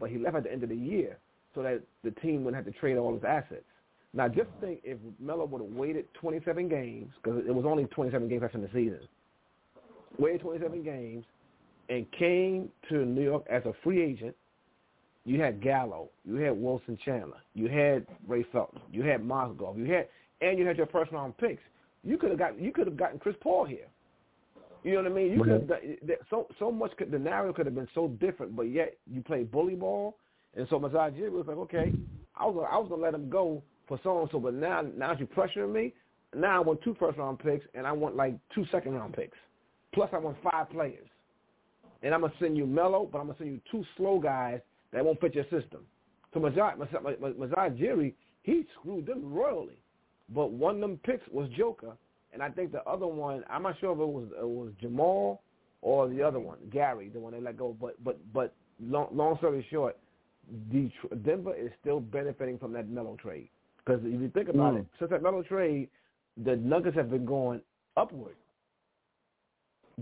[0.00, 1.18] but he left at the end of the year
[1.54, 3.64] so that the team wouldn't have to trade all his assets.
[4.12, 8.28] Now, just think if Melo would have waited 27 games, because it was only 27
[8.28, 9.00] games left in the season,
[10.18, 11.24] waited 27 games,
[11.88, 14.36] and came to New York as a free agent,
[15.24, 19.90] you had Gallo, you had Wilson Chandler, you had Ray Felton, you had Mozgov, you
[19.92, 20.08] had,
[20.40, 21.62] and you had your first round picks.
[22.02, 23.86] You could have got, you could have gotten Chris Paul here.
[24.82, 25.32] You know what I mean?
[25.32, 26.94] You could have so so much.
[26.98, 30.18] Could, the narrative could have been so different, but yet you played bully ball,
[30.54, 31.90] and so Masai Ujiri was like, okay,
[32.36, 34.82] I was gonna, I was gonna let him go for so and so, but now
[34.94, 35.94] now you're pressuring me.
[36.36, 39.38] Now I want two first round picks, and I want like two second round picks,
[39.94, 41.08] plus I want five players,
[42.02, 44.60] and I'm gonna send you Melo, but I'm gonna send you two slow guys
[44.94, 45.80] that won't fit your system.
[46.32, 49.78] So Masai Ujiri, he screwed them royally,
[50.34, 51.96] but one of them picks was Joker
[52.34, 55.42] and I think the other one, I'm not sure if it was it was Jamal
[55.82, 57.76] or the other one, Gary, the one they let go.
[57.80, 58.52] But but but
[58.82, 59.96] long, long story short,
[60.70, 63.48] Detroit, Denver is still benefiting from that Melo trade
[63.78, 64.80] because if you think about mm.
[64.80, 65.88] it, since that Melo trade,
[66.44, 67.60] the Nuggets have been going
[67.96, 68.34] upward.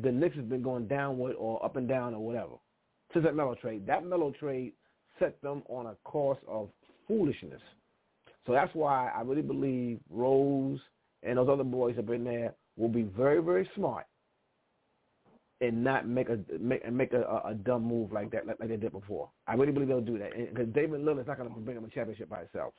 [0.03, 2.55] The Knicks has been going downward or up and down or whatever.
[3.13, 4.73] Since that Melo trade, that Melo trade
[5.23, 6.69] set them on a course of
[7.07, 7.61] foolishness.
[8.47, 10.81] So that's why I really believe Rose
[11.23, 14.07] and those other boys up in there will be very, very smart
[15.61, 18.77] and not make a make make a, a, dumb move like that like, like they
[18.77, 19.29] did before.
[19.47, 21.89] I really believe they'll do that because David Lillard's not going to bring them a
[21.89, 22.75] championship by himself.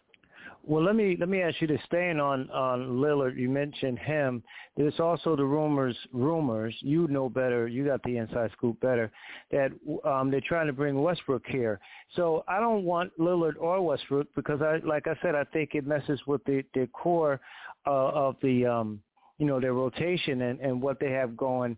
[0.65, 1.81] Well, let me let me ask you this.
[1.87, 4.41] Staying on on Lillard, you mentioned him.
[4.77, 5.97] There's also the rumors.
[6.13, 6.73] Rumors.
[6.79, 7.67] You know better.
[7.67, 9.11] You got the inside scoop better.
[9.51, 9.71] That
[10.05, 11.81] um, they're trying to bring Westbrook here.
[12.15, 15.85] So I don't want Lillard or Westbrook because I, like I said, I think it
[15.85, 17.41] messes with the the core
[17.85, 19.01] uh, of the um,
[19.39, 21.75] you know their rotation and, and what they have going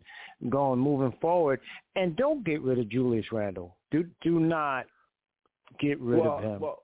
[0.48, 1.60] going moving forward.
[1.96, 3.76] And don't get rid of Julius Randle.
[3.90, 4.86] Do do not
[5.80, 6.60] get rid well, of him.
[6.60, 6.84] Well,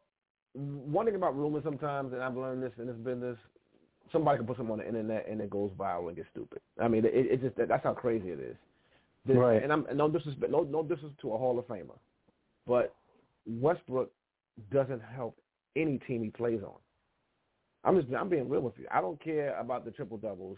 [0.53, 3.37] one thing about rumors sometimes, and I've learned this in this business,
[4.11, 6.59] somebody can put something on the internet and it goes viral and gets stupid.
[6.79, 8.55] I mean, it, it just that's how crazy it is.
[9.25, 9.63] This, right.
[9.63, 11.97] And I'm no disrespect, no no disrespect to a Hall of Famer,
[12.67, 12.93] but
[13.45, 14.11] Westbrook
[14.71, 15.37] doesn't help
[15.75, 16.75] any team he plays on.
[17.83, 18.85] I'm just I'm being real with you.
[18.91, 20.57] I don't care about the triple doubles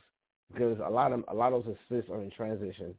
[0.51, 2.95] because a lot of a lot of those assists are in transition.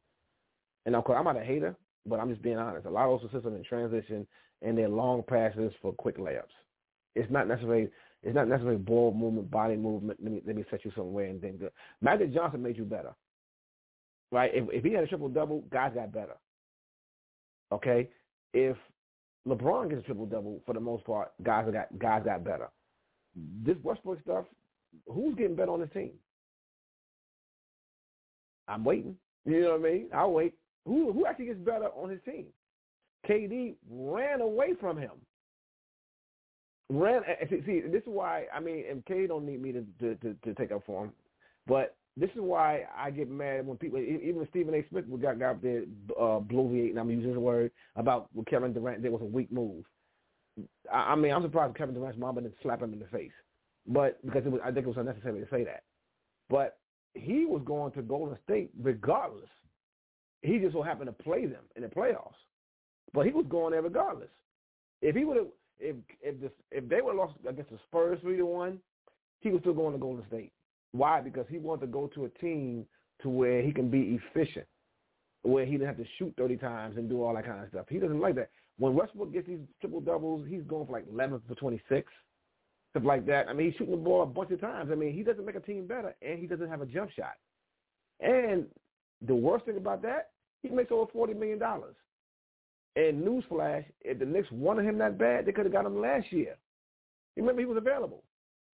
[0.86, 1.74] And of course, I'm not a hater,
[2.06, 2.86] but I'm just being honest.
[2.86, 4.26] A lot of those assists are in transition
[4.62, 6.42] and they're long passes for quick layups.
[7.14, 7.88] It's not necessarily
[8.22, 10.18] it's not necessarily ball movement, body movement.
[10.22, 11.72] Let me let me set you somewhere and then good.
[12.00, 13.14] Magic Johnson made you better,
[14.32, 14.50] right?
[14.54, 16.36] If if he had a triple double, guys got better.
[17.72, 18.08] Okay,
[18.52, 18.76] if
[19.46, 22.68] LeBron gets a triple double, for the most part, guys got guys got better
[23.64, 24.44] this Westbrook stuff,
[25.08, 26.12] who's getting better on the team?
[28.68, 29.16] I'm waiting.
[29.44, 30.08] You know what I mean?
[30.14, 30.54] I'll wait.
[30.86, 32.46] Who who actually gets better on his team?
[33.28, 35.12] KD ran away from him.
[36.90, 37.22] Ran.
[37.48, 40.54] See, see this is why I mean, and don't need me to, to to, to
[40.54, 41.12] take up for him,
[41.66, 44.84] but this is why I get mad when people, even Stephen A.
[44.88, 45.82] Smith got, got up there
[46.16, 49.84] uh, bloviating, I'm using the word, about with Kevin Durant, there was a weak move.
[50.92, 53.32] I, I mean, I'm surprised Kevin Durant's mom didn't slap him in the face,
[53.86, 55.82] but because it was, I think it was unnecessary to say that.
[56.48, 56.78] But
[57.14, 59.50] he was going to Golden State regardless.
[60.42, 62.34] He just so happened to play them in the playoffs,
[63.12, 64.30] but he was going there regardless.
[65.02, 65.46] If he would have,
[65.78, 68.78] if if this if they were lost against the Spurs three to one,
[69.40, 70.52] he was still going to Golden State.
[70.92, 71.20] Why?
[71.20, 72.86] Because he wanted to go to a team
[73.22, 74.66] to where he can be efficient,
[75.42, 77.86] where he didn't have to shoot 30 times and do all that kind of stuff.
[77.88, 78.50] He doesn't like that.
[78.78, 82.12] When Westbrook gets these triple doubles, he's going for like 11 for 26,
[82.90, 83.48] stuff like that.
[83.48, 84.90] I mean, he's shooting the ball a bunch of times.
[84.92, 87.34] I mean, he doesn't make a team better, and he doesn't have a jump shot.
[88.20, 88.66] And
[89.26, 90.30] the worst thing about that,
[90.62, 91.60] he makes over $40 million.
[92.96, 96.30] And newsflash, if the Knicks wanted him that bad, they could have got him last
[96.32, 96.56] year.
[97.36, 98.22] Remember, he was available.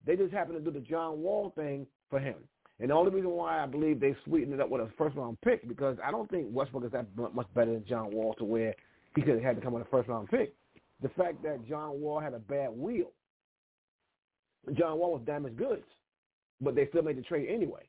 [0.05, 2.35] They just happened to do the John Wall thing for him.
[2.79, 5.39] And the only reason why I believe they sweetened it up with a first round
[5.41, 8.73] pick because I don't think Westbrook is that much better than John Wall to where
[9.15, 10.53] he could have had to come with a first round pick.
[11.01, 13.11] The fact that John Wall had a bad wheel.
[14.73, 15.83] John Wall was damaged goods,
[16.61, 17.83] but they still made the trade anyway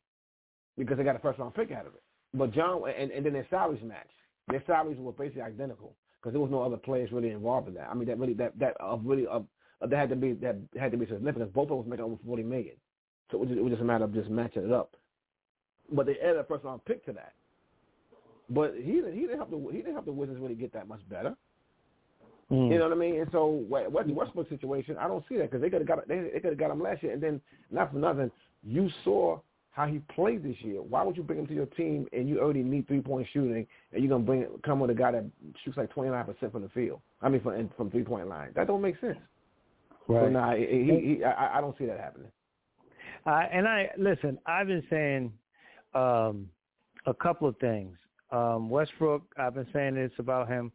[0.76, 2.02] because they got a first round pick out of it.
[2.34, 4.08] But John and, and then their salaries matched.
[4.48, 7.88] Their salaries were basically identical because there was no other players really involved in that.
[7.90, 9.40] I mean, that really that that uh, really uh,
[9.80, 11.52] that had to be that had to be significant.
[11.52, 12.76] Both of them was making over forty million.
[13.30, 14.96] So it was, just, it was just a matter of just matching it up.
[15.92, 17.32] But they added a first round pick to that.
[18.50, 20.88] But he didn't he didn't help the he didn't help the Wizards really get that
[20.88, 21.36] much better.
[22.50, 22.72] Mm.
[22.72, 23.20] You know what I mean?
[23.20, 26.40] And so Westbrook situation, I don't see that because they could have got they, they
[26.40, 27.40] could have got him last year, and then
[27.70, 28.30] not for nothing,
[28.64, 29.38] you saw
[29.72, 30.82] how he played this year.
[30.82, 33.66] Why would you bring him to your team and you already need three point shooting,
[33.92, 35.24] and you're gonna bring come with a guy that
[35.64, 37.00] shoots like twenty nine percent from the field?
[37.22, 38.50] I mean, from from three point line.
[38.54, 39.18] That don't make sense.
[40.08, 40.24] Right.
[40.24, 42.30] So nah, he, he, he, I, I don't see that happening.
[43.26, 44.38] Uh, and I listen.
[44.46, 45.32] I've been saying
[45.94, 46.48] um,
[47.06, 47.96] a couple of things.
[48.32, 49.22] Um, Westbrook.
[49.38, 50.72] I've been saying this about him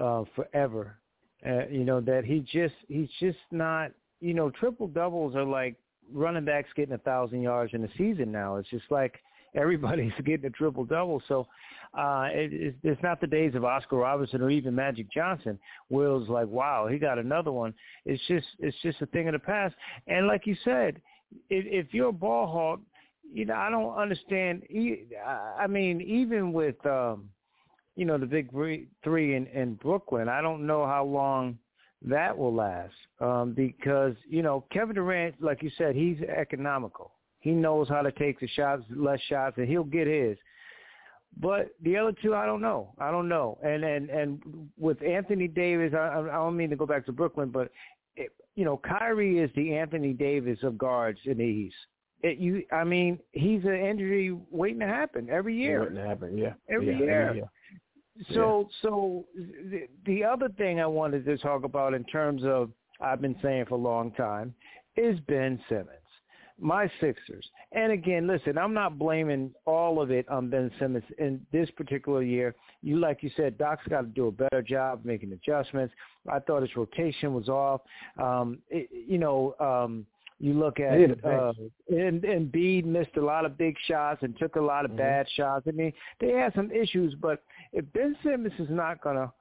[0.00, 0.96] uh, forever.
[1.44, 3.90] Uh, you know that he just he's just not.
[4.20, 5.76] You know, triple doubles are like
[6.12, 8.56] running backs getting a thousand yards in a season now.
[8.56, 9.20] It's just like
[9.54, 11.22] everybody's getting a triple double.
[11.28, 11.46] So
[11.96, 15.58] uh, it, it's, not the days of Oscar Robertson or even Magic Johnson.
[15.88, 17.74] Will's like, wow, he got another one.
[18.04, 19.74] It's just it's just a thing of the past.
[20.06, 21.00] And like you said,
[21.50, 22.80] if, if you're a ball hawk,
[23.32, 24.62] you know I don't understand.
[25.58, 27.28] I mean, even with um,
[27.96, 31.58] you know the big three in, in Brooklyn, I don't know how long
[32.02, 37.12] that will last um, because you know Kevin Durant, like you said, he's economical.
[37.40, 40.36] He knows how to take the shots, less shots, and he'll get his.
[41.40, 42.94] But the other two, I don't know.
[42.98, 43.58] I don't know.
[43.62, 47.50] And and and with Anthony Davis, I, I don't mean to go back to Brooklyn,
[47.50, 47.70] but
[48.16, 51.76] it, you know, Kyrie is the Anthony Davis of guards in the East.
[52.22, 55.82] It, you, I mean, he's an injury waiting to happen every year.
[55.82, 56.54] Waiting to happen, yeah.
[56.68, 57.20] Every yeah, year.
[57.20, 57.50] Every year.
[58.34, 58.76] So, yeah.
[58.82, 62.70] so the, the other thing I wanted to talk about in terms of
[63.00, 64.54] I've been saying for a long time
[64.96, 65.98] is Ben Simmons
[66.60, 67.46] my Sixers.
[67.72, 72.22] And again, listen, I'm not blaming all of it on Ben Simmons in this particular
[72.22, 72.54] year.
[72.82, 75.94] You, like you said, Doc's got to do a better job making adjustments.
[76.28, 77.80] I thought his rotation was off.
[78.20, 80.06] Um, it, you know, um,
[80.40, 81.52] you look at uh,
[81.88, 84.98] and and Bede missed a lot of big shots and took a lot of mm-hmm.
[84.98, 85.66] bad shots.
[85.66, 87.42] I mean, they had some issues, but
[87.72, 89.32] if Ben Simmons is not going to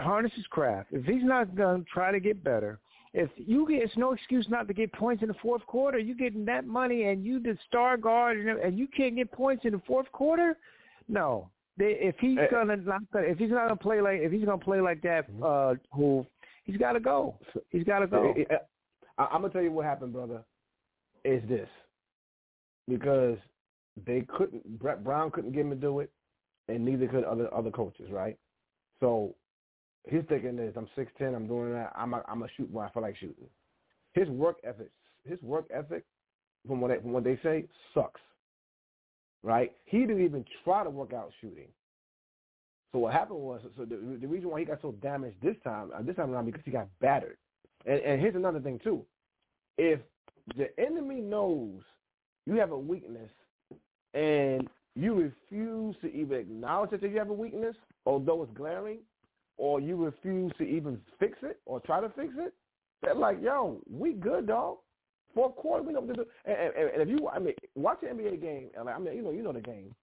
[0.00, 2.80] harness his craft, if he's not going to try to get better,
[3.14, 5.98] if you get, it's no excuse not to get points in the fourth quarter.
[5.98, 9.64] You getting that money and you the star guard and, and you can't get points
[9.64, 10.56] in the fourth quarter.
[11.08, 11.48] No,
[11.78, 12.48] they, if he's hey.
[12.50, 15.42] gonna not, if he's not gonna play like if he's gonna play like that, mm-hmm.
[15.42, 16.26] uh, who
[16.64, 17.36] he's got to go.
[17.70, 18.34] He's got to go.
[19.16, 20.42] I, I'm gonna tell you what happened, brother.
[21.24, 21.68] Is this
[22.88, 23.38] because
[24.06, 26.10] they couldn't Brett Brown couldn't get him to do it,
[26.68, 28.36] and neither could other other coaches, right?
[29.00, 29.34] So
[30.06, 31.34] his thinking is, I'm six ten.
[31.34, 31.92] I'm doing that.
[31.96, 33.48] I'm a, I'm a shoot when I feel like shooting.
[34.14, 34.90] His work ethic,
[35.24, 36.04] his work ethic,
[36.66, 37.64] from what they, from what they say,
[37.94, 38.20] sucks.
[39.42, 39.72] Right?
[39.84, 41.68] He didn't even try to work out shooting.
[42.92, 45.90] So what happened was, so the, the reason why he got so damaged this time,
[45.94, 47.36] uh, this time around, because he got battered.
[47.86, 49.04] And, and here's another thing too:
[49.76, 50.00] if
[50.56, 51.82] the enemy knows
[52.46, 53.30] you have a weakness
[54.14, 54.68] and
[54.98, 58.98] you refuse to even acknowledge that you have a weakness, although it's glaring,
[59.56, 62.52] or you refuse to even fix it or try to fix it,
[63.02, 64.78] they're like, yo, we good, dog.
[65.34, 66.30] Fourth quarter, we know what to do.
[66.46, 69.30] And, and, and if you, I mean, watch NBA game, and I mean, you know,
[69.30, 69.94] you know the game.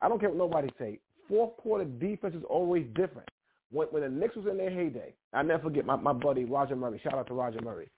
[0.00, 0.98] I don't care what nobody say.
[1.28, 3.28] Fourth quarter defense is always different.
[3.70, 6.74] When, when the Knicks was in their heyday, I never forget my, my buddy Roger
[6.74, 6.98] Murray.
[7.02, 7.90] Shout out to Roger Murray.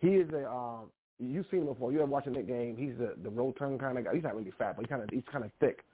[0.00, 1.92] He is a um, you've seen him before.
[1.92, 2.76] You ever watching that game?
[2.76, 4.14] He's the the rotund kind of guy.
[4.14, 5.84] He's not really fat, but he kind of he's kind of thick,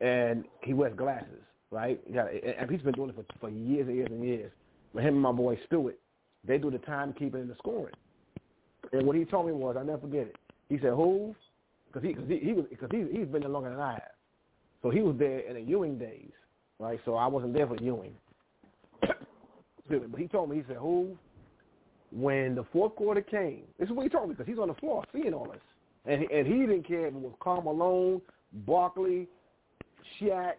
[0.00, 1.44] and he wears glasses
[1.74, 2.00] right?
[2.10, 2.26] Yeah,
[2.58, 4.52] and he's been doing it for, for years and years and years.
[4.94, 5.98] But him and my boy Stewart,
[6.46, 7.94] they do the timekeeping and the scoring.
[8.92, 10.36] And what he told me was, I never forget it.
[10.68, 11.34] He said, "Who?"
[11.86, 14.12] Because he, cause he, he was because he he's been there longer than I have.
[14.82, 16.30] So he was there in the Ewing days,
[16.78, 17.00] right?
[17.04, 18.14] So I wasn't there for Ewing.
[19.00, 21.16] but he told me, he said, "Who?
[22.12, 24.74] when the fourth quarter came, this is what he told me because he's on the
[24.74, 25.60] floor seeing all this,
[26.06, 28.20] and and he didn't care if it was Karl Malone,
[28.66, 29.26] Barkley,
[30.20, 30.54] Shaq,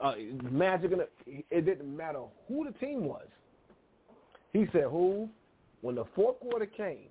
[0.00, 0.12] uh,
[0.50, 1.02] Magic, and
[1.50, 3.26] it didn't matter who the team was.
[4.52, 5.28] He said, "Who?"
[5.82, 7.08] When the fourth quarter came,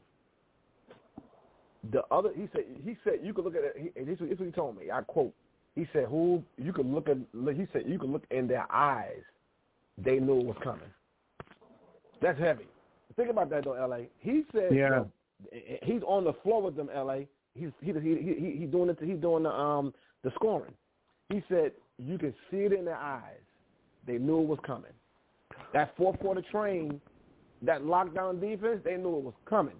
[1.92, 3.94] the other he said he said you could look at it.
[3.96, 4.92] He, this, is what he told me.
[4.92, 5.34] I quote.
[5.76, 9.24] He said, "Who you could look at?" He said, "You could look in their eyes.
[9.98, 10.90] They knew it was coming."
[12.22, 12.68] That's heavy.
[13.16, 13.98] Think about that though, La.
[14.20, 15.04] He said, "Yeah."
[15.84, 17.20] he's on the floor with them, La.
[17.56, 18.98] He's he he he he's doing it.
[19.02, 19.94] He's doing the um
[20.24, 20.74] the scoring.
[21.30, 23.40] He said you could see it in their eyes.
[24.08, 24.92] They knew it was coming.
[25.74, 27.00] That fourth quarter train,
[27.62, 29.76] that lockdown defense, they knew it was coming.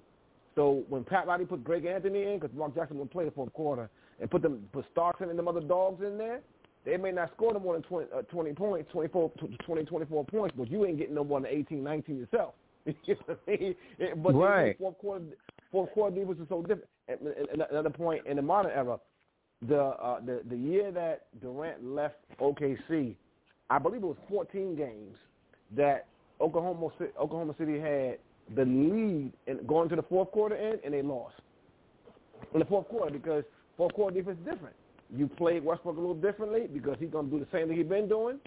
[0.56, 3.54] So when Pat Riley put Greg Anthony in, because Mark Jackson would play the fourth
[3.54, 3.90] quarter,
[4.20, 6.42] and put them put Starks and them other dogs in there,
[6.86, 9.32] they may not score no more than 20, uh, 20 points, 24,
[9.66, 12.54] 20, 24 points, but you ain't getting no more than 18, 19 yourself.
[12.86, 14.78] but right.
[14.78, 15.26] fourth quarter,
[15.72, 16.88] fourth quarter defense is so different.
[17.08, 17.20] And,
[17.70, 19.00] another point in the modern era,
[19.68, 23.16] the uh, the the year that Durant left OKC,
[23.70, 25.16] I believe it was 14 games
[25.76, 26.08] that
[26.40, 28.18] Oklahoma City, Oklahoma City had
[28.56, 31.36] the lead and going to the fourth quarter in, and they lost
[32.54, 33.44] in the fourth quarter because
[33.78, 34.76] fourth quarter defense is different.
[35.16, 37.86] You play Westbrook a little differently because he's going to do the same thing he's
[37.86, 38.40] been doing,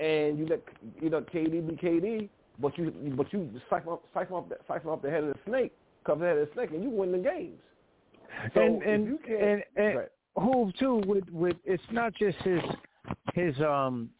[0.00, 0.62] and you let
[1.00, 2.28] you know KD be KD,
[2.58, 5.38] but you but you siphon up siphon up the, siphon up the head of the
[5.46, 5.72] snake,
[6.04, 7.60] cover the head of the snake, and you win the games.
[8.54, 9.98] So and and you can, and, and.
[10.38, 12.62] Hoove too with with it's not just his
[13.34, 14.10] his um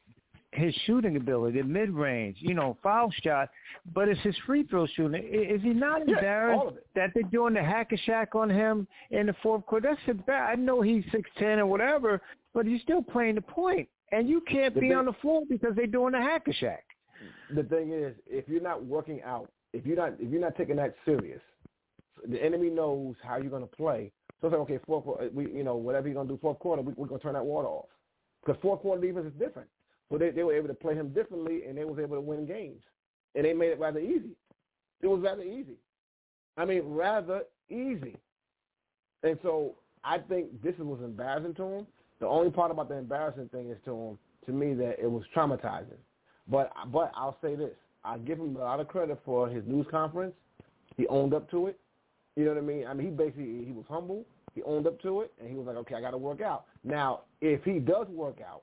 [0.52, 3.50] his shooting ability, the mid range, you know, foul shot,
[3.94, 5.22] but it's his free throw shooting.
[5.22, 9.26] Is he not yeah, embarrassed that they're doing the hack a Shaq on him in
[9.26, 9.96] the fourth quarter?
[10.06, 10.50] That's bad.
[10.50, 12.20] I know he's six ten or whatever,
[12.54, 15.42] but he's still playing the point, and you can't the be thing, on the floor
[15.48, 16.78] because they're doing the hack a Shaq.
[17.54, 20.76] The thing is, if you're not working out, if you're not if you're not taking
[20.76, 21.42] that serious,
[22.26, 24.12] the enemy knows how you're going to play.
[24.40, 26.92] So it's like, okay, fourth we, you know, whatever you're to do fourth quarter, we,
[26.96, 27.86] we're going to turn that water off.
[28.44, 29.68] Because fourth quarter defense is different.
[30.10, 32.46] So they, they were able to play him differently, and they was able to win
[32.46, 32.82] games.
[33.34, 34.36] And they made it rather easy.
[35.00, 35.76] It was rather easy.
[36.56, 38.16] I mean, rather easy.
[39.22, 39.74] And so
[40.04, 41.86] I think this was embarrassing to him.
[42.20, 45.22] The only part about the embarrassing thing is to him, to me, that it was
[45.34, 45.98] traumatizing.
[46.50, 47.74] But but I'll say this:
[48.04, 50.34] I give him a lot of credit for his news conference.
[50.96, 51.78] He owned up to it.
[52.38, 52.86] You know what I mean?
[52.86, 54.24] I mean, he basically he was humble.
[54.54, 56.66] He owned up to it, and he was like, "Okay, I got to work out."
[56.84, 58.62] Now, if he does work out,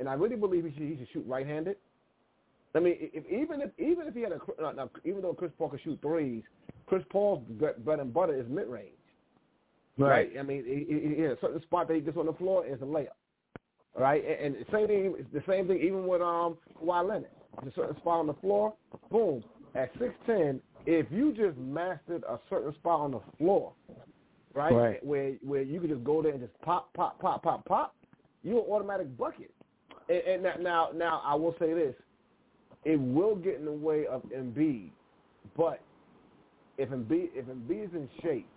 [0.00, 1.76] and I really believe he should, he should shoot right-handed.
[2.74, 4.40] I mean, if, even if even if he had a
[4.74, 6.42] now, even though Chris Paul can shoot threes,
[6.86, 7.44] Chris Paul's
[7.84, 8.88] bread and butter is mid-range.
[9.98, 10.08] Right.
[10.08, 10.30] right?
[10.40, 12.82] I mean, he, he, he a certain spot that he gets on the floor is
[12.82, 13.14] a layup.
[13.96, 15.26] Right, and, and same thing.
[15.32, 17.30] The same thing even with um Kawhi Leonard.
[17.62, 18.74] There's a certain spot on the floor.
[19.12, 19.44] Boom.
[19.76, 23.72] At six ten, if you just mastered a certain spot on the floor,
[24.54, 25.04] right, right.
[25.04, 27.94] where where you could just go there and just pop, pop, pop, pop, pop,
[28.42, 29.50] you're an automatic bucket.
[30.08, 31.94] And, and now, now I will say this:
[32.84, 34.90] it will get in the way of Embiid,
[35.56, 35.80] but
[36.78, 38.48] if Embiid if Embiid is in shape,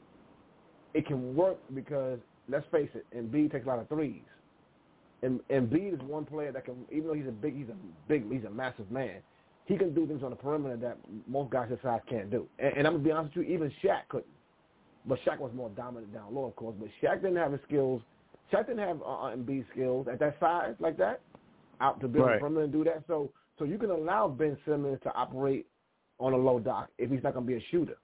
[0.93, 2.19] it can work because
[2.49, 4.22] let's face it, Embiid takes a lot of threes.
[5.22, 7.76] And Embiid is one player that can, even though he's a big, he's a
[8.07, 9.18] big, he's a massive man.
[9.70, 10.98] He can do things on the perimeter that
[11.28, 12.48] most guys his size can't do.
[12.58, 14.26] And, and I'm gonna be honest with you, even Shaq couldn't.
[15.06, 16.76] But Shaq was more dominant down low, of course.
[16.80, 18.02] But Shaq didn't have his skills.
[18.52, 21.22] Shaq didn't have uh, uh Embiid skills at that size like that,
[21.82, 22.34] out to build right.
[22.34, 23.04] the perimeter and do that.
[23.06, 25.68] So, so you can allow Ben Simmons to operate
[26.18, 27.98] on a low dock if he's not gonna be a shooter.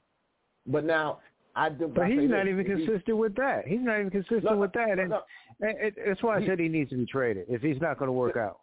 [0.67, 1.17] But now
[1.55, 1.87] I do.
[1.87, 3.67] But I he's not this, even consistent with that.
[3.67, 5.21] He's not even consistent no, with that, and, no,
[5.61, 8.09] and it, that's why I said he needs to be traded if he's not going
[8.09, 8.59] to work out.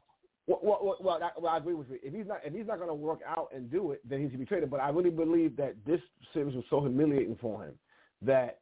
[0.47, 1.98] Well, well, well, I, well, I agree with you.
[2.02, 4.28] If he's not, if he's not going to work out and do it, then he
[4.28, 4.70] should be traded.
[4.70, 6.01] But I really believe that this
[6.32, 7.74] series was so humiliating for him
[8.23, 8.59] that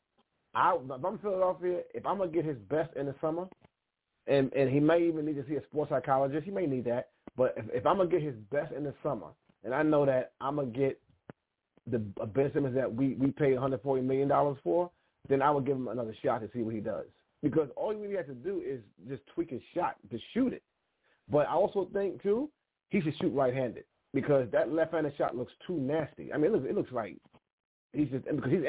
[0.54, 3.48] I, if I'm Philadelphia, if I'm gonna get his best in the summer,
[4.26, 7.10] and and he may even need to see a sports psychologist, he may need that.
[7.36, 9.28] But if, if I'm gonna get his best in the summer,
[9.64, 11.00] and I know that I'm gonna get
[11.86, 14.90] the Ben Simmons that we we paid 140 million dollars for,
[15.28, 17.06] then I would give him another shot to see what he does.
[17.42, 20.62] Because all you really have to do is just tweak his shot to shoot it.
[21.30, 22.50] But I also think too,
[22.90, 26.32] he should shoot right-handed because that left-handed shot looks too nasty.
[26.32, 27.16] I mean, it looks, it looks like
[27.92, 28.62] he's just because he's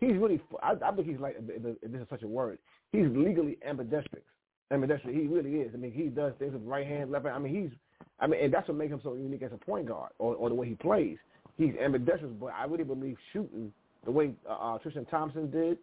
[0.00, 0.40] he's really.
[0.62, 2.58] I, I think he's like if this is such a word.
[2.92, 4.24] He's legally ambidextrous.
[4.72, 5.14] Ambidextrous.
[5.14, 5.70] He really is.
[5.74, 7.36] I mean, he does things with right hand, left hand.
[7.36, 7.70] I mean, he's.
[8.18, 10.48] I mean, and that's what makes him so unique as a point guard, or, or
[10.48, 11.16] the way he plays.
[11.56, 13.72] He's ambidextrous, but I really believe shooting
[14.04, 15.78] the way uh, uh, Tristan Thompson did.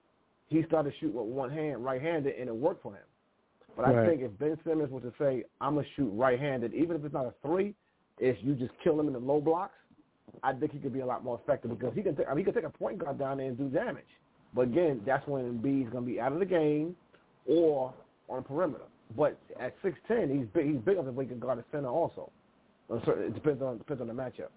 [0.48, 3.02] He started to shoot with one hand, right-handed, and it worked for him.
[3.78, 4.06] But right.
[4.06, 7.06] I think if Ben Simmons was to say, I'm going to shoot right-handed, even if
[7.06, 7.76] it's not a three,
[8.20, 9.76] if you just kill him in the low blocks,
[10.44, 12.16] I think he could be a lot more effective because he can.
[12.16, 14.04] Th- I mean, he can take a point guard down there and do damage.
[14.54, 16.96] But again, that's when Embiid's going to be out of the game
[17.46, 17.94] or
[18.30, 18.84] on the perimeter.
[19.16, 20.74] But at six ten, he's big.
[20.74, 22.32] He's big enough that he can guard the center also.
[22.90, 24.50] It depends on depends on the matchup.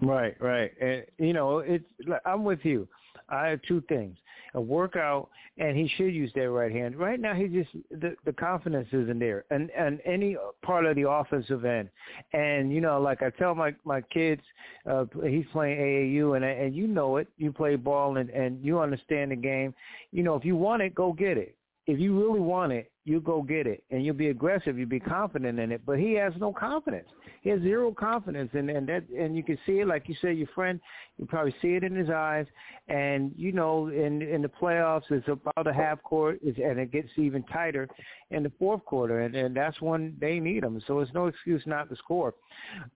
[0.00, 1.84] Right, right, and you know, it's.
[2.24, 2.88] I'm with you.
[3.28, 4.16] I have two things:
[4.54, 6.96] a workout, and he should use that right hand.
[6.96, 11.08] Right now, he just the the confidence isn't there, and and any part of the
[11.08, 11.88] offensive end.
[12.32, 14.42] And you know, like I tell my my kids,
[14.88, 17.28] uh, he's playing AAU, and and you know it.
[17.36, 19.74] You play ball, and and you understand the game.
[20.12, 21.57] You know, if you want it, go get it
[21.88, 24.78] if you really want it, you go get it, and you'll be aggressive.
[24.78, 25.80] You'll be confident in it.
[25.86, 27.08] But he has no confidence.
[27.40, 30.36] He has zero confidence, and and that and you can see it, like you said,
[30.36, 30.78] your friend.
[31.16, 32.44] You probably see it in his eyes,
[32.88, 36.92] and you know, in in the playoffs, it's about a half court, is and it
[36.92, 37.88] gets even tighter
[38.30, 40.78] in the fourth quarter, and and that's when they need him.
[40.86, 42.34] So it's no excuse not to score.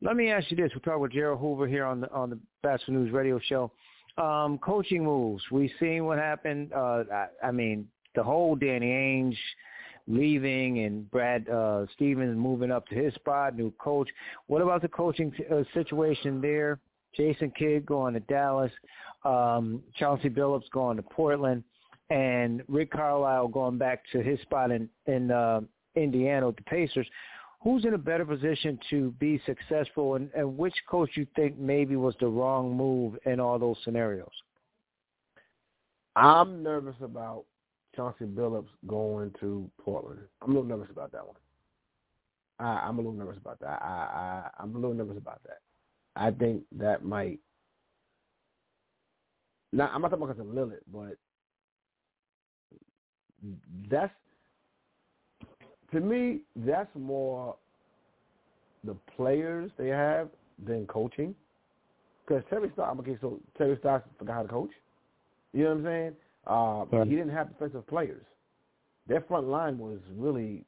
[0.03, 2.39] Let me ask you this: We're talking with Jerald Hoover here on the on the
[2.63, 3.73] Batchelor News Radio Show.
[4.19, 5.43] Um, coaching moves.
[5.51, 6.75] We've seen what happened.
[6.75, 9.37] Uh, I, I mean, the whole Danny Ainge
[10.09, 14.09] leaving and Brad uh, Stevens moving up to his spot, new coach.
[14.47, 16.81] What about the coaching uh, situation there?
[17.17, 18.73] Jason Kidd going to Dallas,
[19.25, 21.63] um, Chauncey Billups going to Portland,
[22.11, 25.61] and Rick Carlisle going back to his spot in in uh,
[25.95, 27.07] Indiana with the Pacers.
[27.63, 31.95] Who's in a better position to be successful, and, and which coach you think maybe
[31.95, 34.33] was the wrong move in all those scenarios?
[36.17, 37.45] I'm nervous about
[37.95, 40.21] Chauncey Billups going to Portland.
[40.41, 41.37] I'm a little nervous about that one.
[42.59, 43.83] I, I'm a little nervous about that.
[43.83, 45.59] I, I, I'm a little nervous about that.
[46.17, 47.41] I think that might.
[49.73, 51.17] Not, I'm not talking about because of Lillard, but
[53.91, 54.13] that's
[55.93, 56.41] to me.
[56.57, 57.57] That's more
[58.85, 60.29] the players they have
[60.65, 61.35] than coaching.
[62.27, 64.71] Because Terry Stotts, okay, so Terry Stotts forgot how to coach.
[65.53, 66.13] You know what I'm saying?
[66.47, 67.07] Uh, right.
[67.07, 68.25] He didn't have defensive players.
[69.07, 70.65] Their front line was really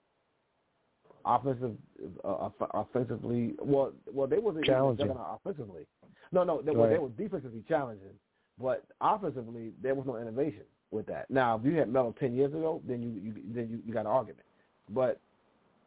[1.24, 1.76] offensive,
[2.24, 3.54] uh, offensively.
[3.60, 5.86] Well, well, they wasn't challenging offensively.
[6.32, 6.76] No, no, they, right.
[6.76, 8.14] well, they were defensively challenging,
[8.60, 11.30] but offensively there was no innovation with that.
[11.30, 14.00] Now, if you had Melo ten years ago, then you, you then you, you got
[14.00, 14.44] an argument.
[14.90, 15.20] But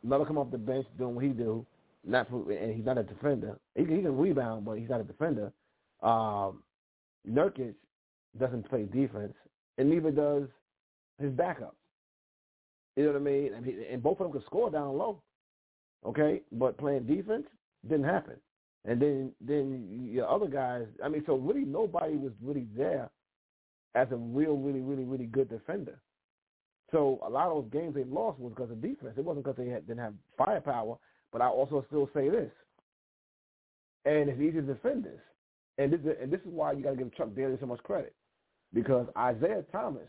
[0.03, 1.65] Melo come off the bench doing what he do,
[2.05, 3.57] not for, and he's not a defender.
[3.75, 5.51] He, he can rebound, but he's not a defender.
[6.01, 6.63] Um,
[7.29, 7.73] Nurkic
[8.39, 9.33] doesn't play defense,
[9.77, 10.43] and neither does
[11.19, 11.75] his backup.
[12.95, 13.53] You know what I mean?
[13.53, 15.21] And, he, and both of them could score down low.
[16.05, 17.45] Okay, but playing defense
[17.87, 18.35] didn't happen.
[18.85, 20.85] And then then your other guys.
[21.03, 23.09] I mean, so really nobody was really there
[23.95, 25.99] as a real, really, really, really good defender.
[26.91, 29.13] So a lot of those games they lost was because of defense.
[29.17, 30.97] It wasn't because they had, didn't have firepower.
[31.33, 32.51] But I also still say this,
[34.05, 35.19] and it's easy to defend this.
[35.77, 38.15] And this, and this is why you got to give Chuck Daly so much credit
[38.73, 40.07] because Isiah Thomas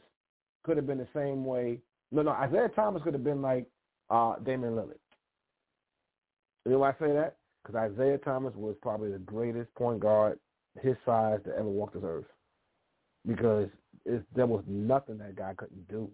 [0.65, 1.81] could have been the same way.
[2.13, 3.67] No, no, Isiah Thomas could have been like
[4.11, 4.99] uh, Damian Lillard.
[6.65, 7.37] You know why I say that?
[7.65, 10.39] Because Isiah Thomas was probably the greatest point guard
[10.81, 12.25] his size to ever walk this earth.
[13.27, 13.69] Because
[14.35, 16.11] there was nothing that guy couldn't do.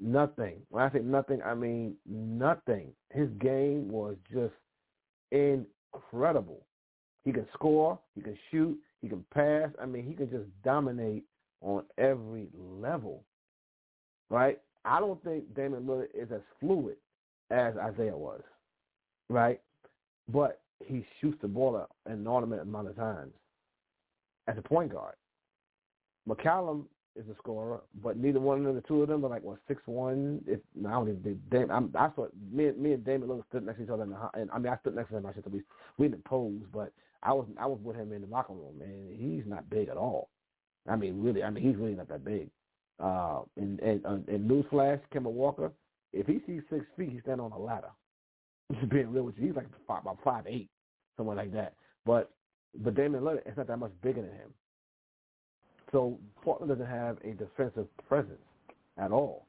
[0.00, 0.60] Nothing.
[0.70, 2.92] When I say nothing, I mean nothing.
[3.10, 4.54] His game was just
[5.32, 6.64] incredible.
[7.24, 7.98] He can score.
[8.14, 8.78] He can shoot.
[9.02, 9.68] He can pass.
[9.80, 11.24] I mean, he can just dominate
[11.60, 13.24] on every level,
[14.30, 14.60] right?
[14.84, 16.96] I don't think Damian Lillard is as fluid
[17.50, 18.42] as Isiah was,
[19.28, 19.60] right?
[20.32, 23.32] But he shoots the ball an inordinate amount of times
[24.46, 25.14] as a point guard.
[26.28, 26.84] McCollum
[27.16, 29.82] is a scorer, but neither one of the two of them are like what six
[29.86, 30.40] one.
[30.46, 33.78] If I don't even Dame, I'm, I thought me, me and Damian Lillard stood next
[33.78, 35.26] to each other, in the, and I mean I stood next to him.
[35.26, 35.62] I said we
[35.98, 39.18] we didn't pose, but I was I was with him in the locker room, and
[39.18, 40.28] he's not big at all.
[40.88, 42.48] I mean, really, I mean, he's really not that big.
[43.00, 45.70] Uh, and and, uh, and newsflash, Kemba Walker,
[46.12, 47.90] if he sees six feet, he's standing on a ladder.
[48.90, 50.68] Being real with you, he's like five, about five eight,
[51.16, 51.74] something like that.
[52.04, 52.30] But
[52.82, 54.52] but Damian Lillard is not that much bigger than him.
[55.92, 58.38] So Portland doesn't have a defensive presence
[58.98, 59.46] at all.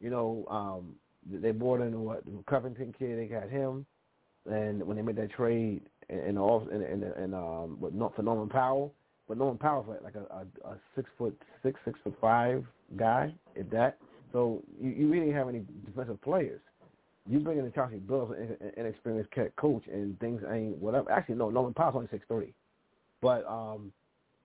[0.00, 0.94] You know, um,
[1.30, 3.84] they brought in what Covington kid, they got him,
[4.46, 8.22] and when they made that trade and and and, and, and um, with not for
[8.22, 8.94] Norman Powell,
[9.30, 12.64] but Norman Powell's like, like a, a, a six foot six, six foot five
[12.96, 13.96] guy, if that.
[14.32, 16.60] So you, you really have any defensive players.
[17.28, 21.12] You bring in the Chauncey Bills, an inexperienced coach, and things ain't whatever.
[21.12, 22.52] Actually, no, Norman Powell's only six three,
[23.22, 23.92] but um,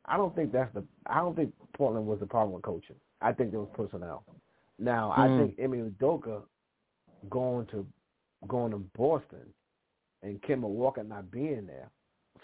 [0.05, 0.83] I don't think that's the.
[1.07, 2.95] I don't think Portland was the problem with coaching.
[3.21, 4.23] I think there was personnel.
[4.77, 5.19] Now, mm.
[5.19, 5.39] I hmm.
[5.39, 6.43] think Ime Udoka
[7.31, 7.87] going to
[8.47, 9.47] going to Boston
[10.21, 11.89] and Kemba Walker not being there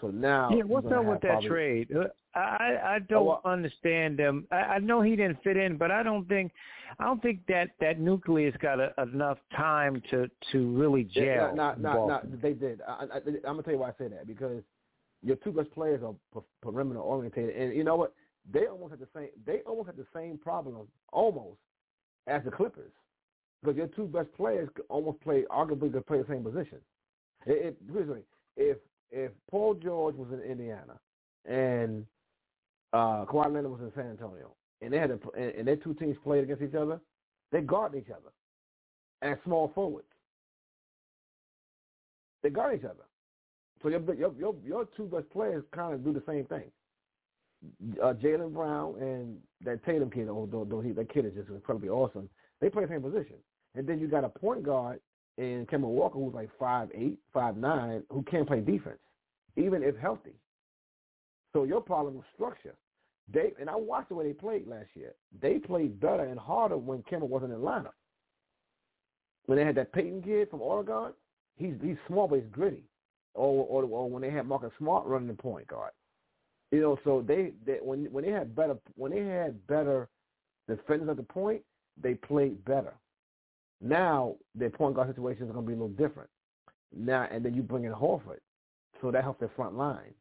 [0.02, 1.88] So now, yeah, what's up with that probably, trade?
[1.96, 4.48] Uh, I I don't oh, well, understand them.
[4.50, 6.50] I, I know he didn't fit in, but I don't think
[6.98, 11.54] I don't think that that nucleus got a, enough time to to really gel.
[11.54, 12.80] Not, not, not, they did.
[12.86, 14.64] I, I, I'm gonna tell you why I say that because
[15.22, 18.12] your two best players are perimeter orientated, and you know what?
[18.52, 19.28] They almost had the same.
[19.46, 21.60] They almost had the same problem, almost
[22.26, 22.90] as the Clippers,
[23.62, 26.78] because your two best players almost play, arguably, could play the same position.
[27.46, 28.24] It, it,
[28.56, 28.78] if
[29.12, 30.98] if Paul George was in Indiana
[31.44, 32.06] and
[32.92, 36.16] uh, Kawhi Leonard was in San Antonio, and they had a, and, their two teams
[36.24, 37.00] played against each other,
[37.52, 38.32] they guard each other
[39.22, 40.06] as small forwards.
[42.42, 43.04] They guard each other.
[43.82, 46.64] So your your your, your two best players kind of do the same thing.
[48.02, 52.28] Uh, Jaylen Brown and that Tatum kid, although he, that kid is just incredibly awesome.
[52.60, 53.36] They play the same position,
[53.74, 55.00] and then you got a point guard
[55.38, 58.98] in Kemba Walker who's like five eight, five nine, who can't play defense,
[59.56, 60.34] even if healthy.
[61.52, 62.74] So your problem is structure.
[63.32, 65.14] They and I watched the way they played last year.
[65.40, 67.92] They played better and harder when Kemba wasn't in lineup.
[69.46, 71.12] When they had that Payton kid from Oregon,
[71.56, 72.84] he's he's small but he's gritty.
[73.34, 75.92] Or or, or when they had Marcus Smart running the point guard.
[76.70, 80.08] You know, so they, they when when they had better when they had better
[80.68, 81.62] defenders at the point,
[82.00, 82.94] they played better.
[83.80, 86.30] Now their point guard situation is going to be a little different.
[86.94, 88.40] Now and then you bring in Horford,
[89.02, 90.14] so that helps their front line,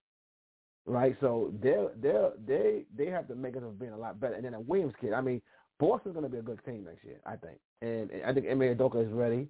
[0.86, 1.16] right?
[1.22, 4.34] So they they they they have to make us being a lot better.
[4.34, 5.42] And then a Williams kid, I mean,
[5.80, 7.60] Boston's going to be a good team next year, I think.
[7.82, 9.48] And, and I think Ime Udoka is ready.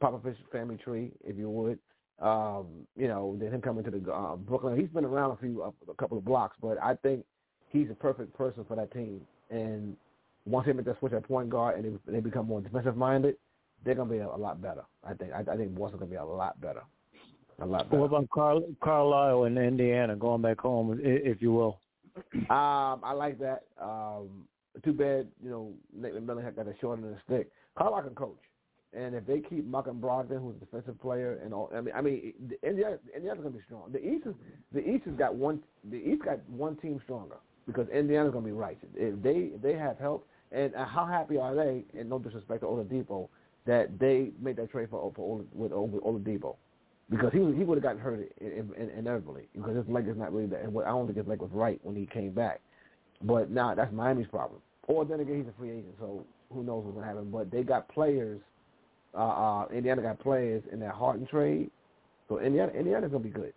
[0.00, 1.78] Papa Popovich family tree, if you would.
[2.20, 4.78] Um, you know, then him coming to the uh, Brooklyn.
[4.78, 7.24] He's been around a few, a couple of blocks, but I think
[7.70, 9.20] he's a perfect person for that team.
[9.50, 9.96] And
[10.44, 13.36] once they make that switch at point guard and they, they become more defensive minded,
[13.84, 14.84] they're gonna be a, a lot better.
[15.04, 15.32] I think.
[15.32, 16.82] I, I think Boston's gonna be a lot better.
[17.60, 18.00] A lot better.
[18.00, 21.80] What about Carl, Carlisle in Indiana going back home, if you will?
[22.50, 23.64] Um, I like that.
[23.80, 24.46] Um,
[24.84, 27.50] too bad, you know, Nate McMillan had got a short end of the stick.
[27.76, 28.38] Carlisle can coach.
[28.92, 32.00] And if they keep Malcolm Brogdon, who's a defensive player, and all, I mean, I
[32.00, 32.32] mean,
[32.62, 33.92] Indiana, Indiana's gonna be strong.
[33.92, 34.34] The East is
[34.72, 35.62] the East has got one.
[35.90, 37.36] The East got one team stronger
[37.66, 38.78] because Indiana's gonna be right.
[38.94, 41.84] If they if they have help, and how happy are they?
[41.98, 43.28] And no disrespect to Oladipo,
[43.66, 46.56] that they made that trade for for with Oladipo,
[47.10, 50.60] because he he would have gotten hurt inevitably because his leg is not really that.
[50.60, 52.60] I don't think his leg was right when he came back.
[53.22, 54.60] But now that's Miami's problem.
[54.86, 57.30] Or then again, he's a free agent, so who knows what's gonna happen?
[57.30, 58.40] But they got players
[59.14, 61.70] uh, uh, Indiana got players in that Harden trade,
[62.28, 63.52] so Indiana Indiana's gonna be good.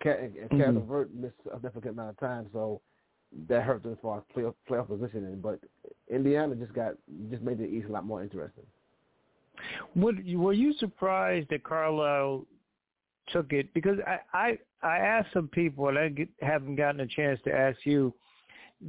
[0.00, 0.76] Kevin mm-hmm.
[0.78, 2.80] Levert missed a significant amount of time, so
[3.48, 5.40] that hurt them as far as playoff, playoff positioning.
[5.40, 5.58] But
[6.08, 6.94] Indiana just got
[7.30, 8.64] just made the East a lot more interesting.
[9.96, 12.46] Would were you surprised that Carlisle
[13.32, 13.72] took it?
[13.74, 17.54] Because I I, I asked some people, and I get, haven't gotten a chance to
[17.54, 18.14] ask you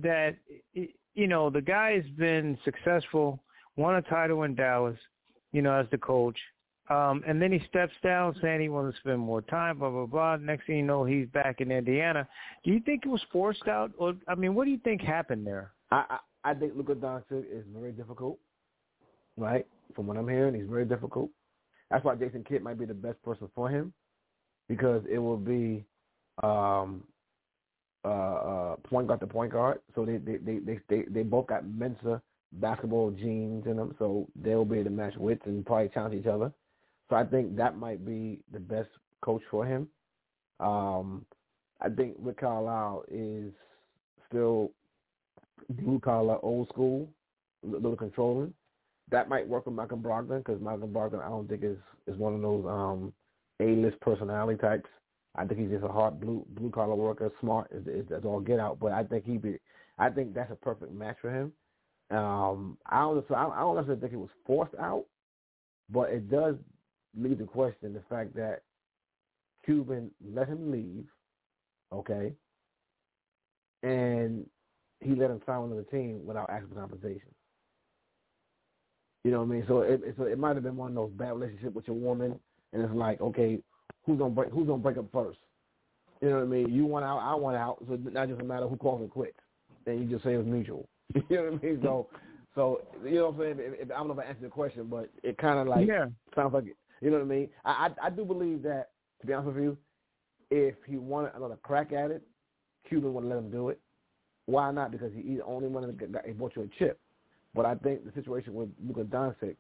[0.02, 0.36] that
[0.74, 3.42] you know the guy's been successful,
[3.76, 4.98] won a title in Dallas,
[5.52, 6.38] you know, as the coach.
[6.90, 10.08] Um, and then he steps down saying he wants to spend more time, blah, blah,
[10.08, 10.38] blah.
[10.38, 12.28] Next thing you know, he's back in Indiana.
[12.64, 13.92] Do you think it was forced out?
[14.00, 15.72] Or, I mean, what do you think happened there?
[15.92, 18.40] I, I, I think Luka Doncic is very difficult,
[19.38, 19.68] right?
[19.96, 21.30] From what I'm hearing, he's very difficult.
[21.92, 23.94] That's why Jason Kidd might be the best person for him
[24.70, 25.84] because it will be
[26.42, 27.04] um,
[28.06, 29.80] uh, uh, point guard to point guard.
[29.96, 32.22] So they they they they they, they both got Mensa
[32.54, 36.28] basketball genes in them, so they'll be able to match wits and probably challenge each
[36.28, 36.54] other.
[37.10, 38.90] So I think that might be the best
[39.22, 39.88] coach for him.
[40.60, 41.26] Um,
[41.82, 43.52] I think Rick Carlisle is
[44.28, 44.72] still
[45.70, 47.10] blue collar, old school,
[47.64, 48.54] a little controlling.
[49.12, 51.78] That might work with Malcolm Brogdon because Malcolm Brogdon I don't think is
[52.08, 53.14] is one of those um,
[53.62, 54.90] A list personality types.
[55.36, 58.80] I think he's just a hard blue blue collar worker, smart is all get out.
[58.80, 59.60] But I think he be
[59.98, 61.52] I think that's a perfect match for him.
[62.10, 65.06] Um, I don't, so I, don't necessarily think it was forced out,
[65.92, 66.56] but it does
[67.16, 68.64] leave the question the fact that
[69.64, 71.06] Cuban let him leave,
[71.94, 72.34] okay,
[73.84, 74.46] and
[75.02, 77.30] he let him sign another team without asking for compensation.
[79.24, 79.66] You know what I mean?
[79.68, 82.40] So it so it might have been one of those bad relationships with your woman,
[82.74, 83.60] and it's like, okay,
[84.06, 85.40] who's gonna break who's gonna break up first?
[86.22, 86.70] You know what I mean?
[86.70, 87.78] You want out, I want out.
[87.88, 89.38] So it's not just a matter of who calls it quits.
[89.86, 90.88] Then you just say it was mutual.
[91.16, 91.80] you know what I mean?
[91.82, 92.08] So,
[92.56, 93.74] so you know what I'm saying?
[93.74, 95.88] If, if, I don't know if I answered the question, but it kind of like
[95.88, 96.08] yeah.
[96.36, 96.78] sounds like it.
[97.02, 97.50] You know what I mean?
[97.64, 98.90] I, I I do believe that
[99.22, 99.78] to be honest with you,
[100.52, 102.24] if he wanted another crack at it,
[102.88, 103.80] Cuban would let him do it.
[104.46, 104.92] Why not?
[104.92, 107.00] Because he, he's the only one that got, he bought you a chip.
[107.54, 109.56] But I think the situation with Luka Doncic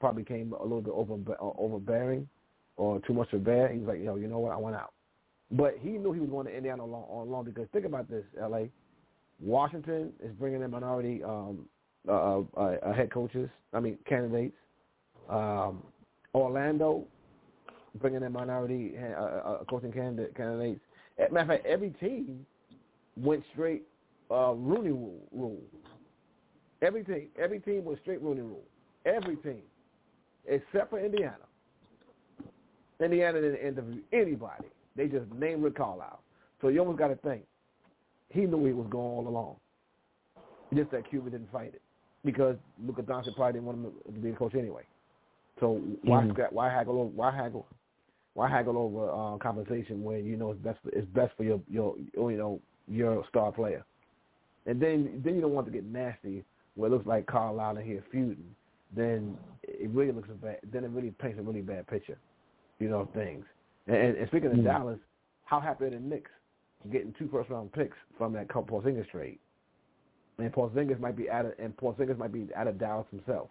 [0.00, 1.16] probably became a little bit over
[1.58, 2.28] overbearing
[2.76, 3.72] or too much to bear.
[3.72, 4.52] He's like, yo, you know what?
[4.52, 4.92] I want out.
[5.50, 8.24] But he knew he was going to Indiana on long, long because think about this,
[8.40, 8.70] L.A.
[9.40, 11.66] Washington is bringing in minority um,
[12.08, 13.48] uh, uh, uh, head coaches.
[13.72, 14.56] I mean candidates.
[15.28, 15.82] Um,
[16.34, 17.04] Orlando
[18.00, 20.80] bringing in minority uh, uh, coaching candidate, candidates.
[21.18, 22.46] Matter of fact, every team
[23.16, 23.82] went straight
[24.30, 25.60] uh, Rooney rule, rule.
[26.82, 28.64] Every team, every team went straight Rooney rule.
[29.06, 29.62] Every team,
[30.46, 31.36] except for Indiana.
[33.00, 34.66] Indiana didn't interview anybody.
[34.96, 36.20] They just named Rick Carlisle.
[36.60, 37.42] So you almost got to think
[38.30, 39.56] he knew he was going all along.
[40.74, 41.82] Just that Cuban didn't fight it
[42.24, 44.82] because Luka Doncic probably didn't want him to be a coach anyway.
[45.60, 46.54] So why mm-hmm.
[46.54, 47.66] why haggle over why haggle
[48.34, 51.60] why haggle over uh, compensation when you know it's best for, it's best for your
[51.68, 53.84] your you know your star player,
[54.66, 56.44] and then then you don't want to get nasty
[56.74, 58.54] where it looks like Carlisle and here feuding.
[58.94, 60.58] Then it really looks bad.
[60.72, 62.18] Then it really paints a really bad picture,
[62.78, 63.44] you know, things.
[63.86, 64.64] And, and speaking of mm-hmm.
[64.64, 64.98] Dallas,
[65.44, 66.30] how happy are the Knicks
[66.92, 69.38] getting two first round picks from that Paul Porzingis trade?
[70.38, 73.48] And Paul Porzingis might be out of and Porzingis might be out of Dallas himself.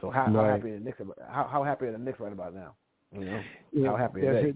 [0.00, 0.34] So how, right.
[0.34, 0.98] how happy are the Knicks?
[1.30, 2.74] How, how happy are the Knicks right about now?
[3.12, 3.42] You know,
[3.72, 4.54] yeah, how happy are they?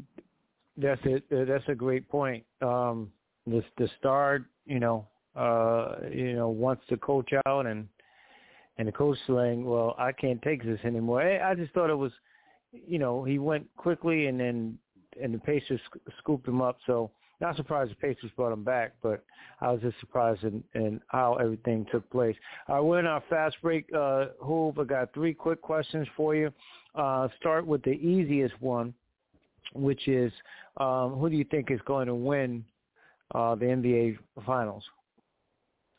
[0.76, 1.24] That's it.
[1.32, 2.44] Uh, that's a great point.
[2.62, 3.12] Um,
[3.46, 5.06] the the star, you know,
[5.36, 7.86] uh, you know, wants to coach out and
[8.78, 12.12] and the coach saying, "Well, I can't take this anymore." I, just thought it was,
[12.72, 14.78] you know, he went quickly and then
[15.20, 15.80] and the Pacers
[16.18, 16.78] scooped him up.
[16.86, 19.24] So not surprised the Pacers brought him back, but
[19.60, 22.36] I was just surprised in, in how everything took place.
[22.68, 23.86] Uh, we're in our fast break.
[23.92, 26.52] Uh, Hoove, I got three quick questions for you.
[26.94, 28.94] Uh, start with the easiest one,
[29.74, 30.32] which is
[30.78, 32.64] um, who do you think is going to win
[33.34, 34.84] uh, the NBA Finals?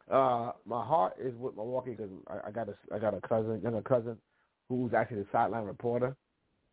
[0.10, 3.60] Uh, my heart is with Milwaukee because I, I got a I got a cousin,
[3.62, 4.18] younger cousin,
[4.70, 6.16] who's actually the sideline reporter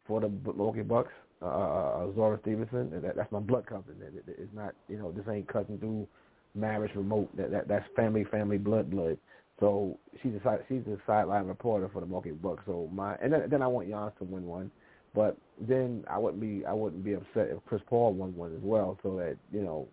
[0.06, 1.12] for the Milwaukee Bucks
[1.42, 2.90] uh, uh, Zora Stephenson.
[3.02, 3.96] That, that's my blood cousin.
[4.00, 6.06] It, it, it's not, you know, this ain't cousin through
[6.54, 7.34] marriage remote.
[7.36, 9.18] That, that that's family, family, blood, blood.
[9.60, 12.62] So she's a she's a sideline reporter for the Milwaukee Bucks.
[12.66, 14.70] So my and then, then I want Giannis to win one,
[15.14, 18.62] but then I wouldn't be I wouldn't be upset if Chris Paul won one as
[18.62, 18.98] well.
[19.02, 19.88] So that you know,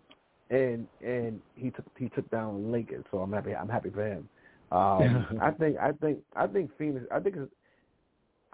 [0.52, 3.04] and and he took he took down Lincoln.
[3.10, 4.28] So I'm happy I'm happy for him.
[4.72, 7.52] Um, I think I think I think Phoenix I think it's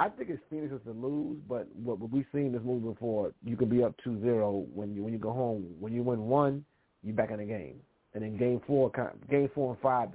[0.00, 3.32] I think it's Phoenix is to lose, but what, what we've seen this movie before,
[3.44, 5.64] you can be up 2-0 when you when you go home.
[5.78, 6.64] When you win one,
[7.04, 7.76] you back in the game,
[8.14, 8.90] and then game four,
[9.30, 10.08] game four and five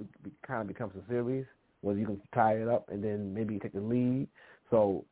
[0.46, 1.46] kind of becomes a series
[1.80, 4.28] where you can tie it up and then maybe take the lead.
[4.70, 5.06] So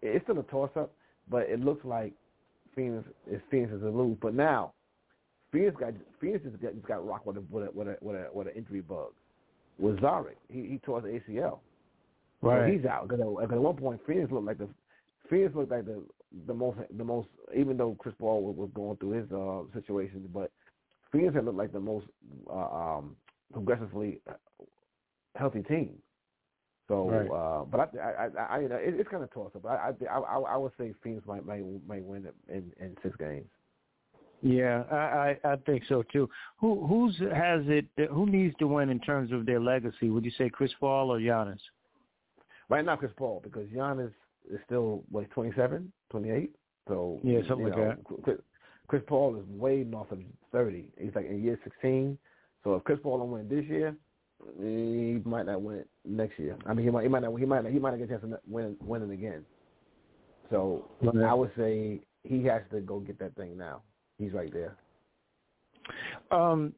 [0.00, 0.92] it's still a toss up,
[1.28, 2.14] but it looks like
[2.74, 4.16] Phoenix is Phoenix is to lose.
[4.22, 4.72] But now
[5.52, 8.16] Phoenix got Phoenix just got, just got rocked with a with a with a with,
[8.16, 9.12] a, with an injury bug.
[9.78, 11.58] With Saric, he he tore the ACL.
[12.40, 12.66] Right.
[12.66, 14.68] So he's out because at, one point Phoenix looked like the
[15.30, 16.02] Phoenix looked like the
[16.46, 20.28] the most the most even though Chris Paul was, was going through his uh, situations,
[20.32, 20.50] but
[21.12, 22.06] Phoenix had looked like the most
[22.50, 23.16] uh, um,
[23.52, 24.20] progressively
[25.36, 25.90] healthy team.
[26.88, 27.30] So, right.
[27.30, 29.64] uh, but I, I, I, I you know, it, it's kind of toss up.
[29.64, 33.46] I, I, I, I would say Phoenix might might might win in in six games.
[34.42, 36.28] Yeah, I, I I think so too.
[36.58, 37.86] Who who's has it?
[38.10, 40.10] Who needs to win in terms of their legacy?
[40.10, 41.60] Would you say Chris Paul or Giannis?
[42.68, 44.12] Right now, Chris Paul, because Giannis
[44.52, 46.50] is still what 27, 28.
[46.88, 48.22] So yeah, something like know, that.
[48.24, 48.38] Chris,
[48.88, 50.18] Chris Paul is way north of
[50.50, 50.88] 30.
[50.98, 52.18] He's like in year 16.
[52.64, 53.94] So if Chris Paul don't win this year,
[54.58, 56.56] he might not win it next year.
[56.66, 58.18] I mean, he might, he might not, he might, not, he might not get a
[58.18, 59.44] chance to win, win it again.
[60.50, 60.88] So.
[61.24, 63.82] I would say he has to go get that thing now.
[64.22, 64.76] He's right there.
[66.30, 66.72] Um,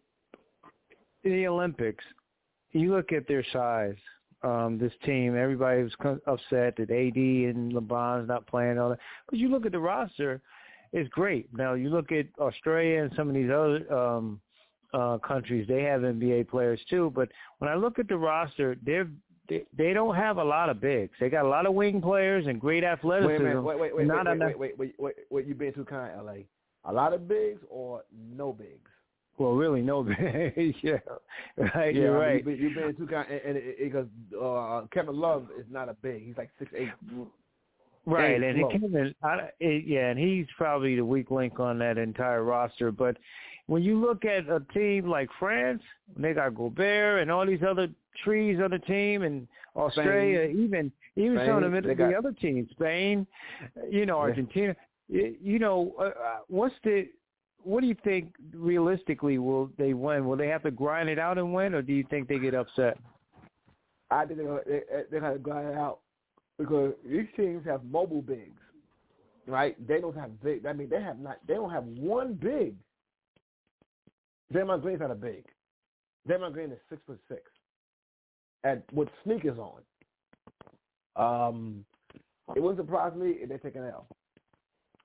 [1.24, 2.04] in the Olympics,
[2.72, 3.96] you look at their size
[4.42, 5.36] um, this team.
[5.36, 5.92] Everybody was
[6.26, 8.98] upset that AD and LeBron's not playing all that.
[9.28, 10.40] But you look at the roster,
[10.92, 11.48] it's great.
[11.52, 14.40] Now you look at Australia and some of these other um,
[14.92, 17.12] uh, countries, they have NBA players too.
[17.14, 19.08] But when I look at the roster, they're
[19.46, 21.12] they, they don't have a lot of bigs.
[21.20, 23.44] They got a lot of wing players and great athleticism.
[23.44, 26.12] Wait, wait, wait, wait, not wait, wait, wait, wait, wait, wait, you being too kind,
[26.24, 26.32] LA.
[26.86, 28.02] A lot of bigs or
[28.36, 28.90] no bigs?
[29.38, 30.02] Well, really, no.
[30.54, 30.76] bigs.
[30.82, 30.92] yeah,
[31.56, 31.94] right.
[31.94, 32.46] Yeah, you're right.
[32.46, 34.06] You've been, been too kind, and because
[34.40, 36.24] uh, Kevin Love is not a big.
[36.26, 36.90] He's like six eight.
[38.06, 41.96] Right, and he Kevin, I, it, yeah, and he's probably the weak link on that
[41.96, 42.92] entire roster.
[42.92, 43.16] But
[43.66, 45.82] when you look at a team like France,
[46.16, 47.88] they got Gobert and all these other
[48.22, 50.64] trees on the team, and Australia, Spain.
[50.64, 53.26] even even Spain, some of the, got, the other teams, Spain,
[53.90, 54.76] you know, Argentina.
[55.08, 56.12] You know, uh, uh,
[56.48, 57.08] what's the
[57.58, 60.26] what do you think realistically will they win?
[60.26, 62.54] Will they have to grind it out and win, or do you think they get
[62.54, 62.98] upset?
[64.10, 66.00] I think they're, they're going to grind it out
[66.58, 68.60] because these teams have mobile bigs.
[69.46, 69.76] right?
[69.86, 70.66] They don't have big.
[70.66, 71.38] I mean, they have not.
[71.46, 72.74] They don't have one big.
[74.52, 75.44] Draymond Green's not a big.
[76.28, 77.42] Draymond Green is six foot six,
[78.62, 79.82] and with sneakers on.
[81.16, 81.84] Um,
[82.54, 84.06] it wouldn't surprise me if they take an L.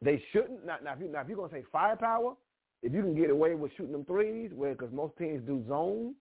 [0.02, 0.66] They shouldn't.
[0.66, 2.36] Now, now, if, you, now if you're gonna say firepower,
[2.82, 6.16] if you can get away with shooting them threes, because most teams do zone,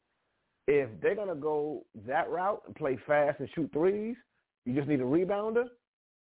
[0.67, 4.17] if they're gonna go that route and play fast and shoot threes,
[4.65, 5.65] you just need a rebounder.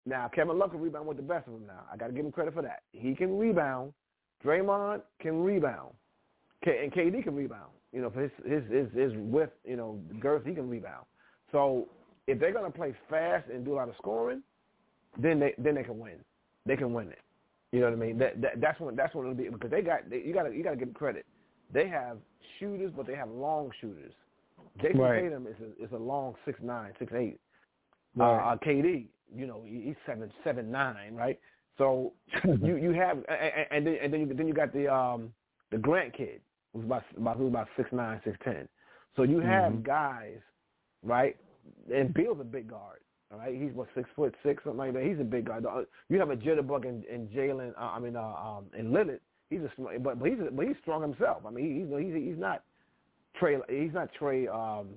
[0.06, 1.66] Now Kevin Love can rebound with the best of them.
[1.66, 2.82] Now I got to give him credit for that.
[2.92, 3.92] He can rebound.
[4.44, 5.94] Draymond can rebound,
[6.62, 7.70] K- and KD can rebound.
[7.92, 11.06] You know, for his his his, his width, you know, girth, he can rebound.
[11.50, 11.88] So
[12.26, 14.42] if they're gonna play fast and do a lot of scoring,
[15.16, 16.16] then they then they can win.
[16.66, 17.20] They can win it.
[17.74, 18.18] You know what I mean?
[18.18, 20.52] That, that that's when that's when it'll be because they got they, you got to
[20.54, 21.26] you got to give them credit.
[21.72, 22.18] They have
[22.60, 24.12] shooters, but they have long shooters.
[24.80, 25.22] Jayson right.
[25.22, 27.40] Tatum is a, is a long six nine, six eight.
[28.14, 28.52] Right.
[28.52, 31.40] Uh, KD, you know, he's seven seven nine, right?
[31.76, 32.12] So
[32.62, 35.32] you you have and, and then and then you then you got the um
[35.72, 36.42] the Grant kid
[36.74, 38.68] who's about about who's about six nine, six ten.
[39.16, 39.82] So you have Mhm.
[39.82, 40.38] guys,
[41.02, 41.36] right?
[41.92, 43.00] And Beal's a big guard.
[43.32, 45.02] All right, he's what six foot six, something like that.
[45.02, 45.58] He's a big guy.
[46.08, 47.72] You have a jitterbug in, in Jalen.
[47.76, 49.20] Uh, I mean, uh, um, in Lillard.
[49.50, 51.42] He's a small, but but he's a, but he's strong himself.
[51.46, 52.62] I mean, he's he's he's not
[53.40, 53.60] Trae.
[53.68, 54.48] He's not Trae.
[54.48, 54.88] Um,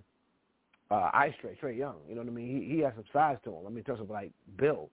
[0.90, 1.96] uh, Ice Trae, Trae Young.
[2.08, 2.62] You know what I mean?
[2.62, 3.66] He he has some size to him.
[3.66, 4.90] I mean, in terms of like Bill.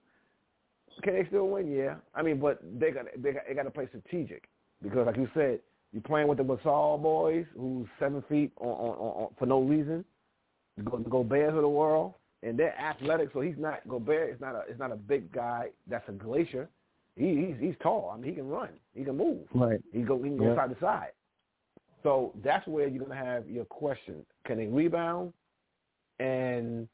[1.03, 1.71] Can they still win?
[1.71, 1.95] Yeah.
[2.13, 4.47] I mean, but they got they got they got to play strategic
[4.81, 5.59] because, like you said,
[5.91, 9.61] you're playing with the Gasol boys, who's seven feet on, on, on, on for no
[9.61, 10.05] reason.
[10.83, 12.13] Go Goberts of the world,
[12.45, 13.29] and they're athletic.
[13.33, 14.29] So he's not Gobert.
[14.29, 15.69] It's not a is not a big guy.
[15.87, 16.69] That's a glacier.
[17.15, 18.11] He, he's he's tall.
[18.13, 18.69] I mean, he can run.
[18.93, 19.39] He can move.
[19.53, 19.81] Right.
[19.91, 20.55] He go he can go Yeah.
[20.55, 21.11] side to side.
[22.03, 25.33] So that's where you're gonna have your question: Can they rebound?
[26.19, 26.87] And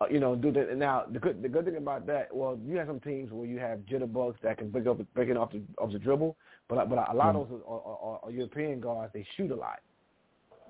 [0.00, 2.34] uh, you know, do the now the good the good thing about that.
[2.34, 5.36] Well, you have some teams where you have jitterbugs that can break up break it
[5.36, 6.36] off the off the dribble,
[6.68, 9.12] but but a lot of those are, are, are, are European guards.
[9.12, 9.80] They shoot a lot.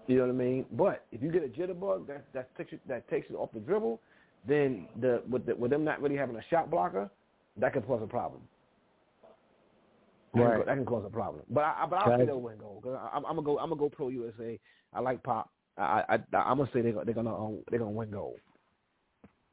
[0.09, 0.66] You know what I mean?
[0.72, 3.60] But if you get a jitterbug that that takes you, that takes it off the
[3.60, 4.01] dribble,
[4.47, 7.10] then the with the, with them not really having a shot blocker,
[7.59, 8.40] that can cause a problem.
[10.35, 10.56] That, Right.
[10.56, 11.43] can, that can cause a problem.
[11.51, 13.68] But I, I but I'll say they'll win gold because I'm, I'm gonna go I'm
[13.68, 14.59] gonna go pro USA.
[14.94, 15.51] I like pop.
[15.76, 18.36] I, I I'm gonna say they're gonna they're gonna um, they're gonna win gold.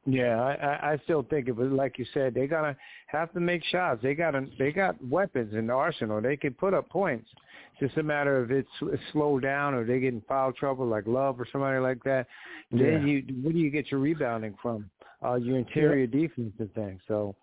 [0.06, 2.32] Yeah, I, I still think it was like you said.
[2.32, 2.76] They're gonna
[3.08, 4.00] have to make shots.
[4.02, 6.20] They got a, they got weapons in the arsenal.
[6.20, 7.28] They can put up points.
[7.72, 10.86] It's just a matter of it's, it's slowed down or they get in foul trouble
[10.86, 12.26] like Love or somebody like that.
[12.70, 12.90] Yeah.
[12.90, 14.88] Then you where do you get your rebounding from?
[15.24, 17.00] Uh, your interior defense and things.
[17.08, 17.34] So,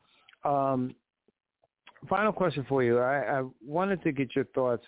[0.45, 0.95] um,
[2.07, 2.99] final question for you.
[2.99, 4.85] I, I wanted to get your thoughts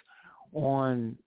[0.53, 1.17] on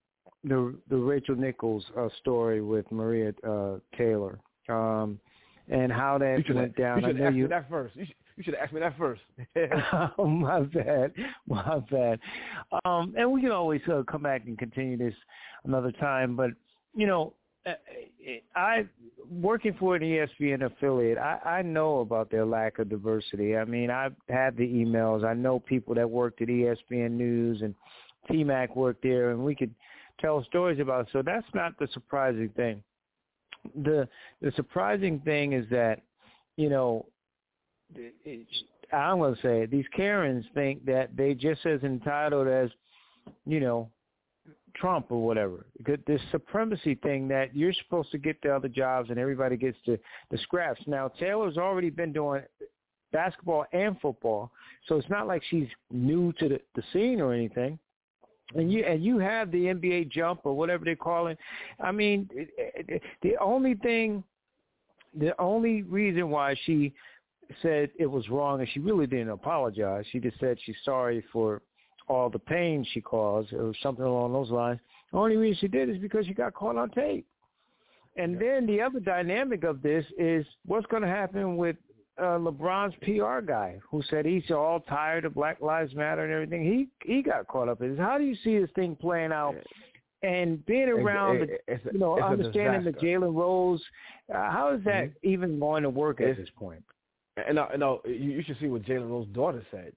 [0.45, 4.39] the the Rachel Nichols uh, story with Maria uh, Taylor.
[4.71, 5.21] Um,
[5.71, 7.01] and how that went down.
[7.01, 7.43] You I should know ask you.
[7.45, 7.97] me that first.
[7.97, 9.23] You should, you should ask me that first.
[10.19, 11.13] oh my bad,
[11.47, 12.21] my bad.
[12.85, 15.15] Um, and we can always uh, come back and continue this
[15.65, 16.37] another time.
[16.37, 16.51] But
[16.95, 17.35] you know,
[17.67, 17.73] uh,
[18.57, 18.87] I
[19.31, 21.19] working for an ESPN affiliate.
[21.19, 23.57] I, I know about their lack of diversity.
[23.57, 25.25] I mean, I've had the emails.
[25.25, 27.75] I know people that worked at ESPN News and
[28.31, 29.75] T-Mac worked there, and we could
[30.21, 31.03] tell stories about.
[31.03, 31.09] It.
[31.13, 32.83] So that's not the surprising thing.
[33.75, 34.09] The
[34.41, 36.03] the surprising thing is that
[36.57, 37.07] you know
[37.95, 38.47] it-
[38.93, 42.71] I'm going to say it, these Karens think that they just as entitled as,
[43.45, 43.91] you know,
[44.75, 45.67] Trump or whatever.
[46.07, 49.99] This supremacy thing that you're supposed to get the other jobs and everybody gets the,
[50.31, 50.81] the scraps.
[50.87, 52.43] Now, Taylor's already been doing
[53.13, 54.53] basketball and football,
[54.87, 57.79] so it's not like she's new to the, the scene or anything.
[58.55, 61.39] And you and you have the NBA jump or whatever they call it.
[61.81, 64.25] I mean, it, it, the only thing,
[65.19, 66.95] the only reason why she
[67.63, 70.05] said it was wrong, and she really didn't apologize.
[70.13, 71.63] She just said she's sorry for
[72.09, 74.81] all the pain she caused, or something along those lines.
[75.13, 77.27] The only reason she did is because she got caught on tape.
[78.17, 81.77] And then the other dynamic of this is what's going to happen with
[82.19, 86.65] uh, LeBron's PR guy, who said he's all tired of Black Lives Matter and everything.
[86.65, 87.99] He he got caught up in this.
[88.01, 89.55] How do you see this thing playing out?
[90.25, 92.99] And being around, the, it's a- you know, understanding the.
[92.99, 93.81] Jalen Rose,
[94.35, 95.29] uh, how is that Mm-hmm.
[95.29, 96.83] even going to work at It's- this point?
[97.47, 99.93] And no, no, you, you should see what Jalen Rose's daughter said.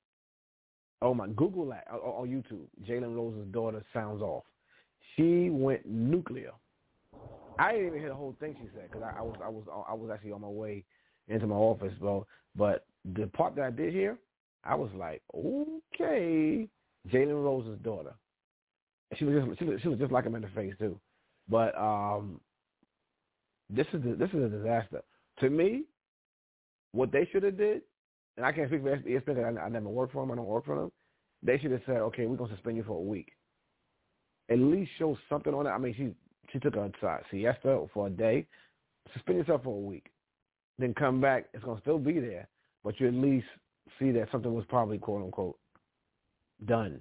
[1.01, 2.67] Oh my, Google that on, on YouTube.
[2.87, 4.43] Jalen Rose's daughter sounds off.
[5.15, 6.51] She went nuclear.
[7.57, 9.63] I didn't even hear the whole thing she said because I, I was I was
[9.89, 10.83] I was actually on my way
[11.31, 12.25] into my office, bro.
[12.55, 14.17] But the part that I did hear,
[14.63, 16.67] I was like, okay,
[17.09, 18.13] Jalen Rose's daughter.
[19.17, 20.99] She was just she was, she was just like him in the face too.
[21.49, 22.39] But um,
[23.69, 25.01] this is the, this is a disaster
[25.39, 25.83] to me.
[26.93, 27.83] What they should have did
[28.37, 30.31] and I can't speak for ESPN because I, I never worked for them.
[30.31, 30.91] I don't work for them.
[31.43, 33.29] They should have said, okay, we're gonna suspend you for a week.
[34.49, 35.69] At least show something on it.
[35.69, 36.13] I mean, she
[36.51, 36.91] she took a
[37.29, 38.47] siesta for a day.
[39.13, 40.07] Suspend yourself for a week,
[40.81, 41.45] then come back.
[41.53, 42.47] It's gonna still be there,
[42.83, 43.47] but you at least
[43.99, 45.57] see that something was probably quote unquote
[46.65, 46.99] done.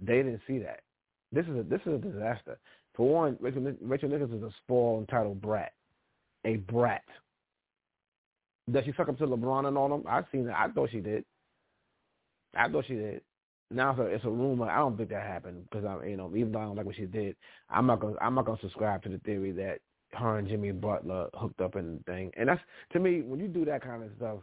[0.00, 0.80] They didn't see that.
[1.32, 2.58] This is a this is a disaster.
[2.94, 5.72] For one, Rachel, Rachel Nichols is a spoiled, entitled brat,
[6.44, 7.04] a brat.
[8.70, 10.04] Does she suck up to LeBron and all them?
[10.08, 10.58] I've seen that.
[10.58, 11.24] I thought she did.
[12.56, 13.22] I thought she did.
[13.70, 14.68] Now it's a, it's a rumor.
[14.68, 16.96] I don't think that happened because I, you know, even though I don't like what
[16.96, 17.36] she did,
[17.70, 19.80] I'm not gonna I'm not gonna subscribe to the theory that
[20.12, 22.30] her and Jimmy Butler hooked up and thing.
[22.36, 22.60] And that's
[22.92, 24.38] to me, when you do that kind of stuff,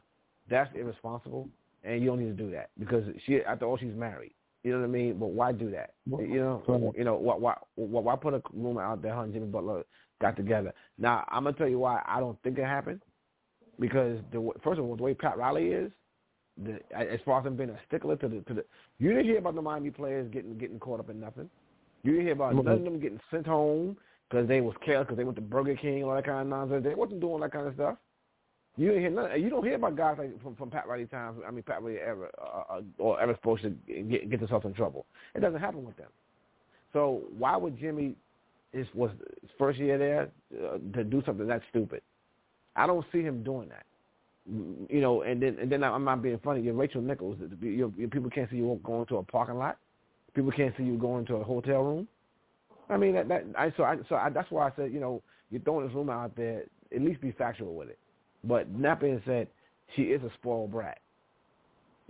[0.50, 1.50] that's irresponsible,
[1.84, 4.34] and you don't need to do that because she after all she's married.
[4.64, 5.20] You know what I mean?
[5.20, 5.94] But why do that?
[6.10, 9.14] You know, you know why why why put a rumor out there?
[9.14, 9.84] Her and Jimmy Butler
[10.22, 10.74] got together.
[10.98, 13.02] Now I'm gonna tell you why I don't think it happened
[13.80, 15.92] because the first of all the way Pat Riley is,
[16.64, 18.66] the, as far as him being a stickler to the to the,
[18.98, 21.50] you didn't hear about the Miami players getting getting caught up in nothing.
[22.04, 22.66] You didn't hear about mm-hmm.
[22.66, 23.98] none of them getting sent home
[24.30, 26.84] because they was careless because they went to Burger King all that kind of nonsense.
[26.84, 27.98] They wasn't doing that kind of stuff.
[28.78, 29.42] You didn't hear none.
[29.42, 31.40] You don't hear about guys like from, from Pat Riley times.
[31.48, 34.74] I mean, Pat Riley ever uh, uh, or ever supposed to get, get themselves in
[34.74, 35.06] trouble.
[35.34, 36.10] It doesn't happen with them.
[36.92, 38.16] So why would Jimmy,
[38.74, 39.12] his was
[39.42, 40.30] his first year there,
[40.62, 42.02] uh, to do something that stupid?
[42.76, 43.86] I don't see him doing that.
[44.90, 46.62] You know, and then and then I'm not being funny.
[46.62, 47.38] You're Rachel Nichols.
[47.62, 49.78] You're, you're, people can't see you going to a parking lot.
[50.34, 52.08] People can't see you going to a hotel room.
[52.90, 55.22] I mean that that I so I so I, that's why I said you know
[55.50, 56.64] you're throwing this rumor out there.
[56.94, 58.00] At least be factual with it.
[58.44, 59.48] But that being said,
[59.96, 61.00] she is a spoiled brat.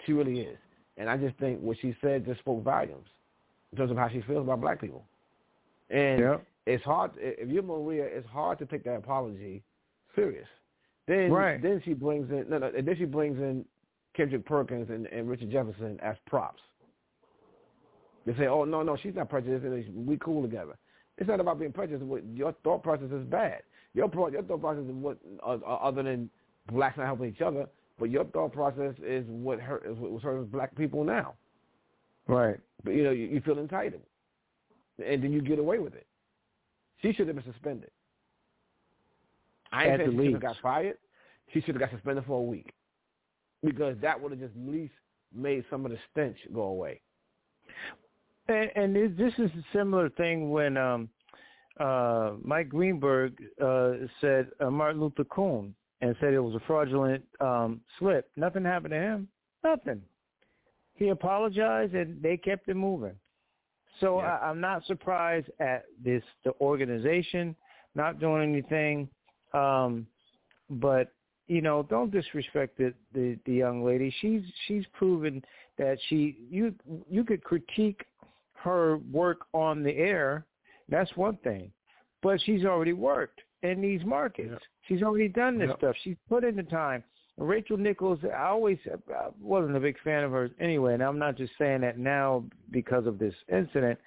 [0.06, 0.58] She really is.
[0.98, 3.08] And I just think what she said just spoke volumes
[3.72, 5.06] in terms of how she feels about black people.
[5.90, 6.38] And yeah.
[6.66, 9.64] it's hard if you're Maria, it's hard to take that apology
[10.16, 10.48] serious.
[11.08, 11.62] Then right.
[11.62, 13.66] then she brings in no, no, then she brings in
[14.16, 16.62] Kendrick Perkins and, and Richard Jefferson as props.
[18.26, 19.90] They say, "Oh no, no, she's not prejudiced.
[19.94, 20.76] We cool together."
[21.18, 22.06] It's not about being prejudiced.
[22.34, 23.62] Your thought process is bad.
[23.94, 26.30] Your your thought process is what uh, uh, other than
[26.72, 27.68] blacks not helping each other,
[28.00, 31.36] but your thought process is what hurt is what hurting black people now.
[32.28, 32.60] Right.
[32.84, 34.02] But you know you, you feel entitled,
[35.06, 36.08] and then you get away with it.
[37.02, 37.92] She should have been suspended.
[39.72, 40.98] I ain't saying she should have got fired.
[41.54, 42.74] She should have got suspended for a week
[43.64, 44.94] because that would have just at least
[45.34, 47.02] made some of the stench go away.
[48.48, 51.10] And, and this is a similar thing when um
[51.80, 57.24] uh, Mike Greenberg uh, said uh, Martin Luther King and said it was a fraudulent
[57.42, 58.30] um, slip.
[58.38, 59.28] Nothing happened to him.
[59.64, 60.02] Nothing.
[60.96, 63.16] He apologized and they kept it moving.
[64.00, 64.38] So yeah.
[64.38, 67.56] I, I'm not surprised at this the organization
[67.96, 69.10] not doing anything.
[69.54, 70.06] Um,
[70.70, 71.12] but
[71.48, 74.14] you know, don't disrespect the, the the young lady.
[74.22, 75.44] She's she's proven
[75.78, 76.74] that she you
[77.10, 78.04] you could critique
[78.66, 80.46] her work on the air
[80.90, 81.72] that's one thing.
[82.22, 84.50] But she's already worked in these markets.
[84.52, 84.62] Yep.
[84.88, 85.78] She's already done this yep.
[85.78, 85.96] stuff.
[86.04, 87.04] She's put in the time.
[87.38, 91.36] Rachel Nichols, I always I wasn't a big fan of hers anyway, and I'm not
[91.36, 94.00] just saying that now because of this incident,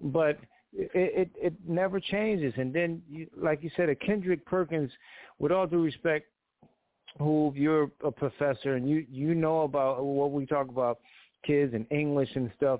[0.00, 0.38] but
[0.72, 2.54] it it, it never changes.
[2.56, 4.92] And then, you, like you said, a Kendrick Perkins,
[5.40, 6.26] with all due respect,
[7.18, 11.00] who you're a professor and you you know about what we talk about
[11.44, 12.78] kids and English and stuff.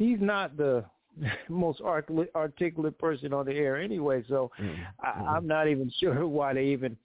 [0.00, 0.82] He's not the
[1.50, 4.24] most articulate person on the air anyway.
[4.30, 4.80] So mm-hmm.
[4.98, 6.96] I, I'm not even sure why they even,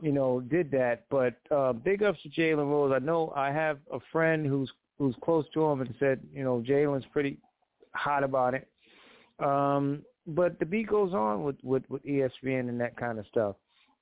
[0.00, 1.04] you know, did that.
[1.08, 2.92] But uh, big ups to Jalen Rose.
[2.92, 6.62] I know I have a friend who's who's close to him and said, you know,
[6.66, 7.38] Jalen's pretty
[7.94, 8.68] hot about it.
[9.38, 13.56] Um, but the beat goes on with, with, with ESPN and that kind of stuff.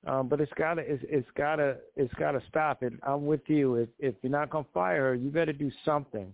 [0.05, 2.93] Um, but it's gotta it's, it's gotta it's gotta stop it.
[3.03, 3.75] I'm with you.
[3.75, 6.33] If if you're not gonna fire her, you better do something.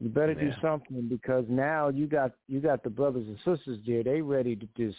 [0.00, 0.50] You better yeah.
[0.50, 4.02] do something because now you got you got the brothers and sisters there.
[4.02, 4.98] They ready to just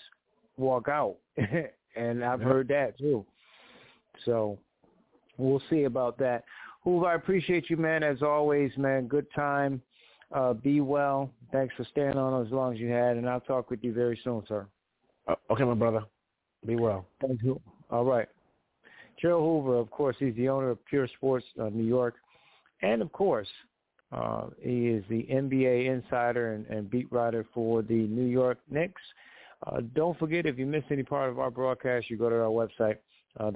[0.58, 2.48] walk out, and I've yeah.
[2.48, 3.26] heard that too.
[4.26, 4.58] So
[5.38, 6.44] we'll see about that.
[6.86, 8.02] Hoove, I appreciate you, man.
[8.02, 9.08] As always, man.
[9.08, 9.82] Good time.
[10.32, 11.30] Uh, be well.
[11.52, 14.20] Thanks for staying on as long as you had, and I'll talk with you very
[14.24, 14.66] soon, sir.
[15.28, 16.04] Uh, okay, my brother.
[16.66, 17.06] Be well.
[17.22, 17.62] Thank you.
[17.90, 18.28] All right.
[19.22, 22.16] Jerald Hoover, of course, he's the owner of Pure Sports uh, New York,
[22.82, 23.48] and of course,
[24.12, 29.02] uh, he is the NBA insider and, and, beat writer for the New York Knicks.
[29.66, 32.50] Uh, don't forget, if you miss any part of our broadcast, you go to our
[32.50, 32.98] website,
[33.40, 33.52] uh.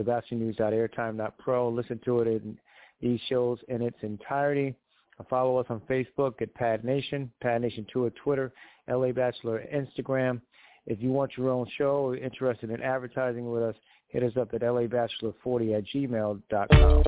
[1.70, 2.58] Listen to it in
[3.02, 4.76] these shows in its entirety.
[5.20, 8.52] Uh, follow us on Facebook at Pad Nation, Pad Nation 2 at Twitter,
[8.90, 10.42] LA Batchelor Instagram.
[10.86, 13.76] If you want your own show or interested in advertising with us,
[14.12, 17.04] hit us up at labatchelor40 at gmail.com.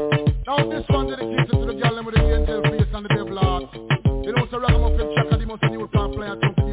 [0.48, 3.64] Now this one dedicated to the girl with the angel face and the devil heart.
[4.24, 6.64] Track the most new player to the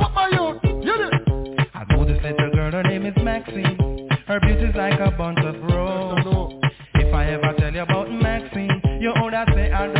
[0.00, 0.58] up my youth,
[1.00, 1.68] it!
[1.74, 4.08] I know this little girl, her name is Maxine.
[4.26, 5.54] Her beauty's like a bunch of.
[6.94, 9.12] If I ever tell you about Maxine, you
[9.54, 9.99] say I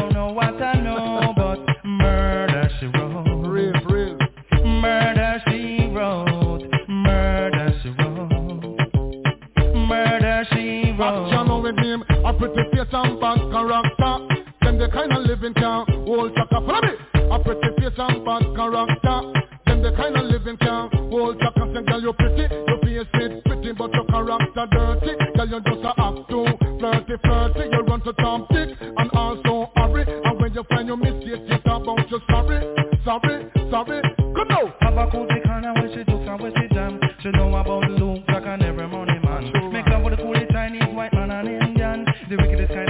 [14.91, 16.61] kind of living can hold chaka.
[16.61, 16.95] Follow me.
[17.31, 19.19] A pretty face and bad character.
[19.67, 21.73] Them the kind of living can hold chaka.
[21.75, 22.47] Say, girl, you pretty.
[22.51, 25.12] Your face is pretty, but your character dirty.
[25.37, 26.47] Girl, you just a act too
[26.81, 27.69] flirty, flirty.
[27.71, 30.05] You run to Tom Dick and also hurry.
[30.09, 32.61] And when you find your mistake, you talk about your sorry,
[33.05, 34.03] sorry, sorry.
[34.19, 34.75] Come now.
[34.81, 37.01] Have a cool kind of when she jokes and when she jam.
[37.23, 39.73] She know about the loom, like an every money man.
[39.73, 42.07] Make love with a coolie Chinese, white man and Indian.
[42.29, 42.90] The wickedest kind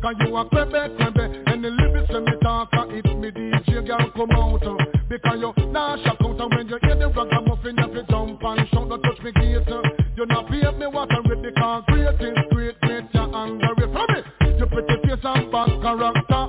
[0.00, 4.10] Cause you a Quebec, Quebec And the lyrics when me talk It's me DJ girl
[4.16, 4.76] come out uh.
[5.10, 8.68] Because you nah shout out And when you hear the ragamuffin You fi jump and
[8.72, 9.82] shout Don't touch me gator
[10.16, 14.08] You not pay me what I'm ready Cause great is great, great You're underrated From
[14.08, 14.20] me.
[14.56, 16.42] You pretty face and bad character.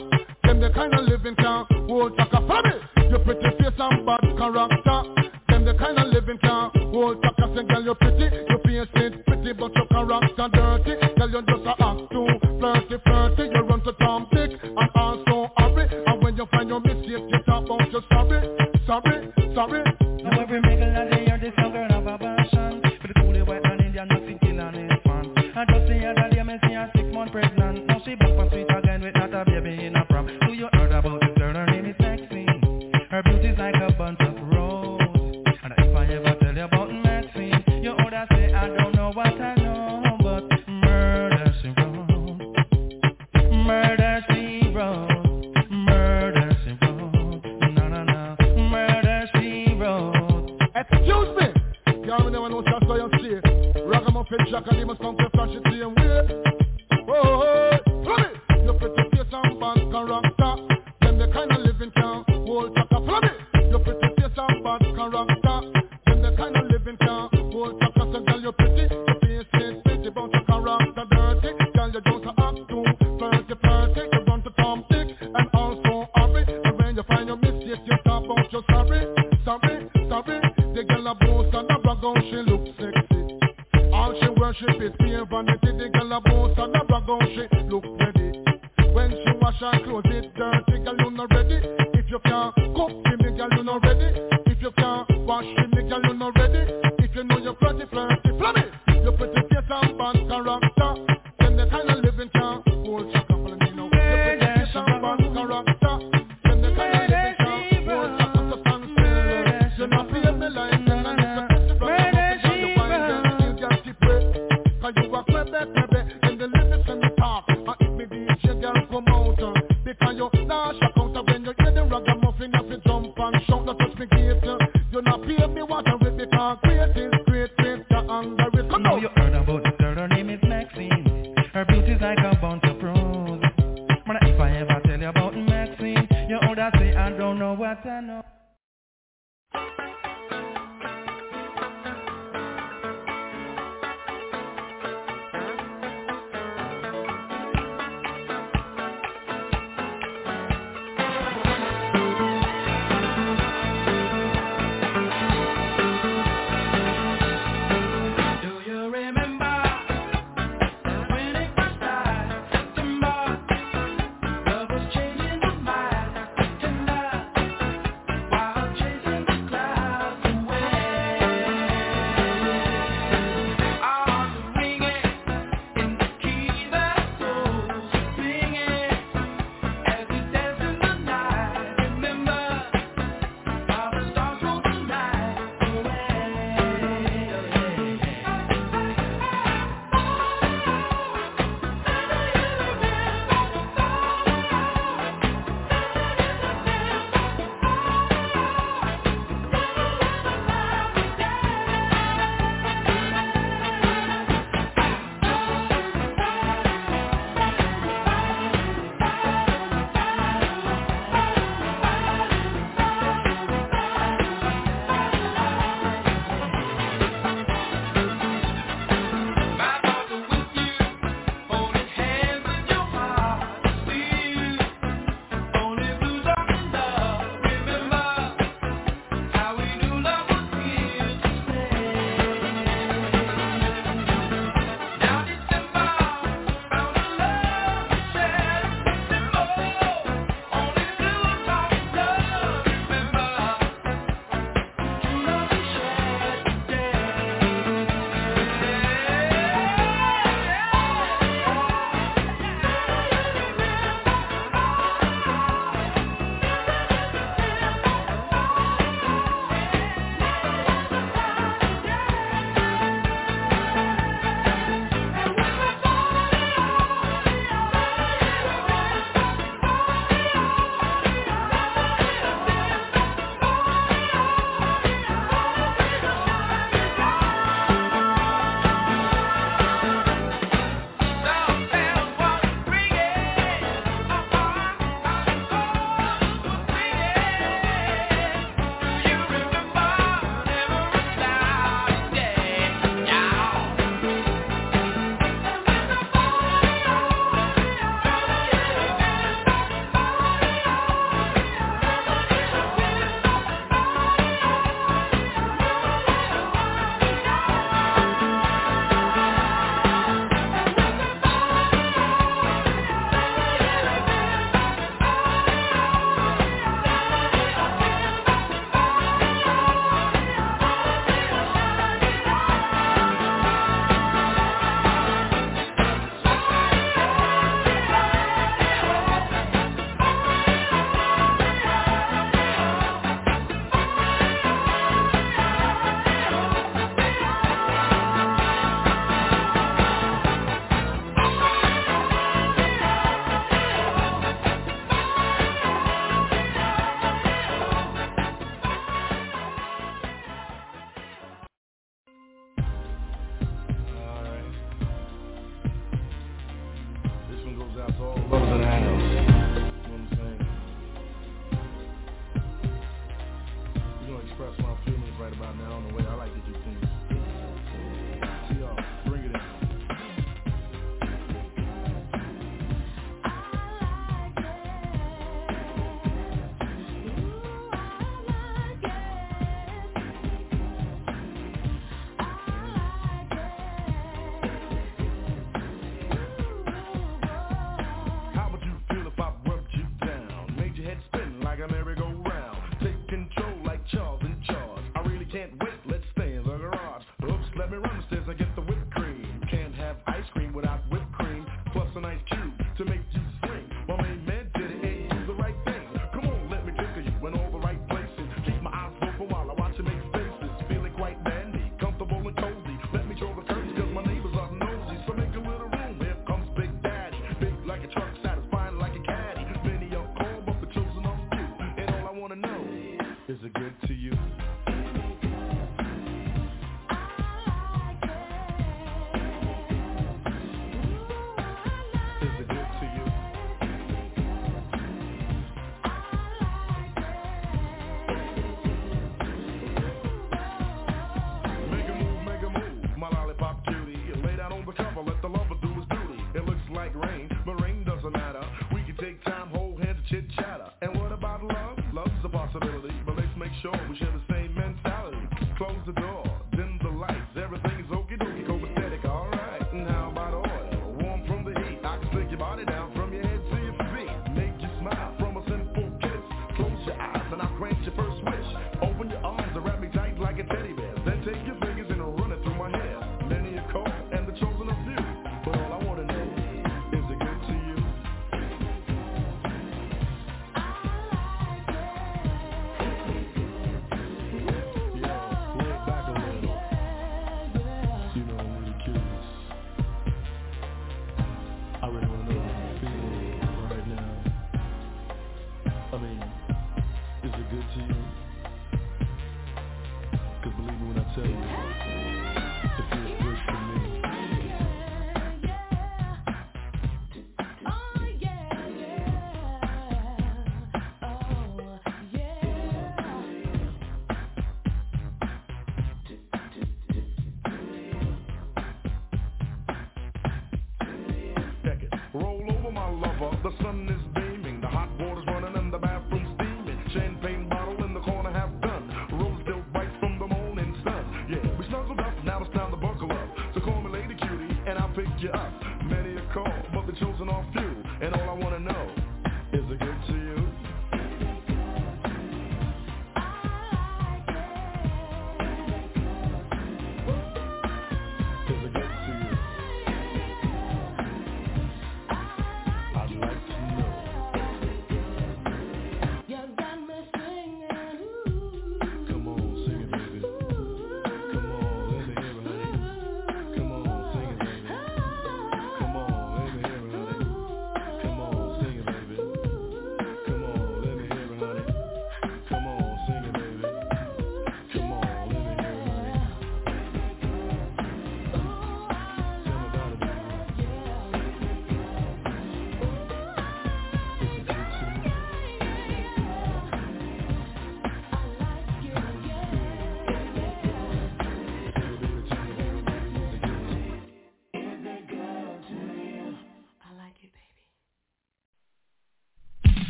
[0.48, 2.76] Them the kind of living can hold back From me
[3.12, 5.00] You pretty face and bad character.
[5.52, 8.96] Them the kind of living can hold back I say girl you pretty Your face
[8.96, 10.96] is pretty But your character dirty.
[11.20, 11.81] Girl you just a
[19.54, 19.84] Sorry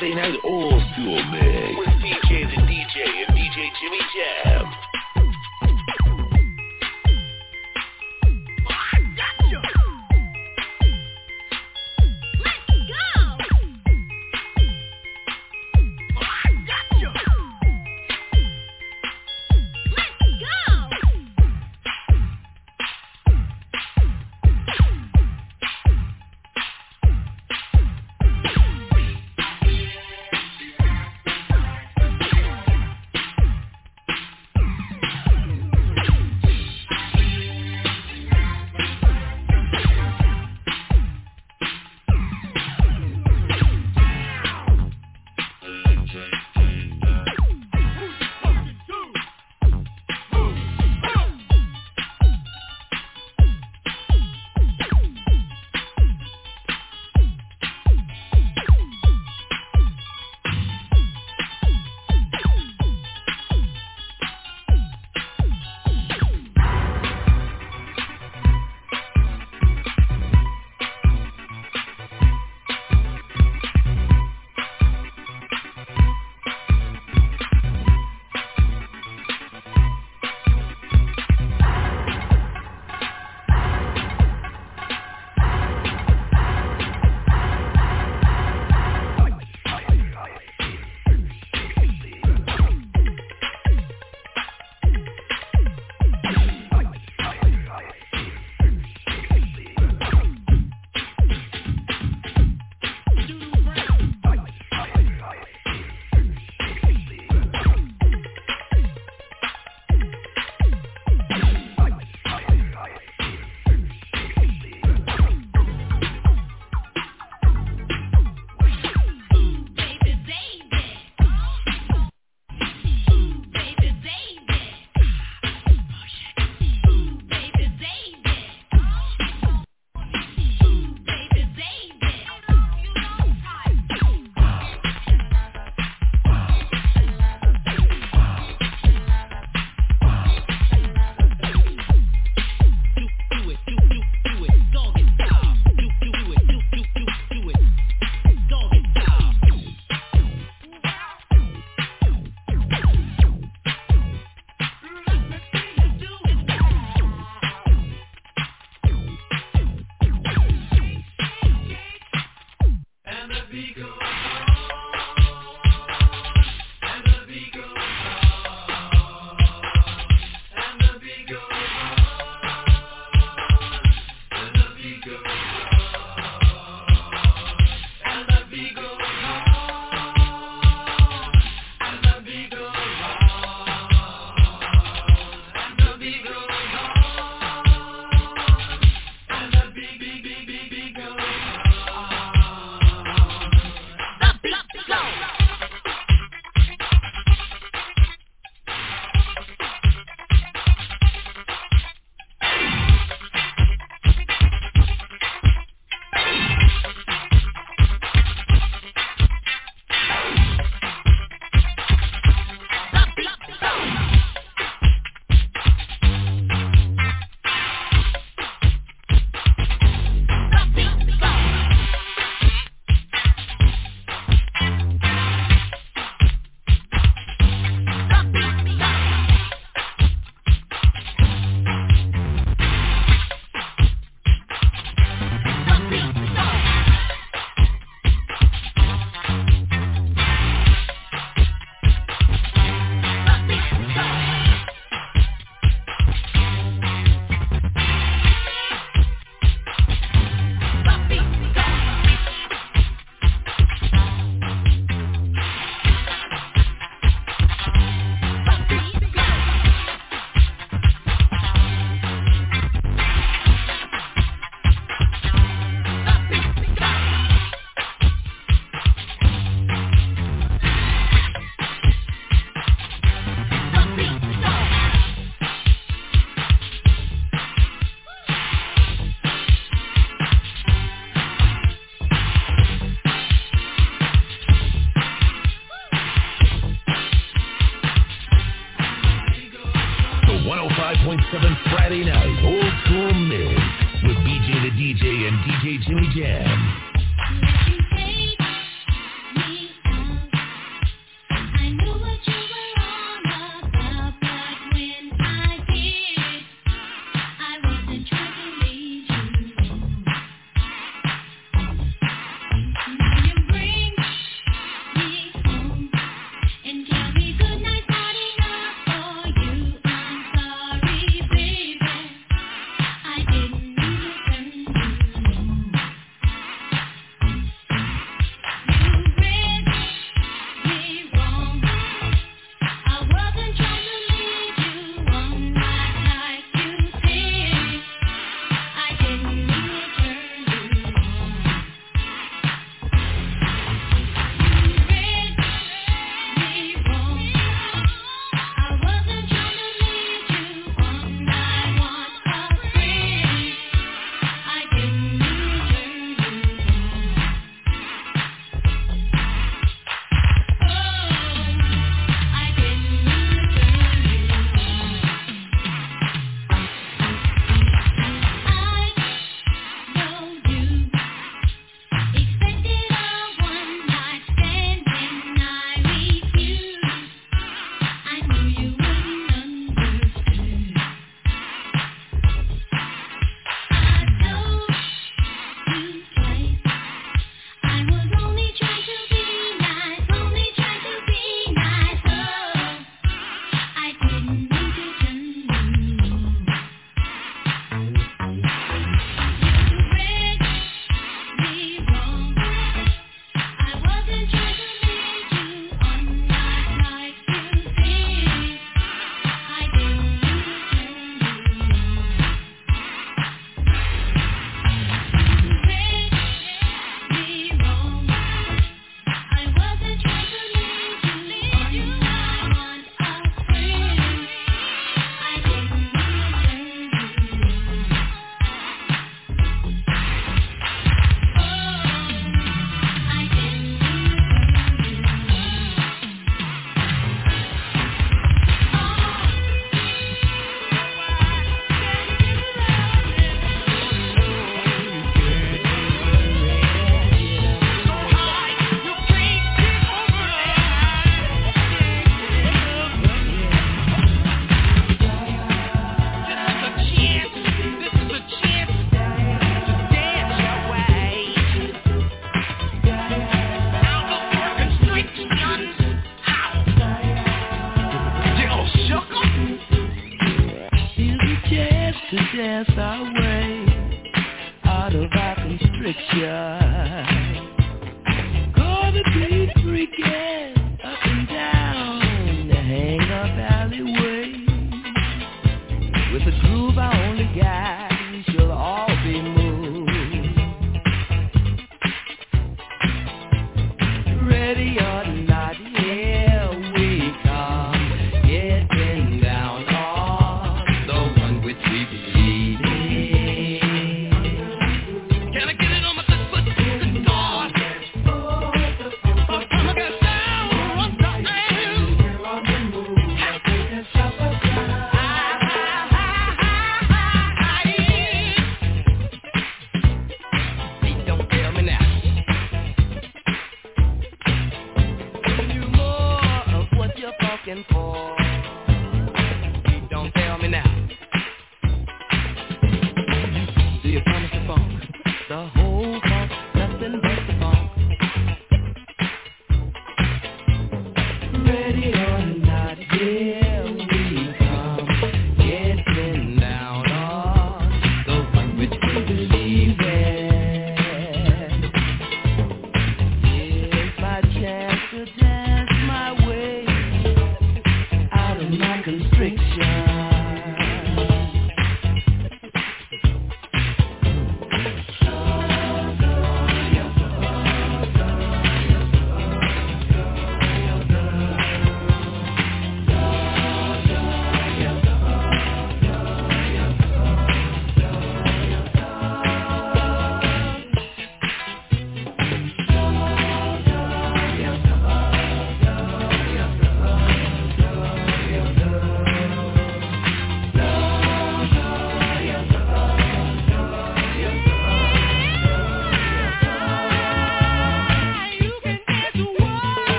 [0.00, 1.76] Friday night old school mix.
[1.76, 4.49] With DJ the DJ and DJ Jimmy Jam.